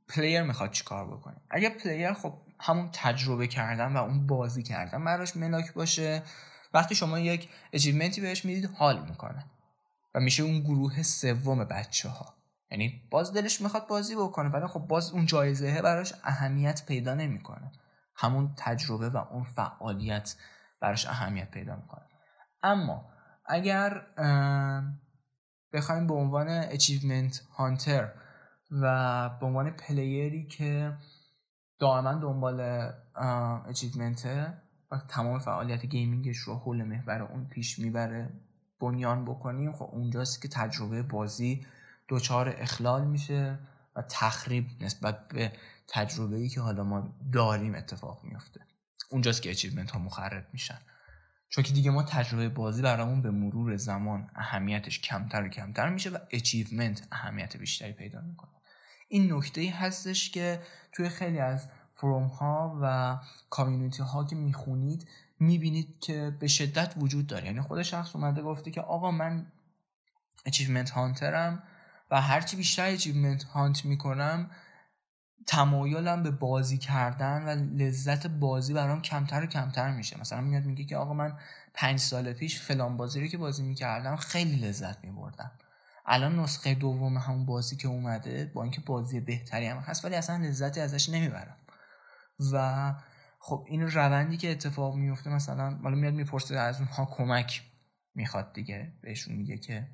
player 0.09 0.43
می‌خواد 0.43 0.71
چیکار 0.71 1.07
بکنه. 1.07 1.35
اگر 1.49 1.69
player 1.69 2.13
خب 2.13 2.33
همون 2.59 2.89
تجربه 2.93 3.47
کردن 3.47 3.93
و 3.93 3.97
اون 3.97 4.27
بازی 4.27 4.63
کردن 4.63 5.05
براش 5.05 5.35
ملاک 5.35 5.73
باشه 5.73 6.23
وقتی 6.73 6.95
شما 6.95 7.19
یک 7.19 7.49
achievement 7.73 8.17
ی 8.17 8.21
بهش 8.21 8.45
می‌دید 8.45 8.65
حال 8.65 9.09
می‌کنه. 9.09 9.45
و 10.15 10.19
میشه 10.19 10.43
اون 10.43 10.59
گروه 10.59 11.03
سوم 11.03 11.63
بچه 11.63 12.09
ها 12.09 12.33
یعنی 12.71 13.01
باز 13.11 13.33
دلش 13.33 13.61
می‌خواد 13.61 13.87
بازی 13.87 14.15
بکنه 14.15 14.49
ولی 14.49 14.67
خب 14.67 14.79
باز 14.79 15.11
اون 15.11 15.25
جایزه 15.25 15.81
براش 15.81 16.13
اهمیت 16.23 16.85
پیدا 16.85 17.13
نمی‌کنه. 17.13 17.71
همون 18.15 18.53
تجربه 18.57 19.09
و 19.09 19.17
اون 19.17 19.43
فعالیت 19.43 20.35
براش 20.79 21.05
اهمیت 21.05 21.51
پیدا 21.51 21.75
می‌کنه. 21.75 22.05
اما 22.63 23.05
اگر 23.45 24.01
بخوایم 25.73 26.07
به 26.07 26.13
عنوان 26.13 26.47
achievement 26.49 27.41
hunter 27.57 28.11
و 28.71 29.29
به 29.39 29.45
عنوان 29.45 29.71
player 29.71 30.36
ی 30.36 30.47
که 30.47 30.97
دائما 31.79 32.13
دنبال 32.13 32.91
achievement 33.67 34.53
ه 34.53 34.61
و 34.91 35.01
تمام 35.09 35.39
فعالیت 35.39 35.85
gaming 35.85 36.24
ش 36.24 36.37
رو 36.37 36.55
حول 36.55 36.83
محور 36.83 37.21
اون 37.21 37.47
پیش 37.47 37.79
می‌بره 37.79 38.29
بیان 38.79 39.25
بکنیم 39.25 39.73
خب 39.73 39.89
اونجاست 39.91 40.41
که 40.41 40.47
تجربه 40.47 41.03
بازی 41.03 41.65
دچار 42.09 42.55
اخلال 42.57 43.07
میشه 43.07 43.59
و 43.95 44.01
تخریب 44.01 44.65
نسبت 44.81 45.27
به 45.27 45.51
تجربه 45.87 46.35
ای 46.35 46.49
که 46.49 46.61
حالا 46.61 46.83
ما 46.83 47.15
داریم 47.33 47.75
اتفاق 47.75 48.23
میفته 48.23 48.66
اونجاست 49.09 49.41
که 49.41 49.51
achievement 49.51 49.91
ها 49.91 49.99
مخرب 49.99 50.47
میشن. 50.53 50.79
چون 51.49 51.63
که 51.63 51.73
دیگه 51.73 51.91
ما 51.91 52.03
تجربه 52.03 52.49
بازی 52.49 52.81
برامون 52.81 53.21
به 53.21 53.31
مرور 53.31 53.75
زمان 53.75 54.29
اهمیتش 54.35 54.99
کمتر 54.99 55.43
و 55.43 55.49
کمتر 55.49 55.89
میشه 55.89 56.09
و 56.09 56.17
achievement 56.31 57.07
اهمیت 57.11 57.57
بیشتری 57.57 57.93
پیدا 57.93 58.21
می‌کنه. 58.21 58.51
این 59.09 59.33
نکته 59.33 59.61
ای 59.61 59.67
هستش 59.67 60.31
که 60.31 60.61
توی 60.91 61.09
خیلی 61.09 61.39
از 61.39 61.69
forum 61.95 62.27
ها 62.27 62.79
و 62.81 63.17
community 63.49 64.03
ها 64.03 64.25
که 64.25 64.35
می‌خونید 64.35 65.07
می‌بینید 65.39 65.99
که 65.99 66.37
به 66.39 66.47
شدت 66.47 66.93
وجود 66.97 67.27
داره. 67.27 67.45
یعنی 67.45 67.61
خود 67.61 67.81
شخص 67.81 68.15
اومده 68.15 68.41
گفته 68.41 68.71
که 68.71 68.81
آقا 68.81 69.11
من 69.11 69.51
achievement 70.45 70.89
hunter 70.89 71.53
م 71.53 71.63
و 72.11 72.21
هرچی 72.21 72.57
بیشتر 72.57 72.85
achievement 72.85 73.43
hunt 73.43 73.85
می‌کنم 73.85 74.51
تمایلم 75.47 76.23
به 76.23 76.31
بازی 76.31 76.77
کردن 76.77 77.45
و 77.45 77.49
لذت 77.83 78.27
بازی 78.27 78.73
برام 78.73 79.01
کمتر 79.01 79.43
و 79.43 79.45
کمتر 79.45 79.91
میشه. 79.91 80.19
مثلا 80.19 80.41
میاد 80.41 80.65
میگه 80.65 80.83
که 80.83 80.97
آقا 80.97 81.13
من 81.13 81.37
پنج 81.73 81.99
سال 81.99 82.33
پیش 82.33 82.61
فلان 82.61 82.97
بازی 82.97 83.21
رو 83.21 83.27
که 83.27 83.37
بازی 83.37 83.63
می‌کردم 83.63 84.15
خیلی 84.15 84.55
لذت 84.55 85.03
میبردم. 85.03 85.51
الان 86.05 86.39
نسخه 86.39 86.75
دوم 86.75 87.17
همون 87.17 87.45
بازی 87.45 87.75
که 87.75 87.87
اومده 87.87 88.51
با 88.53 88.63
اینکه 88.63 88.81
بازی 88.81 89.19
بهتری 89.19 89.65
هم 89.65 89.77
هست 89.77 90.05
ولی 90.05 90.15
اصلا 90.15 90.37
لذتی 90.37 90.79
ازش 90.79 91.09
نمی‌برم. 91.09 91.57
و 92.53 92.93
خب 93.39 93.65
این 93.67 93.81
روندی 93.81 94.37
که 94.37 94.51
اتفاق 94.51 94.95
میفته 94.95 95.29
مثلا 95.29 95.79
حالا 95.83 95.95
میاد 95.95 96.13
می‌پرسه 96.13 96.57
از 96.57 96.79
اونها 96.79 97.05
کمک 97.05 97.63
می‌خواد 98.15 98.53
دیگه؟ 98.53 98.93
بهشون 99.01 99.35
میگه 99.35 99.57
که 99.57 99.87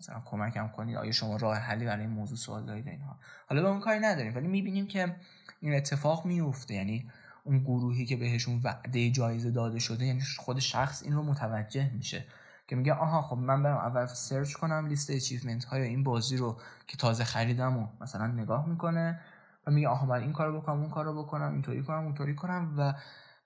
مثلا 0.00 0.22
کمکم 0.24 0.68
کنید 0.68 0.96
آیا 0.96 1.12
شما 1.12 1.36
راه 1.36 1.56
حلی 1.56 1.84
برای 1.84 2.00
این 2.00 2.10
موضوع 2.10 2.36
سوال 2.36 2.66
دارید 2.66 2.88
اینها. 2.88 3.18
حالا 3.48 3.62
به 3.62 3.68
اون 3.68 3.80
کاری 3.80 4.00
نداریم 4.00 4.34
ولی 4.34 4.48
می‌بینیم 4.48 4.86
که 4.86 5.16
این 5.60 5.74
اتفاق 5.74 6.26
میفته 6.26 6.74
یعنی 6.74 7.10
اون 7.44 7.58
گروهی 7.58 8.06
که 8.06 8.16
بهشون 8.16 8.60
وعده 8.64 9.10
جایزه 9.10 9.50
داده 9.50 9.78
شده 9.78 10.04
یعنی 10.06 10.20
خود 10.38 10.58
شخص 10.58 11.02
این 11.02 11.12
رو 11.12 11.22
متوجه 11.22 11.90
میشه 11.94 12.24
که 12.68 12.76
میگه 12.76 12.94
آها 12.94 13.22
خب 13.22 13.36
من 13.36 13.62
برم 13.62 13.76
اول 13.76 14.06
search 14.06 14.52
کنم 14.52 14.86
لیست 14.86 15.10
achievement 15.10 15.64
های 15.64 15.82
این 15.82 16.04
بازی 16.04 16.36
رو 16.36 16.60
که 16.86 16.96
تازه 16.96 17.24
خریدم 17.24 17.78
و 17.78 17.88
مثلا 18.00 18.26
نگاه 18.26 18.68
می‌کنه 18.68 19.20
و 19.66 19.70
میگه 19.70 19.88
آها 19.88 20.06
من 20.06 20.20
این 20.20 20.32
کارو 20.32 20.60
بکنم 20.60 20.80
اون 20.80 20.90
کارو 20.90 21.22
بکنم 21.22 21.52
اینطوری 21.52 21.82
کنم 21.82 22.04
اونطوری 22.04 22.34
کنم 22.34 22.74
و 22.78 22.94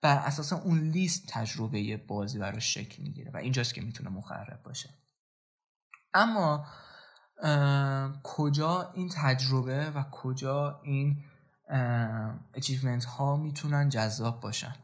بر 0.03 0.17
اساس 0.17 0.53
اون 0.53 0.79
لیست 0.79 1.25
تجربه 1.29 1.97
بازی 1.97 2.39
براش 2.39 2.75
شکل 2.75 3.03
می‌گیره 3.03 3.31
و 3.31 3.37
اینجاست 3.37 3.75
که 3.75 3.81
می‌تونه 3.81 4.11
مخرب 4.11 4.63
باشه. 4.63 4.91
اما 6.15 6.67
کجا 8.23 8.91
این 8.95 9.11
تجربه 9.15 9.91
و 9.91 10.03
کجا 10.03 10.81
این 10.83 11.25
اچیومنت 12.55 13.05
ها 13.05 13.37
می‌تونن 13.37 13.89
جذاب 13.89 14.41
باشن؟ 14.41 14.75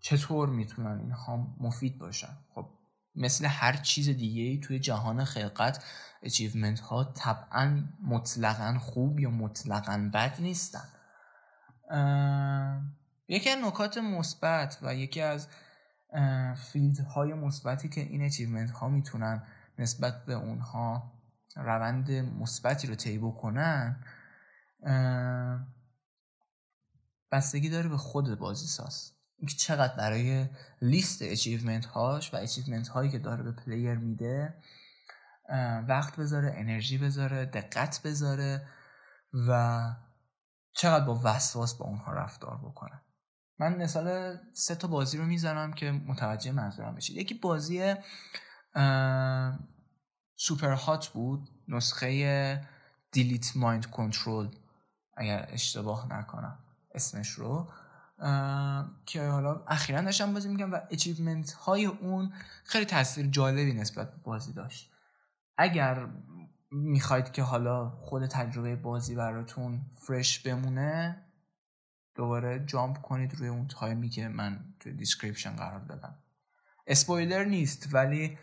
چطور 0.00 0.48
می‌تونن 0.48 0.98
اینها 1.00 1.36
مفید 1.60 1.98
باشن؟ 1.98 2.36
خب 2.54 2.66
مثل 3.16 3.46
هر 3.46 3.72
چیز 3.72 4.08
دیگه 4.08 4.42
ای 4.42 4.60
توی 4.60 4.78
جهان 4.78 5.24
خلقت 5.24 5.84
achievement 6.22 6.80
ها 6.80 7.04
طبعا 7.04 7.84
مطلقا 8.06 8.78
خوب 8.78 9.20
یا 9.20 9.30
مطلقا 9.30 10.10
بد 10.14 10.40
نیستن. 10.40 10.88
یکی 13.28 13.50
از 13.50 13.64
نکات 13.64 13.98
مثبت 13.98 14.78
و 14.82 14.94
یکی 14.94 15.20
از 15.20 15.48
field 16.56 16.98
های 16.98 17.34
مثبتی 17.34 17.88
که 17.88 18.00
این 18.00 18.22
achievement 18.22 18.70
ها 18.70 18.88
می‌تونن 18.88 19.42
نسبت 19.78 20.24
به 20.24 20.34
اونها 20.34 21.12
روند 21.56 22.10
مثبتی 22.10 22.86
رو 22.86 22.94
طی 22.94 23.18
بکنن 23.18 24.04
بستگی 27.32 27.68
داره 27.68 27.88
به 27.88 27.96
خود 27.96 28.38
بازی 28.38 28.66
ساز 28.66 29.12
اینکه 29.38 29.56
چقدر 29.56 29.96
برای 29.96 30.46
لیست 30.82 31.22
achievement 31.22 31.86
هاش 31.86 32.34
و 32.34 32.36
achievement 32.36 32.88
هایی 32.88 33.10
که 33.10 33.18
داره 33.18 33.42
به 33.42 33.52
player 33.52 33.94
میده 33.94 34.54
وقت 35.88 36.16
بذاره 36.16 36.52
انرژی 36.56 36.98
بذاره 36.98 37.44
دقت 37.44 38.02
بذاره 38.02 38.68
و 39.48 39.80
چقدر 40.72 41.04
با 41.04 41.20
وسواس 41.24 41.74
با 41.74 41.86
اونها 41.86 42.12
رفتار 42.12 42.58
بکنه. 42.58 43.02
من 43.58 43.76
مثال 43.76 44.36
سه 44.52 44.74
تا 44.74 44.88
بازی 44.88 45.18
رو 45.18 45.26
می‌زنم 45.26 45.72
که 45.72 45.90
متوجه 45.90 46.52
منظورم 46.52 46.94
بشید. 46.94 47.16
یکی 47.16 47.34
بازی 47.34 47.94
Superhot 50.36 51.08
بود 51.08 51.48
نسخه 51.68 52.68
Delete 53.12 53.56
Mind 53.56 53.86
Control 53.86 54.48
اگر 55.16 55.48
اشتباه 55.52 56.18
نکنم 56.18 56.58
اسمش 56.94 57.28
رو. 57.28 57.70
که 59.06 59.28
حالا 59.28 59.64
اخیرا 59.68 60.00
داشتم 60.00 60.34
بازی 60.34 60.48
میگم 60.48 60.72
و 60.72 60.80
achievement 60.90 61.52
های 61.52 61.86
اون 61.86 62.32
خیلی 62.64 62.84
تاثیر 62.84 63.26
جالبی 63.26 63.72
نسبت 63.72 64.10
به 64.10 64.16
بازی 64.24 64.52
داشت. 64.52 64.90
اگر 65.56 66.08
می‌خواید 66.70 67.32
که 67.32 67.42
حالا 67.42 67.90
خود 67.90 68.26
تجربه 68.26 68.76
بازی 68.76 69.14
براتون 69.14 69.80
fresh 70.00 70.38
بمونه 70.38 71.24
دوباره 72.14 72.64
jump 72.66 73.02
کنید 73.02 73.34
روی 73.34 73.48
اون 73.48 73.66
time 73.66 74.00
ی 74.00 74.08
که 74.08 74.28
من 74.28 74.74
توی 74.80 74.92
description 74.92 75.56
قرار 75.56 75.80
دادم. 75.80 76.18
اسپویلر 76.86 77.44
نیست 77.44 77.94
ولی 77.94 78.38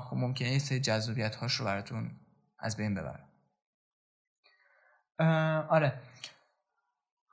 خب 0.00 0.16
ممکنه 0.16 0.48
یه 0.48 0.58
سری 0.58 0.80
جذابیت 0.80 1.36
هاش 1.36 1.54
رو 1.54 1.64
براتون 1.64 2.10
از 2.58 2.76
بین 2.76 2.94
ببره 2.94 3.24
آره. 5.68 6.00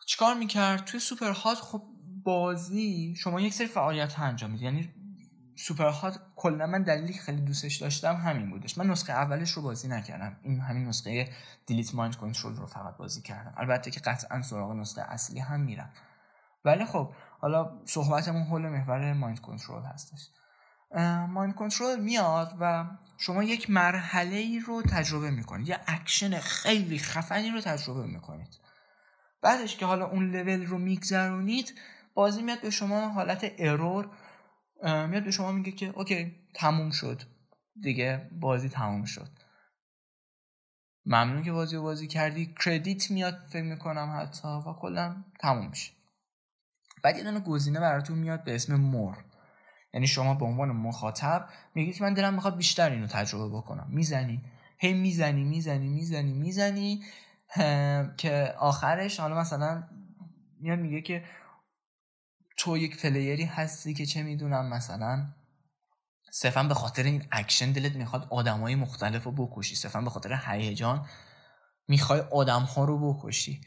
چیکار 0.07 0.35
می‌کرد؟ 0.35 0.85
توی 0.85 0.99
Superhot 0.99 1.57
خب 1.57 1.83
بازی 2.23 3.15
شما 3.17 3.41
یک 3.41 3.53
سری 3.53 3.67
فعالیت 3.67 4.13
ها 4.13 4.25
انجام 4.25 4.51
می‌دید 4.51 4.63
یعنی 4.63 4.93
Superhot 5.55 6.19
کلا 6.35 6.67
من 6.67 6.83
دلیلی 6.83 7.13
خیلی 7.13 7.41
دوستش 7.41 7.75
داشتم 7.75 8.15
همین 8.15 8.49
بودش. 8.49 8.77
من 8.77 8.87
نسخه 8.87 9.13
اولش 9.13 9.51
رو 9.51 9.61
بازی 9.61 9.87
نکردم. 9.87 10.39
این 10.43 10.59
همین 10.59 10.87
نسخه 10.87 11.29
Delete 11.65 11.95
Mind 11.95 12.15
Control 12.15 12.55
رو 12.55 12.65
فقط 12.65 12.97
بازی 12.97 13.21
کردم. 13.21 13.53
البته 13.57 13.91
که 13.91 13.99
قطعا 13.99 14.41
سراغ 14.41 14.71
نسخه 14.71 15.01
اصلی 15.01 15.39
هم 15.39 15.59
میرم. 15.59 15.93
ولی 16.65 16.85
خب 16.85 17.13
حالا 17.39 17.81
صحبتمون 17.85 18.43
حول 18.43 18.69
محور 18.69 19.13
Mind 19.13 19.41
Control 19.41 19.83
هستش. 19.83 20.29
Mind 21.29 21.55
Control 21.55 21.99
میاد 21.99 22.57
و 22.59 22.85
شما 23.17 23.43
یک 23.43 23.69
مرحله 23.69 24.35
ای 24.35 24.59
رو 24.59 24.81
تجربه 24.81 25.31
می‌کنید. 25.31 25.69
یه 25.69 25.79
اکشن 25.87 26.39
خیلی 26.39 26.99
خفنی 26.99 27.51
رو 27.51 27.61
تجربه 27.61 28.07
می‌کنید. 28.07 28.59
بعدش 29.41 29.77
که 29.77 29.85
حالا 29.85 30.05
اون 30.05 30.31
لول 30.31 30.65
رو 30.65 30.77
میگذرونید 30.77 31.73
بازی 32.13 32.41
میاد 32.41 32.61
به 32.61 32.69
شما 32.69 33.09
حالت 33.09 33.51
ارور 33.57 34.09
میاد 34.83 35.23
به 35.23 35.31
شما 35.31 35.51
میگه 35.51 35.71
که 35.71 35.93
اوکی 35.95 36.35
تموم 36.55 36.91
شد. 36.91 37.21
دیگه 37.81 38.29
بازی 38.31 38.69
تموم 38.69 39.05
شد. 39.05 39.29
ممنون 41.05 41.43
که 41.43 41.51
بازی 41.51 41.75
رو 41.75 41.81
بازی 41.81 42.07
کردی. 42.07 42.55
کردیت 42.65 43.11
میاد 43.11 43.47
فکر 43.49 43.63
می‌کنم 43.63 44.19
حتی 44.21 44.47
و 44.47 44.73
کلا 44.73 45.23
تموم 45.39 45.69
میشه. 45.69 45.91
بعد 47.03 47.17
یه 47.17 47.39
گزینه 47.39 47.79
براتون 47.79 48.17
میاد 48.17 48.43
به 48.43 48.55
اسم 48.55 48.75
مور. 48.75 49.25
یعنی 49.93 50.07
شما 50.07 50.33
به 50.33 50.45
عنوان 50.45 50.69
مخاطب 50.69 51.49
میگید 51.75 52.01
من 52.01 52.13
دلم 52.13 52.33
می‌خواد 52.33 52.57
بیشتر 52.57 52.91
اینو 52.91 53.07
تجربه 53.07 53.57
بکنم. 53.57 53.87
می‌زنی. 53.89 54.41
هی 54.77 54.93
می‌زنی 54.93 55.43
می‌زنی 55.43 55.87
می‌زنی 55.87 56.33
می‌زنی 56.33 57.03
که 58.17 58.53
آخرش 58.59 59.19
حالا 59.19 59.39
مثلا 59.39 59.83
میاد 60.59 60.79
میگه 60.79 61.01
که 61.01 61.23
تو 62.57 62.77
یک 62.77 63.01
player 63.01 63.37
ی 63.37 63.43
هستی 63.43 63.93
که 63.93 64.05
چه 64.05 64.23
می‌دونم 64.23 64.69
مثلا 64.69 65.27
صرفا 66.31 66.63
به 66.63 66.73
خاطر 66.73 67.03
این 67.03 67.25
اکشن 67.31 67.71
دلت 67.71 67.95
می‌خواد 67.95 68.27
آدمای 68.29 68.75
مختلف 68.75 69.23
رو 69.23 69.31
بکشی. 69.31 69.75
صرفا 69.75 70.01
به 70.01 70.09
خاطر 70.09 70.41
هیجان 70.47 71.05
می‌خوای 71.87 72.19
آدم 72.19 72.61
ها 72.61 72.85
رو 72.85 73.13
بکشی. 73.13 73.61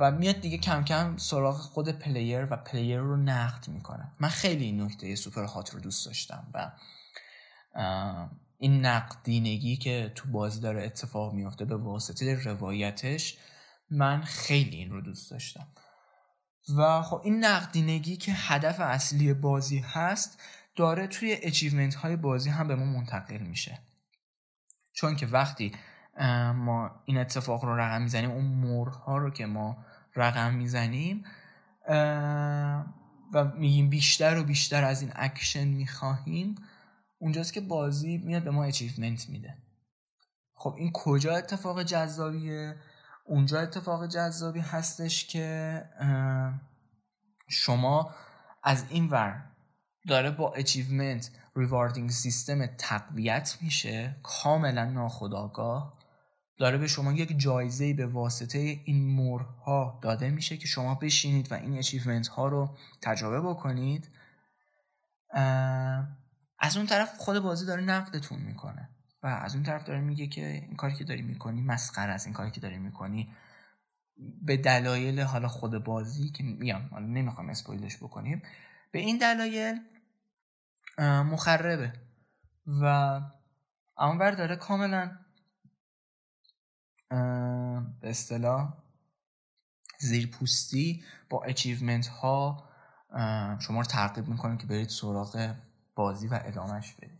و 0.00 0.10
میاد 0.10 0.40
دیگه 0.40 0.58
کم 0.58 0.84
کم 0.84 1.16
سراغ 1.16 1.56
خود 1.56 1.88
player 1.88 2.46
و 2.50 2.56
player 2.56 2.98
رو 2.98 3.16
نقد 3.16 3.68
می‌کنه. 3.68 4.12
من 4.20 4.28
خیلی 4.28 4.64
این 4.64 4.82
نکته 4.82 5.14
Superhot 5.14 5.70
رو 5.70 5.80
دوست 5.80 6.06
داشتم 6.06 6.50
و 6.54 6.72
این 8.58 8.86
نقدینگی 8.86 9.76
که 9.76 10.12
تو 10.14 10.28
بازی 10.28 10.60
داره 10.60 10.84
اتفاق 10.84 11.32
میافته 11.32 11.64
به 11.64 11.76
واسطه 11.76 12.34
روایتش 12.34 13.38
من 13.90 14.22
خیلی 14.22 14.76
این 14.76 14.90
رو 14.90 15.00
دوست 15.00 15.30
داشتم. 15.30 15.66
و 16.76 17.02
خب 17.02 17.20
این 17.24 17.44
نقدینگی 17.44 18.16
که 18.16 18.32
هدف 18.32 18.80
اصلی 18.80 19.34
بازی 19.34 19.78
هست 19.78 20.40
داره 20.76 21.06
توی 21.06 21.36
achievement 21.42 21.94
های 21.94 22.16
بازی 22.16 22.50
هم 22.50 22.68
به 22.68 22.74
ما 22.74 22.84
منتقل 22.84 23.38
میشه. 23.38 23.78
چون 24.92 25.16
که 25.16 25.26
وقتی 25.26 25.72
ما 26.54 26.90
این 27.04 27.18
اتفاق 27.18 27.64
رو 27.64 27.76
رقم 27.76 28.02
می‌زنیم 28.02 28.30
اون 28.30 28.44
more 28.44 29.03
ها 29.03 29.18
رو 29.18 29.30
که 29.30 29.46
ما 29.46 29.76
رقم 30.16 30.54
می‌زنیم 30.54 31.24
و 33.32 33.44
میگیم 33.54 33.90
بیشتر 33.90 34.38
و 34.38 34.44
بیشتر 34.44 34.84
از 34.84 35.02
این 35.02 35.12
اکشن 35.14 35.68
می‌خواهیم 35.68 36.54
اونجاست 37.18 37.52
که 37.52 37.60
بازی 37.60 38.18
میاد 38.18 38.42
به 38.42 38.50
ما 38.50 38.64
achievement 38.64 39.28
میده. 39.28 39.58
خب 40.54 40.74
این 40.78 40.92
کجا 40.92 41.36
اتفاق 41.36 41.82
جذابیه؟ 41.82 42.76
اونجا 43.24 43.60
اتفاق 43.60 44.06
جذابی 44.06 44.60
هستش 44.60 45.26
که 45.26 45.84
شما 47.48 48.14
از 48.62 48.84
این 48.88 49.08
ور 49.08 49.44
داره 50.08 50.30
با 50.30 50.52
achievement 50.52 51.30
rewarding 51.56 52.10
system 52.10 52.66
تقویت 52.66 53.58
میشه 53.60 54.16
کاملا 54.22 54.84
ناخودآگاه 54.84 55.97
داره 56.58 56.78
به 56.78 56.86
شما 56.86 57.12
یک 57.12 57.38
جایزه 57.38 57.94
به 57.94 58.06
واسطه 58.06 58.58
این 58.58 59.10
more 59.10 59.82
ها 59.82 60.00
داده 60.02 60.30
میشه 60.30 60.56
که 60.56 60.66
شما 60.66 60.94
بشینید 60.94 61.52
و 61.52 61.54
این 61.54 61.78
achievement 61.78 62.28
ها 62.28 62.48
رو 62.48 62.76
تجربه 63.02 63.40
بکنید. 63.40 64.10
از 66.58 66.76
اون 66.76 66.86
طرف 66.86 67.16
خود 67.18 67.38
بازی 67.38 67.66
داره 67.66 67.82
نقدتون 67.82 68.38
می‌کنه 68.38 68.88
و 69.22 69.26
از 69.26 69.54
اون 69.54 69.64
طرف 69.64 69.84
داره 69.84 70.00
میگه 70.00 70.26
که 70.26 70.46
این 70.46 70.76
کاری 70.76 70.94
که 70.94 71.04
داری 71.04 71.22
می‌کنی 71.22 71.62
مسخره 71.62 72.12
است 72.12 72.26
این 72.26 72.34
کاری 72.34 72.50
که 72.50 72.60
داری 72.60 72.78
می‌کنی 72.78 73.34
به 74.42 74.56
دلایل 74.56 75.20
حالا 75.20 75.48
خود 75.48 75.84
بازی 75.84 76.30
که 76.30 76.44
میگم 76.44 76.80
نمی‌خوام 76.98 77.48
اسپویلش 77.48 77.96
بکنیم 77.96 78.42
به 78.92 78.98
این 78.98 79.18
دلایل 79.18 79.80
مخربه. 80.98 81.92
و 82.66 83.20
اونور 83.98 84.30
داره 84.30 84.56
کاملا 84.56 85.18
به 88.00 88.10
اصطلاح 88.10 88.74
زیرپوستی 89.98 91.04
با 91.30 91.42
achievement 91.44 92.06
ها 92.06 92.68
شما 93.58 93.80
رو 93.80 93.86
ترغیب 93.86 94.28
می‌کنه 94.28 94.56
که 94.56 94.66
برید 94.66 94.88
سراغ 94.88 95.54
بازی 95.94 96.28
و 96.28 96.40
ادامهش 96.44 96.92
بدید. 96.92 97.18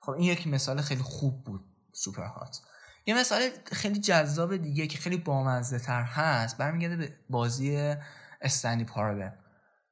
خب 0.00 0.10
این 0.10 0.22
یک 0.22 0.46
مثال 0.46 0.80
خیلی 0.80 1.02
خوب 1.02 1.44
بود 1.44 1.64
Superhot. 1.92 2.60
یه 3.06 3.14
مثال 3.14 3.40
خیلی 3.72 4.00
جذاب 4.00 4.56
دیگه 4.56 4.86
که 4.86 4.98
خیلی 4.98 5.16
بامزه 5.16 5.78
تر 5.78 6.02
هست 6.02 6.58
برمیگرده 6.58 6.96
به 6.96 7.16
بازی 7.30 7.94
Stanley 8.40 8.84
Parable 8.84 9.30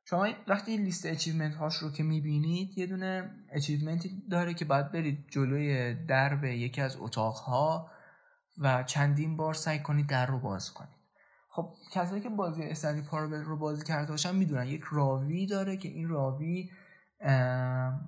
شما 0.05 0.29
وقتی 0.49 0.77
لیست 0.77 1.07
achievement 1.07 1.55
هاش 1.55 1.77
رو 1.77 1.93
که 1.93 2.03
می‌بینید 2.03 2.79
یه 2.79 2.87
دونه 2.87 3.31
achievement 3.53 4.17
ی 4.17 4.23
داره 4.31 4.55
که 4.55 4.65
باید 4.65 4.93
برید 4.93 5.27
جلوی 5.31 5.95
درب 5.95 6.45
یکی 6.45 6.81
از 6.81 6.97
اتاق 7.01 7.35
ها 7.35 7.91
و 8.59 8.83
چندین 8.83 9.37
بار 9.37 9.55
سعی 9.55 9.79
کنید 9.79 10.07
در 10.07 10.27
رو 10.27 10.39
باز 10.39 10.75
کنید. 10.75 10.99
خب 11.49 11.75
کسایی 11.93 12.23
که 12.23 12.29
بازی 12.29 12.63
استنی 12.63 13.03
پارابل 13.03 13.43
رو 13.43 13.57
بازی 13.57 13.85
کرده 13.85 14.11
باشن 14.11 14.35
می‌دونن 14.35 14.67
یک 14.67 14.83
راوی 14.91 15.47
داره 15.47 15.77
که 15.77 15.89
این 15.89 16.09
راوی 16.09 16.71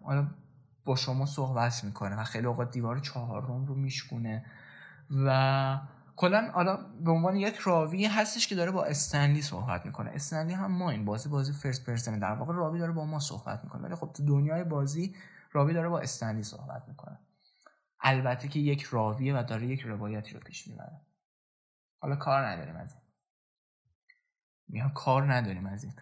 حالا 0.05 0.31
با 0.85 0.97
شما 0.97 1.27
صحبت 1.27 1.85
می‌کنه 1.85 2.21
و 2.21 2.25
خیلی 2.25 2.47
اوقات 2.47 2.71
دیوار 2.71 2.99
چهارم 2.99 3.67
رو 3.67 3.75
میشکونه 3.75 4.45
و 5.27 5.81
کلا 6.17 6.51
حالا 6.53 6.77
به 7.05 7.11
عنوان 7.11 7.37
یک 7.37 7.57
راوی 7.57 8.07
هستش 8.07 8.47
که 8.47 8.55
داره 8.55 8.71
با 8.71 8.85
استنلی 8.85 9.43
صحبت 9.43 9.87
می‌کنه. 9.87 10.11
استنلی 10.11 10.53
هم 10.53 10.73
ما 10.73 10.91
این 10.91 11.05
بازی 11.05 11.29
بازی 11.29 11.53
فرست 11.53 11.87
پرسن 11.87 12.19
در 12.19 12.33
واقع 12.33 12.55
راوی 12.55 12.79
داره 12.79 12.93
با 12.93 13.05
ما 13.05 13.19
صحبت 13.19 13.61
می‌کنه. 13.65 13.83
ولی 13.83 13.95
خب 13.95 14.11
تو 14.13 14.27
دنیای 14.27 14.65
بازی 14.65 15.15
راوی 15.53 15.75
داره 15.75 15.89
با 15.89 16.01
استنلی 16.01 16.43
صحبت 16.43 16.83
می‌کنه. 16.89 17.19
البته 18.03 18.49
که 18.49 18.59
یک 18.59 18.83
راویه 18.83 19.39
و 19.39 19.43
داره 19.43 19.67
یک 19.67 19.81
روایتی 19.81 20.35
رو 20.35 20.41
پیش 20.41 20.69
می‌بره. 20.69 21.01
حالا 21.99 22.17
کار 22.17 22.47
نداریم 22.47 22.77
از 22.77 22.93
این. 22.93 23.03
میان 24.69 24.93
کار 24.93 25.35
نداریم 25.35 25.67
از 25.67 25.85
این. 25.85 25.93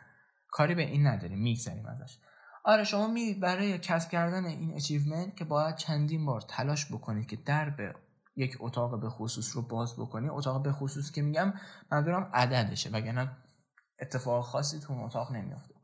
کاری 0.48 0.74
به 0.74 0.82
این 0.82 1.06
نداریم 1.06 1.38
میگذریم 1.38 1.86
ازش. 1.86 2.18
آره 2.64 2.84
شما 2.84 3.06
می 3.06 3.34
برای 3.34 3.78
کسب 3.78 4.10
کردن 4.10 4.44
این 4.44 4.74
اچیومنت 4.74 5.36
که 5.36 5.44
باید 5.44 5.76
چندین 5.76 6.26
بار 6.26 6.40
تلاش 6.40 6.92
بکنید 6.92 7.26
که 7.26 7.36
درب 7.36 7.96
یک 8.36 8.56
اتاق 8.60 9.00
به 9.00 9.08
خصوص 9.08 9.56
رو 9.56 9.62
باز 9.62 9.96
بکنید 9.96 10.30
اتاق 10.30 10.62
به 10.62 10.72
خصوص 10.72 11.10
که 11.10 11.22
میگم 11.22 11.54
منظورم 11.92 12.30
عددشه 12.34 12.90
وگرنه 12.90 13.36
اتفاق 14.00 14.44
خاصی 14.44 14.80
تو 14.80 14.92
اون 14.92 15.04
اتاق 15.04 15.32
نمیافته. 15.32 15.74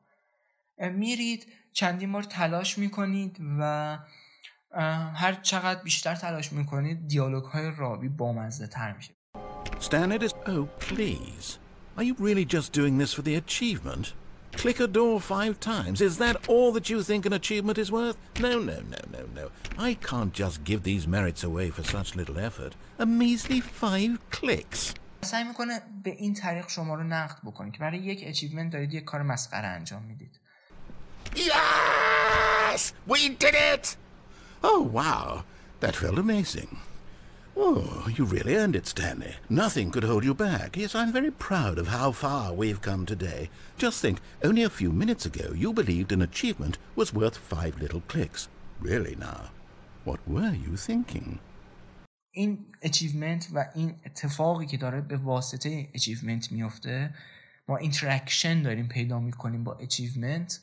میرید 0.78 1.46
چندین 1.72 2.12
بار 2.12 2.22
تلاش 2.22 2.78
می‌کنید 2.78 3.36
و 3.40 3.98
هر 5.14 5.34
چقدر 5.42 5.82
بیشتر 5.82 6.14
تلاش 6.14 6.52
می‌کنید 6.52 7.08
دیالوگ 7.08 7.44
های 7.44 7.72
رابی 7.78 8.08
بامزه 8.08 8.66
تر 8.66 8.92
میشه 8.92 9.14
Stan, 9.80 10.12
it 10.12 10.22
is... 10.22 10.32
Oh, 10.46 10.66
please. 10.78 11.58
Are 11.96 12.04
you 12.08 12.14
really 12.18 12.44
just 12.44 12.72
doing 12.72 12.98
this 12.98 13.12
for 13.16 13.22
the 13.22 13.36
achievement? 13.44 14.06
Click 14.62 14.78
a 14.80 14.88
door 14.98 15.20
five 15.20 15.54
times. 15.60 16.00
Is 16.00 16.16
that 16.18 16.36
all 16.52 16.72
that 16.76 16.88
you 16.92 17.02
think 17.02 17.26
an 17.26 17.32
achievement 17.32 17.78
is 17.84 17.90
worth? 17.98 18.16
No, 18.46 18.54
no, 18.70 18.78
no, 18.94 19.00
no, 19.16 19.22
no. 19.38 19.46
I 19.88 19.90
can't 20.10 20.32
just 20.42 20.56
give 20.70 20.80
these 20.82 21.04
merits 21.16 21.42
away 21.50 21.68
for 21.76 21.84
such 21.94 22.08
little 22.20 22.38
effort. 22.48 22.72
A 23.04 23.06
measly 23.06 23.60
five 23.60 24.12
clicks. 24.30 24.94
سعی 25.20 25.44
می‌کنه 25.44 25.82
به 26.02 26.10
این 26.10 26.34
طریق 26.34 26.68
شما 26.68 26.94
رو 26.94 27.02
نقد 27.02 27.36
بکنه 27.44 27.70
که 27.70 27.78
برای 27.78 27.98
یک 27.98 28.22
اچیومنت 28.26 28.72
دارید 28.72 28.94
یک 28.94 29.04
کار 29.04 29.22
مسخره 29.22 29.66
انجام 29.66 30.02
می‌دید. 30.02 30.40
Yes! 31.34 32.92
We 33.08 33.28
did 33.28 33.54
it! 33.74 33.96
Oh, 34.63 34.81
wow. 34.81 35.43
That 35.79 35.95
felt 35.95 36.17
amazing. 36.17 36.79
Oh, 37.61 38.07
you 38.15 38.23
really 38.25 38.55
earned 38.55 38.75
it, 38.75 38.87
Stanley. 38.87 39.35
Nothing 39.49 39.91
could 39.91 40.05
hold 40.05 40.23
you 40.23 40.33
back. 40.33 40.77
Yes, 40.77 40.95
I'm 40.95 41.11
very 41.11 41.31
proud 41.31 41.77
of 41.77 41.87
how 41.87 42.11
far 42.11 42.53
we've 42.53 42.81
come 42.81 43.05
today. 43.05 43.49
Just 43.77 44.01
think, 44.01 44.19
only 44.43 44.63
a 44.63 44.69
few 44.69 44.91
minutes 44.91 45.25
ago 45.25 45.51
you 45.53 45.73
believed 45.73 46.11
an 46.11 46.21
achievement 46.21 46.77
was 46.95 47.13
worth 47.13 47.37
five 47.37 47.77
little 47.81 48.01
clicks. 48.07 48.47
Really 48.79 49.15
now, 49.15 49.51
what 50.05 50.19
were 50.25 50.55
you 50.65 50.77
thinking? 50.77 51.39
این 52.31 52.65
اچیومنت 52.81 53.47
و 53.53 53.65
این 53.75 53.95
اتفاقی 54.05 54.65
که 54.65 54.77
داره 54.77 55.01
به 55.01 55.17
واسطه 55.17 55.89
اچیومنت 55.93 56.51
میفته 56.51 57.13
ما 57.67 57.77
اینتراکشن 57.77 58.61
داریم 58.61 58.87
پیدا 58.87 59.19
میکنیم 59.19 59.63
با 59.63 59.73
اچیومنت 59.73 60.59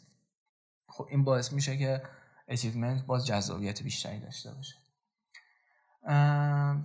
خب 0.89 1.09
این 1.11 1.25
باعث 1.25 1.53
میشه 1.53 1.77
که 1.77 2.03
achievement 2.52 3.06
باز 3.06 3.26
جذابیت 3.26 3.84
بیشتری 3.84 4.20
داشته 4.20 4.52
باشه 4.52 4.76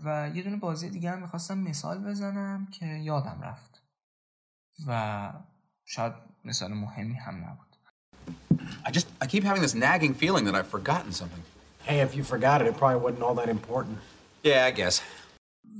و 0.04 0.30
یه 0.34 0.42
دونه 0.42 0.56
بازی 0.56 0.90
دیگه 0.90 1.10
هم 1.10 1.22
می‌خواستم 1.22 1.58
مثال 1.58 1.98
بزنم 2.04 2.66
که 2.66 2.86
یادم 2.86 3.40
رفت 3.42 3.82
و 4.86 5.32
شاید 5.84 6.12
مثال 6.44 6.72
مهمی 6.72 7.14
هم 7.14 7.44
نبود 7.44 7.66
I 8.84 8.90
just 8.90 9.06
I 9.24 9.26
keep 9.26 9.44
having 9.44 9.62
this 9.66 9.74
nagging 9.74 10.14
feeling 10.22 10.44
that 10.48 10.54
I've 10.58 10.70
forgotten 10.78 11.12
something. 11.12 11.42
Hey, 11.88 11.98
if 12.06 12.12
you 12.16 12.22
forgot 12.34 12.56
it, 12.60 12.66
it 12.70 12.76
probably 12.80 13.00
wasn't 13.06 13.22
all 13.26 13.36
that 13.40 13.50
important. 13.58 13.98
Yeah, 14.44 14.70
I 14.70 14.72
guess. 14.80 15.00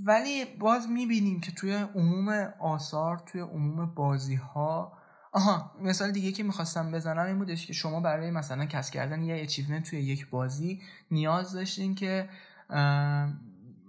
ولی 0.07 0.45
باز 0.45 0.89
می‌بینیم 0.89 1.41
که 1.41 1.53
توی 1.53 1.75
عموم 1.75 2.29
آثار 2.61 3.19
توی 3.19 3.41
عموم 3.41 3.95
بازی 3.95 4.35
ها 4.35 4.99
آها 5.37 5.73
مثال 5.81 6.11
دیگه 6.11 6.33
که 6.33 6.43
می‌خواستم 6.43 6.93
بزنم 6.93 7.27
این 7.27 7.39
بودش 7.39 7.67
که 7.67 7.73
شما 7.73 8.01
برای 8.01 8.31
مثلا 8.31 8.67
کسب 8.67 8.95
کردن 8.95 9.23
یه 9.23 9.43
achievement 9.43 9.91
توی 9.91 10.01
یک 10.01 10.31
بازی 10.31 10.83
نیاز 11.11 11.53
داشتین 11.53 11.95
که 11.95 12.29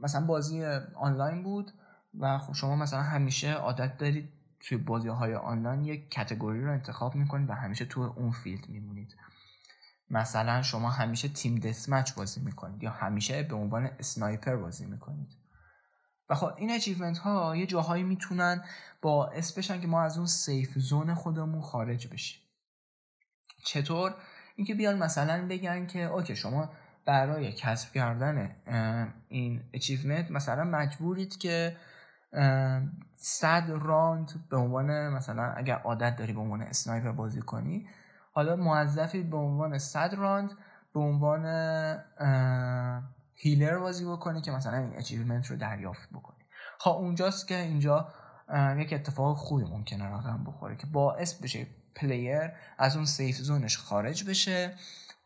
مثلا 0.03 0.25
بازی 0.27 0.65
آنلاین 0.95 1.43
بود 1.43 1.71
و 2.19 2.37
خب 2.37 2.53
شما 2.53 2.75
مثلا 2.75 3.01
همیشه 3.01 3.53
عادت 3.53 3.97
دارید 3.97 4.29
توی 4.59 4.77
بازی 4.77 5.07
های 5.07 5.35
آنلاین 5.35 5.85
یک 5.85 6.11
category 6.11 6.63
رو 6.63 6.71
انتخاب 6.71 7.15
می‌کنید 7.15 7.49
و 7.49 7.53
همیشه 7.53 7.85
توی 7.85 8.03
اون 8.03 8.31
field 8.31 8.69
میمونید. 8.69 9.15
مثلا 10.09 10.61
شما 10.61 10.89
همیشه 10.89 11.27
team 11.27 11.55
deathmatch 11.55 12.13
بازی 12.13 12.41
می‌کنید 12.41 12.83
یا 12.83 12.91
همیشه 12.91 13.43
به 13.43 13.55
عنوان 13.55 13.89
sniper 13.99 14.55
بازی 14.55 14.85
می‌کنید. 14.85 15.46
و 16.29 16.35
خب 16.35 16.53
این 16.57 16.71
achievement 16.71 17.17
ها 17.17 17.55
یه 17.55 17.65
جاهایی 17.65 18.03
می‌تونن 18.03 18.63
باعث 19.01 19.57
بشن 19.57 19.81
که 19.81 19.87
ما 19.87 20.01
از 20.01 20.17
اون 20.17 20.27
safe 20.27 20.77
zone 20.77 21.13
خودمون 21.13 21.61
خارج 21.61 22.07
بشیم. 22.07 22.41
چطور؟ 23.63 24.15
اینکه 24.55 24.75
بیان 24.75 24.97
مثلا 24.97 25.47
بگن 25.47 25.87
که 25.87 26.03
okay 26.03 26.35
شما 26.35 26.69
برای 27.05 27.51
کسب 27.51 27.93
کردن 27.93 28.55
این 29.29 29.63
achievement 29.73 30.31
مثلا 30.31 30.63
مجبورید 30.63 31.37
که 31.37 31.77
صد 33.15 33.63
راند 33.69 34.31
به 34.49 34.57
عنوان 34.57 35.09
مثلا 35.09 35.43
اگر 35.43 35.75
عادت 35.75 36.15
داری 36.15 36.33
به 36.33 36.39
عنوان 36.39 36.61
sniper 36.61 37.11
بازی 37.11 37.41
کنی 37.41 37.89
حالا 38.31 38.55
موظفید 38.55 39.29
به 39.29 39.37
عنوان 39.37 39.77
صد 39.77 40.13
راند 40.17 40.51
به 40.93 40.99
عنوان 40.99 41.43
healer 43.37 43.77
بازی 43.77 44.05
بکنی 44.05 44.41
که 44.41 44.51
مثلا 44.51 44.77
این 44.77 44.97
achievement 44.97 45.47
رو 45.47 45.57
دریافت 45.57 46.09
بکنی 46.09 46.43
خب 46.79 46.91
اونجاست 46.91 47.47
که 47.47 47.57
اینجا 47.57 48.13
یک 48.77 48.93
اتفاق 48.93 49.37
خوبی 49.37 49.63
ممکنه 49.63 50.05
رقم 50.05 50.43
بخوره 50.43 50.75
که 50.75 50.87
باعث 50.87 51.33
بشه 51.33 51.67
player 51.95 52.51
از 52.77 52.95
اون 52.95 53.05
safe 53.05 53.35
zone 53.35 53.63
ش 53.63 53.77
خارج 53.77 54.23
بشه 54.23 54.73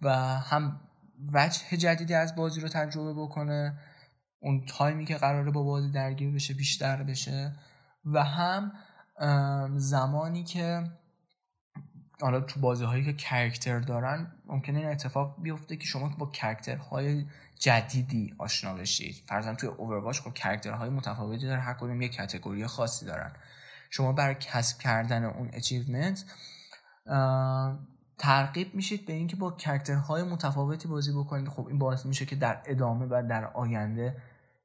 و 0.02 0.16
هم 0.40 0.80
وجه 1.34 1.78
جدیدی 1.78 2.14
از 2.14 2.36
بازی 2.36 2.62
رو 2.62 2.68
تجربه 2.68 3.14
بکنه 3.14 3.80
اون 4.40 4.66
تایمی 4.66 5.06
که 5.06 5.16
قراره 5.18 5.52
با 5.52 5.64
بازی 5.64 5.92
درگیر 5.92 6.32
بشه 6.32 6.54
بیشتر 6.54 7.04
بشه 7.04 7.56
و 8.06 8.24
هم 8.24 8.72
زمانی 9.78 10.44
که 10.44 10.84
حالا 12.22 12.42
تو 12.42 12.60
بازی 12.60 12.86
هایی 12.86 13.06
که 13.06 13.14
character 13.14 13.80
دارن 13.80 14.32
ممکنه 14.52 14.80
این 14.80 14.88
اتفاق 14.88 15.36
بیفته 15.42 15.78
که 15.78 15.86
شما 15.86 16.16
با 16.18 16.26
character 16.26 17.08
های 17.08 17.26
جدیدی 17.60 18.36
آشنا 18.38 18.74
بشید 18.74 19.24
فرضاً 19.28 19.56
توی 19.56 19.70
Overwatch 19.70 20.20
خب 20.20 20.34
character 20.34 20.80
های 20.80 20.90
متفاوتی 20.90 21.48
داره 21.48 21.62
هر 21.62 21.74
کدوم 21.74 22.02
یک 22.02 22.14
category 22.14 22.68
خاصی 22.68 23.06
دارن. 23.06 23.34
شما 23.90 24.14
برای 24.14 24.36
کسب 24.40 24.80
کردن 24.80 25.24
اون 25.24 25.50
achievement 25.54 26.26
ترغیب 28.18 28.76
میشید 28.76 29.06
به 29.06 29.14
اینکه 29.14 29.36
با 29.36 29.52
character 29.52 30.11
های 30.11 30.24
متفاوتی 30.24 30.88
بازی 30.88 31.12
بکنید. 31.12 31.48
خب 31.48 31.68
این 31.68 31.80
باعث 31.80 32.06
میشه 32.06 32.26
که 32.26 32.36
در 32.36 32.62
ادامه 32.66 33.06
و 33.06 33.24
در 33.30 33.46
آینده 33.46 34.18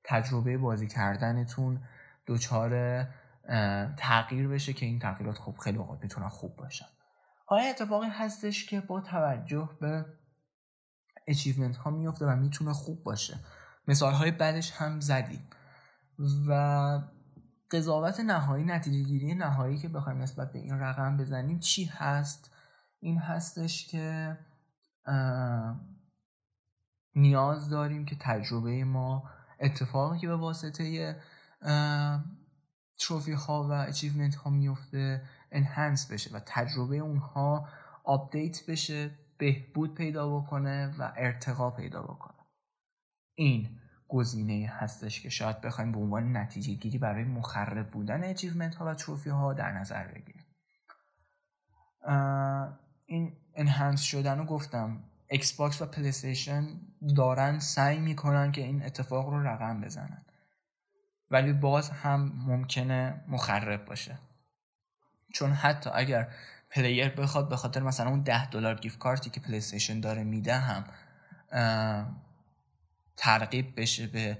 تجربه 0.05 0.59
بازی 0.59 0.87
کردنتون 0.87 1.81
دچار 2.27 3.05
تغییر 3.97 4.49
بشه 4.49 4.73
که 4.73 4.87
این 4.87 4.99
تغییرات 4.99 5.39
خب 5.39 5.55
خیلی 5.65 5.79
اوقات 5.79 6.03
می‌تونن 6.03 6.29
خوب 6.29 6.57
باشن. 6.57 6.87
حالا 7.49 7.63
اتفاقی 7.63 8.09
هستش 8.09 8.67
که 8.67 8.81
با 8.81 9.01
توجه 9.01 9.71
به 9.81 10.05
achievement 11.27 11.77
ها 11.77 11.91
میفته 11.91 12.27
و 12.27 12.37
می‌تونه 12.37 12.73
خوب 12.73 13.03
باشه؟ 13.03 13.41
مثال 13.89 14.13
های 14.13 14.31
بعدش 14.31 14.73
هم 14.73 15.01
زدیم. 15.01 15.49
و 16.49 17.01
قضاوت 17.71 18.21
نهایی 18.21 18.65
نتیجه 18.65 19.09
گیری 19.09 19.35
نهایی 19.35 19.79
که 19.79 19.89
بخوایم 19.89 20.23
نسبت 20.23 20.53
به 20.53 20.59
این 20.59 20.79
رقم 20.79 21.17
بزنیم 21.17 21.59
چی 21.59 21.85
هست؟ 21.85 22.51
این 23.01 23.19
هستش 23.19 23.87
که 23.87 24.39
نیاز 27.15 27.71
داریم 27.71 28.05
که 28.05 28.17
تجربه 28.21 28.85
ما 28.85 29.31
اتفاقی 29.61 30.19
که 30.19 30.29
به 30.29 30.37
واسطه 30.37 31.17
trophy 32.99 33.33
ها 33.33 33.69
و 33.69 33.73
achievement 33.73 34.35
ها 34.35 34.51
میفته 34.51 35.23
enhance 35.57 36.13
بشه 36.13 36.37
و 36.37 36.41
تجربه 36.47 36.97
اونها 36.97 37.69
آپدیت 38.05 38.67
بشه 38.69 39.11
بهبود 39.39 39.95
پیدا 39.95 40.39
بکنه 40.39 40.95
و 40.99 41.13
ارتقا 41.17 41.71
پیدا 41.71 42.03
بکنه. 42.03 42.37
این 43.35 43.79
گزینه 44.09 44.69
هستش 44.69 45.21
که 45.21 45.29
شاید 45.29 45.61
بخوایم 45.61 45.93
به 45.93 45.99
عنوان 45.99 46.37
نتیجه 46.37 46.75
گیری 46.75 46.99
برای 46.99 47.25
مخرب 47.25 47.91
بودن 47.91 48.25
achievement 48.25 48.75
ها 48.75 48.87
و 48.87 48.95
trophy 48.95 49.31
ها 49.31 49.53
در 49.53 49.73
نظر 49.73 50.07
بگیریم. 50.07 50.47
این 53.07 53.37
enhance 53.55 54.03
شدن 54.03 54.39
رو 54.39 54.45
گفتم. 54.45 55.05
Xbox 55.31 55.83
و 55.83 55.87
PlayStation 55.87 56.67
دارن 57.17 57.59
سعی 57.59 57.99
می‌کنن 57.99 58.53
که 58.53 58.63
این 58.63 58.85
اتفاق 58.85 59.29
رو 59.29 59.47
رقم 59.47 59.81
بزنن. 59.81 60.27
ولی 61.31 61.53
باز 61.53 61.91
هم 61.91 62.33
ممکنه 62.47 63.25
مخرب 63.29 63.85
باشه. 63.85 64.19
چون 65.37 65.53
حتی 65.53 65.91
اگر 65.95 66.29
player 66.71 67.09
بخواد 67.09 67.49
به 67.49 67.57
خاطر 67.57 67.83
مثلا 67.83 68.11
اون 68.11 68.23
ده 68.23 68.51
دلار 68.51 68.75
gift 68.75 68.99
card 68.99 69.24
ی 69.24 69.31
که 69.31 69.41
PlayStation 69.41 70.01
داره 70.01 70.25
میده 70.25 70.55
هم 70.55 70.85
ترغیب 73.17 73.81
بشه 73.81 74.07
به 74.07 74.39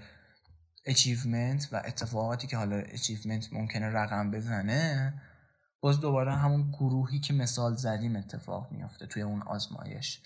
achievement 0.87 1.69
و 1.73 1.83
اتفاقاتی 1.85 2.47
که 2.47 2.57
حالا 2.57 2.77
achievement 2.77 3.53
ممکنه 3.53 3.87
رقم 3.87 4.31
بزنه 4.31 5.15
باز 5.81 6.01
دوباره 6.01 6.35
همون 6.35 6.71
گروهی 6.71 7.21
که 7.21 7.33
مثال 7.33 7.75
زدیم 7.75 8.17
اتفاق 8.17 8.73
میافته 8.73 9.07
توی 9.07 9.23
اون 9.23 9.43
آزمایش. 9.43 10.23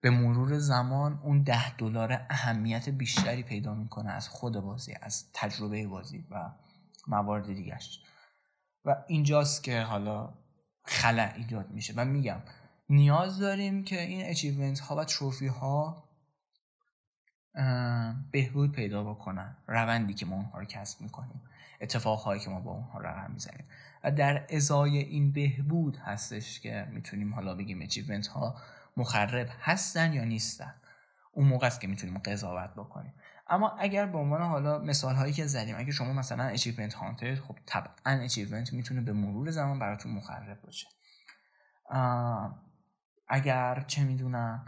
به 0.00 0.10
مرور 0.10 0.58
زمان 0.58 1.20
اون 1.22 1.42
ده 1.42 1.76
دلار 1.76 2.26
اهمیت 2.30 2.88
بیشتری 2.88 3.42
پیدا 3.42 3.74
می‌کنه 3.74 4.10
از 4.10 4.28
خود 4.28 4.60
بازی 4.60 4.94
از 5.02 5.24
تجربه 5.34 5.86
بازی 5.86 6.26
و 6.30 6.50
موارد 7.06 7.46
دیگرش 7.46 8.00
و 8.86 8.96
اینجاست 9.06 9.64
که 9.64 9.80
حالا 9.80 10.34
خلأ 10.84 11.32
ایجاد 11.36 11.70
میشه. 11.70 11.94
و 11.96 12.04
میگم 12.04 12.40
نیاز 12.88 13.38
داریم 13.38 13.84
که 13.84 14.00
این 14.00 14.26
achievement 14.26 14.80
ها 14.80 14.96
و 14.96 15.04
trophy 15.04 15.46
ها 15.46 16.08
بهبود 18.30 18.72
پیدا 18.72 19.04
بکنن. 19.04 19.56
روندی 19.66 20.14
که 20.14 20.26
ما 20.26 20.36
اونها 20.36 20.58
رو 20.58 20.64
کسب 20.64 21.00
می‌کنیم. 21.00 21.42
اتفاقهایی 21.80 22.40
که 22.40 22.50
ما 22.50 22.60
با 22.60 22.70
اونها 22.70 22.98
رقم 22.98 23.30
می‌زنیم. 23.30 23.64
و 24.04 24.12
در 24.12 24.46
ازای 24.50 24.98
این 24.98 25.32
بهبود 25.32 25.96
هستش 25.96 26.60
که 26.60 26.88
می‌تونیم 26.90 27.34
حالا 27.34 27.54
بگیم 27.54 27.82
achievement 27.82 28.26
ها 28.26 28.56
مخرب 28.96 29.48
هستن 29.60 30.12
یا 30.12 30.24
نیستن. 30.24 30.74
اون 31.32 31.48
موقع 31.48 31.66
است 31.66 31.80
که 31.80 31.86
می‌تونیم 31.86 32.18
قضاوت 32.18 32.70
بکنیم. 32.70 33.14
اما 33.48 33.68
اگر 33.68 34.06
به 34.06 34.18
عنوان 34.18 34.42
حالا 34.42 34.78
مثال 34.78 35.14
هایی 35.14 35.32
که 35.32 35.46
زدیم 35.46 35.76
اگر 35.78 35.90
شما 35.90 36.12
مثلا 36.12 36.44
achievement 36.44 36.94
hunter 36.94 37.34
خب 37.34 37.58
طبعا 37.66 37.92
achievement 38.04 38.72
می‌تونه 38.72 39.00
به 39.00 39.12
مرور 39.12 39.50
زمان 39.50 39.78
براتون 39.78 40.12
مخرب 40.12 40.62
باشه. 40.62 40.86
اگر 43.28 43.84
چه 43.86 44.04
می‌دونم 44.04 44.64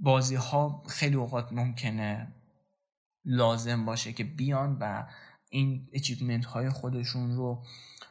بازی 0.00 0.34
ها 0.34 0.82
خیلی 0.88 1.16
اوقات 1.16 1.52
ممکنه 1.52 2.34
لازم 3.24 3.84
باشه 3.84 4.12
که 4.12 4.24
بیان 4.24 4.78
و 4.80 5.06
این 5.50 5.88
achievement 5.92 6.44
های 6.44 6.70
خودشون 6.70 7.36
رو 7.36 7.64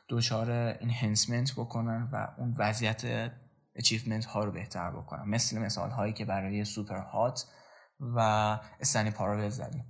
دچار 0.10 0.52
enhancement 0.82 1.54
بکنن 1.54 2.10
و 2.12 2.28
اون 2.38 2.56
وضعیت 2.58 3.32
achievement 3.76 4.26
ها 4.26 4.44
رو 4.44 4.52
بهتر 4.52 4.92
بکنن. 4.92 5.30
مثل 5.30 5.60
مثال 5.60 5.90
هایی 5.90 6.14
که 6.14 6.26
برای 6.26 6.66
Superhot 6.66 7.46
و 8.16 8.20
Stanley 8.80 9.12
Parable 9.12 9.50
زدیم. 9.50 9.86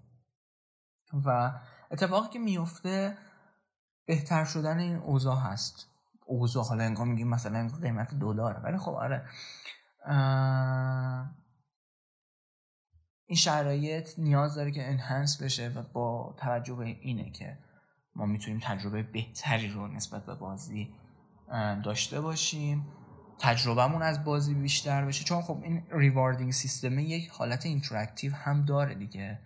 و 1.26 1.60
اتفاقی 1.92 2.30
که 2.30 2.40
میفته 2.40 3.18
بهتر 4.06 4.46
شدن 4.46 4.80
این 4.80 4.96
اوضاع 4.96 5.38
هست. 5.38 5.88
اوضاع 6.26 6.66
حالا 6.66 6.84
انگار 6.84 7.06
میگیم 7.06 7.28
مثلا 7.28 7.70
قیمت 7.82 8.14
دلاره. 8.14 8.60
ولی 8.60 8.78
خب 8.78 8.92
آره. 8.92 9.30
این 13.26 13.38
شرایط 13.38 14.20
نیاز 14.20 14.56
داره 14.56 14.72
که 14.72 14.90
enhance 14.90 15.42
بشه 15.42 15.72
و 15.76 15.84
با 15.94 16.36
توجه 16.38 16.76
به 16.76 16.86
اینه 16.86 17.32
که 17.32 17.58
ما 18.16 18.26
می‌تونیم 18.26 18.60
تجربه 18.64 19.04
بهتری 19.04 19.70
رو 19.70 19.88
نسبت 19.88 20.26
به 20.26 20.36
بازی 20.36 20.96
داشته 21.84 22.22
باشیم. 22.22 22.88
تجربهمون 23.40 24.02
از 24.02 24.24
بازی 24.24 24.54
بیشتر 24.54 25.06
بشه 25.06 25.24
چون 25.24 25.42
خب 25.42 25.60
این 25.64 25.84
rewarding 25.92 26.52
system 26.52 27.00
یک 27.00 27.30
حالت 27.30 27.66
interactive 27.66 28.34
هم 28.34 28.66
داره 28.66 28.96
دیگه. 28.96 29.40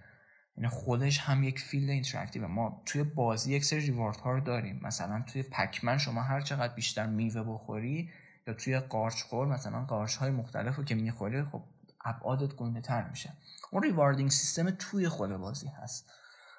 یعنی 0.57 0.69
خودش 0.69 1.19
هم 1.19 1.43
یک 1.43 1.59
field 1.59 1.89
interactive 1.89 2.47
ما 2.47 2.81
توی 2.85 3.03
بازی 3.03 3.53
یک 3.53 3.65
سری 3.65 3.79
reward 3.79 4.17
ها 4.17 4.31
رو 4.31 4.39
داریم. 4.39 4.79
مثلا 4.83 5.23
توی 5.27 5.43
Pac-Man 5.43 5.97
شما 5.97 6.21
هر 6.21 6.41
چقدر 6.41 6.73
بیشتر 6.73 7.05
میوه 7.05 7.43
بخوری 7.43 8.09
یا 8.47 8.53
توی 8.53 8.79
قارچ 8.79 9.23
خور 9.23 9.47
مثلا 9.47 9.85
قارچ 9.85 10.15
های 10.15 10.31
مختلف 10.31 10.75
رو 10.75 10.83
که 10.83 10.95
می‌خوری 10.95 11.43
خب 11.43 11.63
ابعادت 12.05 12.53
گنده 12.53 12.81
تر 12.81 13.09
میشه. 13.09 13.33
اون 13.71 13.83
rewarding 13.83 14.29
system 14.29 14.69
توی 14.69 15.09
خود 15.09 15.37
بازی 15.37 15.67
هست. 15.67 16.11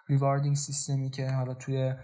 rewarding 0.09 0.57
system 0.57 1.03
ی 1.03 1.11
که 1.11 1.31
حالا 1.31 1.55
توی 1.55 1.95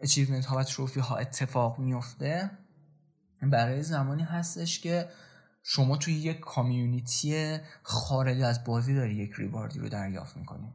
achievement 0.00 0.44
ها 0.44 0.56
و 0.56 0.62
trophy 0.62 1.00
ها 1.00 1.16
اتفاق 1.16 1.78
میفته 1.78 2.50
برای 3.42 3.82
زمانی 3.82 4.22
هستش 4.22 4.80
که 4.80 5.08
شما 5.62 5.96
توی 5.96 6.14
یک 6.14 6.40
community 6.40 7.58
خارج 7.82 8.42
از 8.42 8.64
بازی 8.64 8.94
داری 8.94 9.14
یک 9.14 9.32
reward 9.36 9.72
ی 9.72 9.78
رو 9.78 9.88
دریافت 9.88 10.36
می‌کنی. 10.36 10.74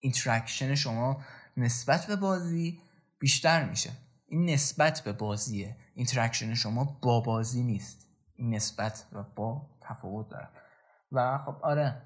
interaction 0.00 0.74
شما 0.74 1.22
نسبت 1.56 2.06
به 2.06 2.16
بازی 2.16 2.80
بیشتر 3.18 3.68
میشه. 3.68 3.90
این 4.26 4.50
نسبت 4.50 5.00
به 5.00 5.12
بازیه. 5.12 5.76
interaction 5.94 6.54
شما 6.54 6.98
با 7.02 7.20
بازی 7.20 7.62
نیست. 7.62 8.08
این 8.34 8.54
نسبت 8.54 9.06
و 9.12 9.22
با 9.36 9.70
تفاوت 9.80 10.28
داره. 10.28 10.48
و 11.12 11.38
خب 11.38 11.56
آره. 11.62 12.02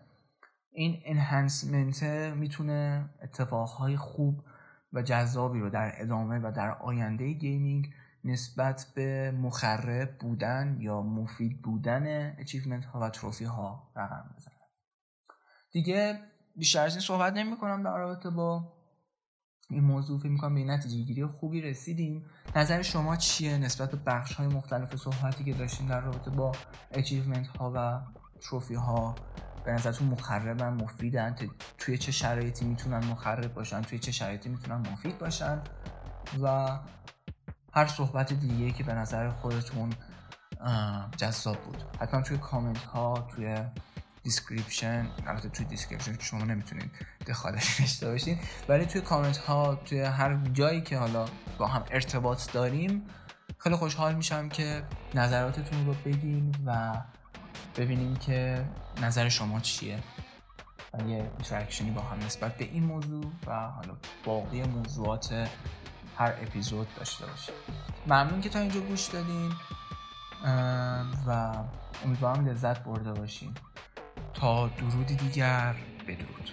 این 0.71 1.03
enhancement 1.05 2.03
می‌تونه 2.37 3.11
اتفاقهای 3.23 3.97
خوب 3.97 4.45
و 4.93 5.03
جذابی 5.03 5.61
رو 5.61 5.71
در 5.71 5.93
ادامه 6.03 6.39
و 6.39 6.53
در 6.57 6.71
آینده 6.71 7.33
gaming 7.33 7.93
نسبت 8.27 8.87
به 8.95 9.31
مخرب 9.31 10.19
بودن 10.19 10.77
یا 10.81 11.03
مفید 11.03 11.63
بودن 11.63 12.37
achievement 12.39 12.85
ها 12.85 13.01
و 13.01 13.11
trophy 13.11 13.45
ها 13.45 13.93
رقم 13.97 14.35
بزنن. 14.37 14.57
دیگه 15.73 16.21
بیشتر 16.57 16.85
از 16.85 16.93
این 16.93 17.01
صحبت 17.01 17.33
نمی 17.33 17.57
کنم 17.57 17.83
در 17.83 17.99
رابطه 17.99 18.31
با 18.31 18.73
این 19.71 19.85
موضوع. 19.85 20.21
فکر 20.21 20.29
می‌کنم 20.29 20.55
به 20.55 20.65
نتیجه 20.65 21.05
گیری 21.05 21.27
خوبی 21.27 21.61
رسیدیم. 21.61 22.27
نظر 22.57 22.83
شما 22.83 23.17
چیه 23.17 23.59
نسبت 23.59 23.91
به 23.91 23.97
بخش 23.97 24.35
های 24.35 24.47
مختلف 24.47 24.97
صحبتی 24.97 25.45
که 25.45 25.53
داشتیم 25.53 25.89
در 25.89 26.01
رابطه 26.01 26.31
با 26.31 26.53
achievement 26.91 27.47
ها 27.47 27.73
و 27.75 28.01
trophy 28.41 28.75
ها؟ 28.75 29.15
به 29.65 29.73
نظرتون 29.73 30.09
مخربن 30.09 30.69
مفیدن؟ 30.69 31.37
توی 31.79 31.99
چه 31.99 32.13
شرایطی 32.13 32.65
می‌تونن 32.65 33.05
مخرب 33.05 33.55
باشن؟ 33.55 33.83
توی 33.83 33.99
چه 33.99 34.13
شرایطی 34.13 34.49
می‌تونن 34.49 34.77
مفید 34.77 35.19
باشن؟ 35.19 35.63
و 36.43 36.79
هر 37.77 37.87
صحبت 37.87 38.33
دیگه 38.33 38.71
که 38.71 38.85
به 38.85 38.95
نظر 38.95 39.31
خودتون 39.31 39.93
جذاب 41.17 41.57
بود. 41.57 41.83
حتما 42.01 42.23
توی 42.23 42.39
کامنت 42.39 42.85
ها 42.85 43.29
توی 43.35 43.57
description 44.23 45.09
البته 45.27 45.49
توی 45.49 45.67
description 45.67 46.19
شما 46.19 46.45
نمی‌تونید 46.45 46.91
دخالتی 47.27 47.69
داشته 47.83 48.11
باشین 48.11 48.39
ولی 48.69 48.87
توی 48.87 49.01
کامنت 49.01 49.37
ها 49.37 49.75
توی 49.75 50.01
هر 50.01 50.37
جایی 50.53 50.81
که 50.81 50.99
حالا 50.99 51.25
با 51.59 51.67
هم 51.67 51.85
ارتباط 51.91 52.53
داریم 52.53 53.03
خیلی 53.59 53.77
خوشحال 53.77 54.15
میشم 54.15 54.49
که 54.49 54.83
نظراتتون 55.15 55.87
رو 55.87 55.95
بگین 56.05 56.55
و 56.67 57.03
ببینیم 57.77 58.17
که 58.17 58.65
نظر 59.03 59.29
شما 59.29 59.61
چیه 59.61 59.99
و 60.95 61.09
یه 61.09 61.17
interaction 61.17 61.85
ی 61.85 61.91
با 61.91 62.01
هم 62.01 62.19
نسبت 62.19 62.57
به 62.57 62.65
این 62.65 62.85
موضوع 62.85 63.25
و 63.47 63.69
حالا 63.69 63.97
باقی 64.25 64.63
موضوعات 64.63 65.49
هر 66.19 66.35
اپیزود 66.43 66.95
داشته 66.97 67.27
باشیم 67.27 67.55
ممنون 68.07 68.41
که 68.41 68.49
تا 68.49 68.59
اینجا 68.59 68.81
گوش 68.81 69.07
دادین. 69.07 69.53
و 71.27 71.53
امیدوارم 72.05 72.49
لذت 72.49 72.85
برده 72.85 73.13
باشین. 73.13 73.55
تا 74.35 74.69
درودی 74.69 75.15
دیگر 75.15 75.77
بدرود. 76.09 76.51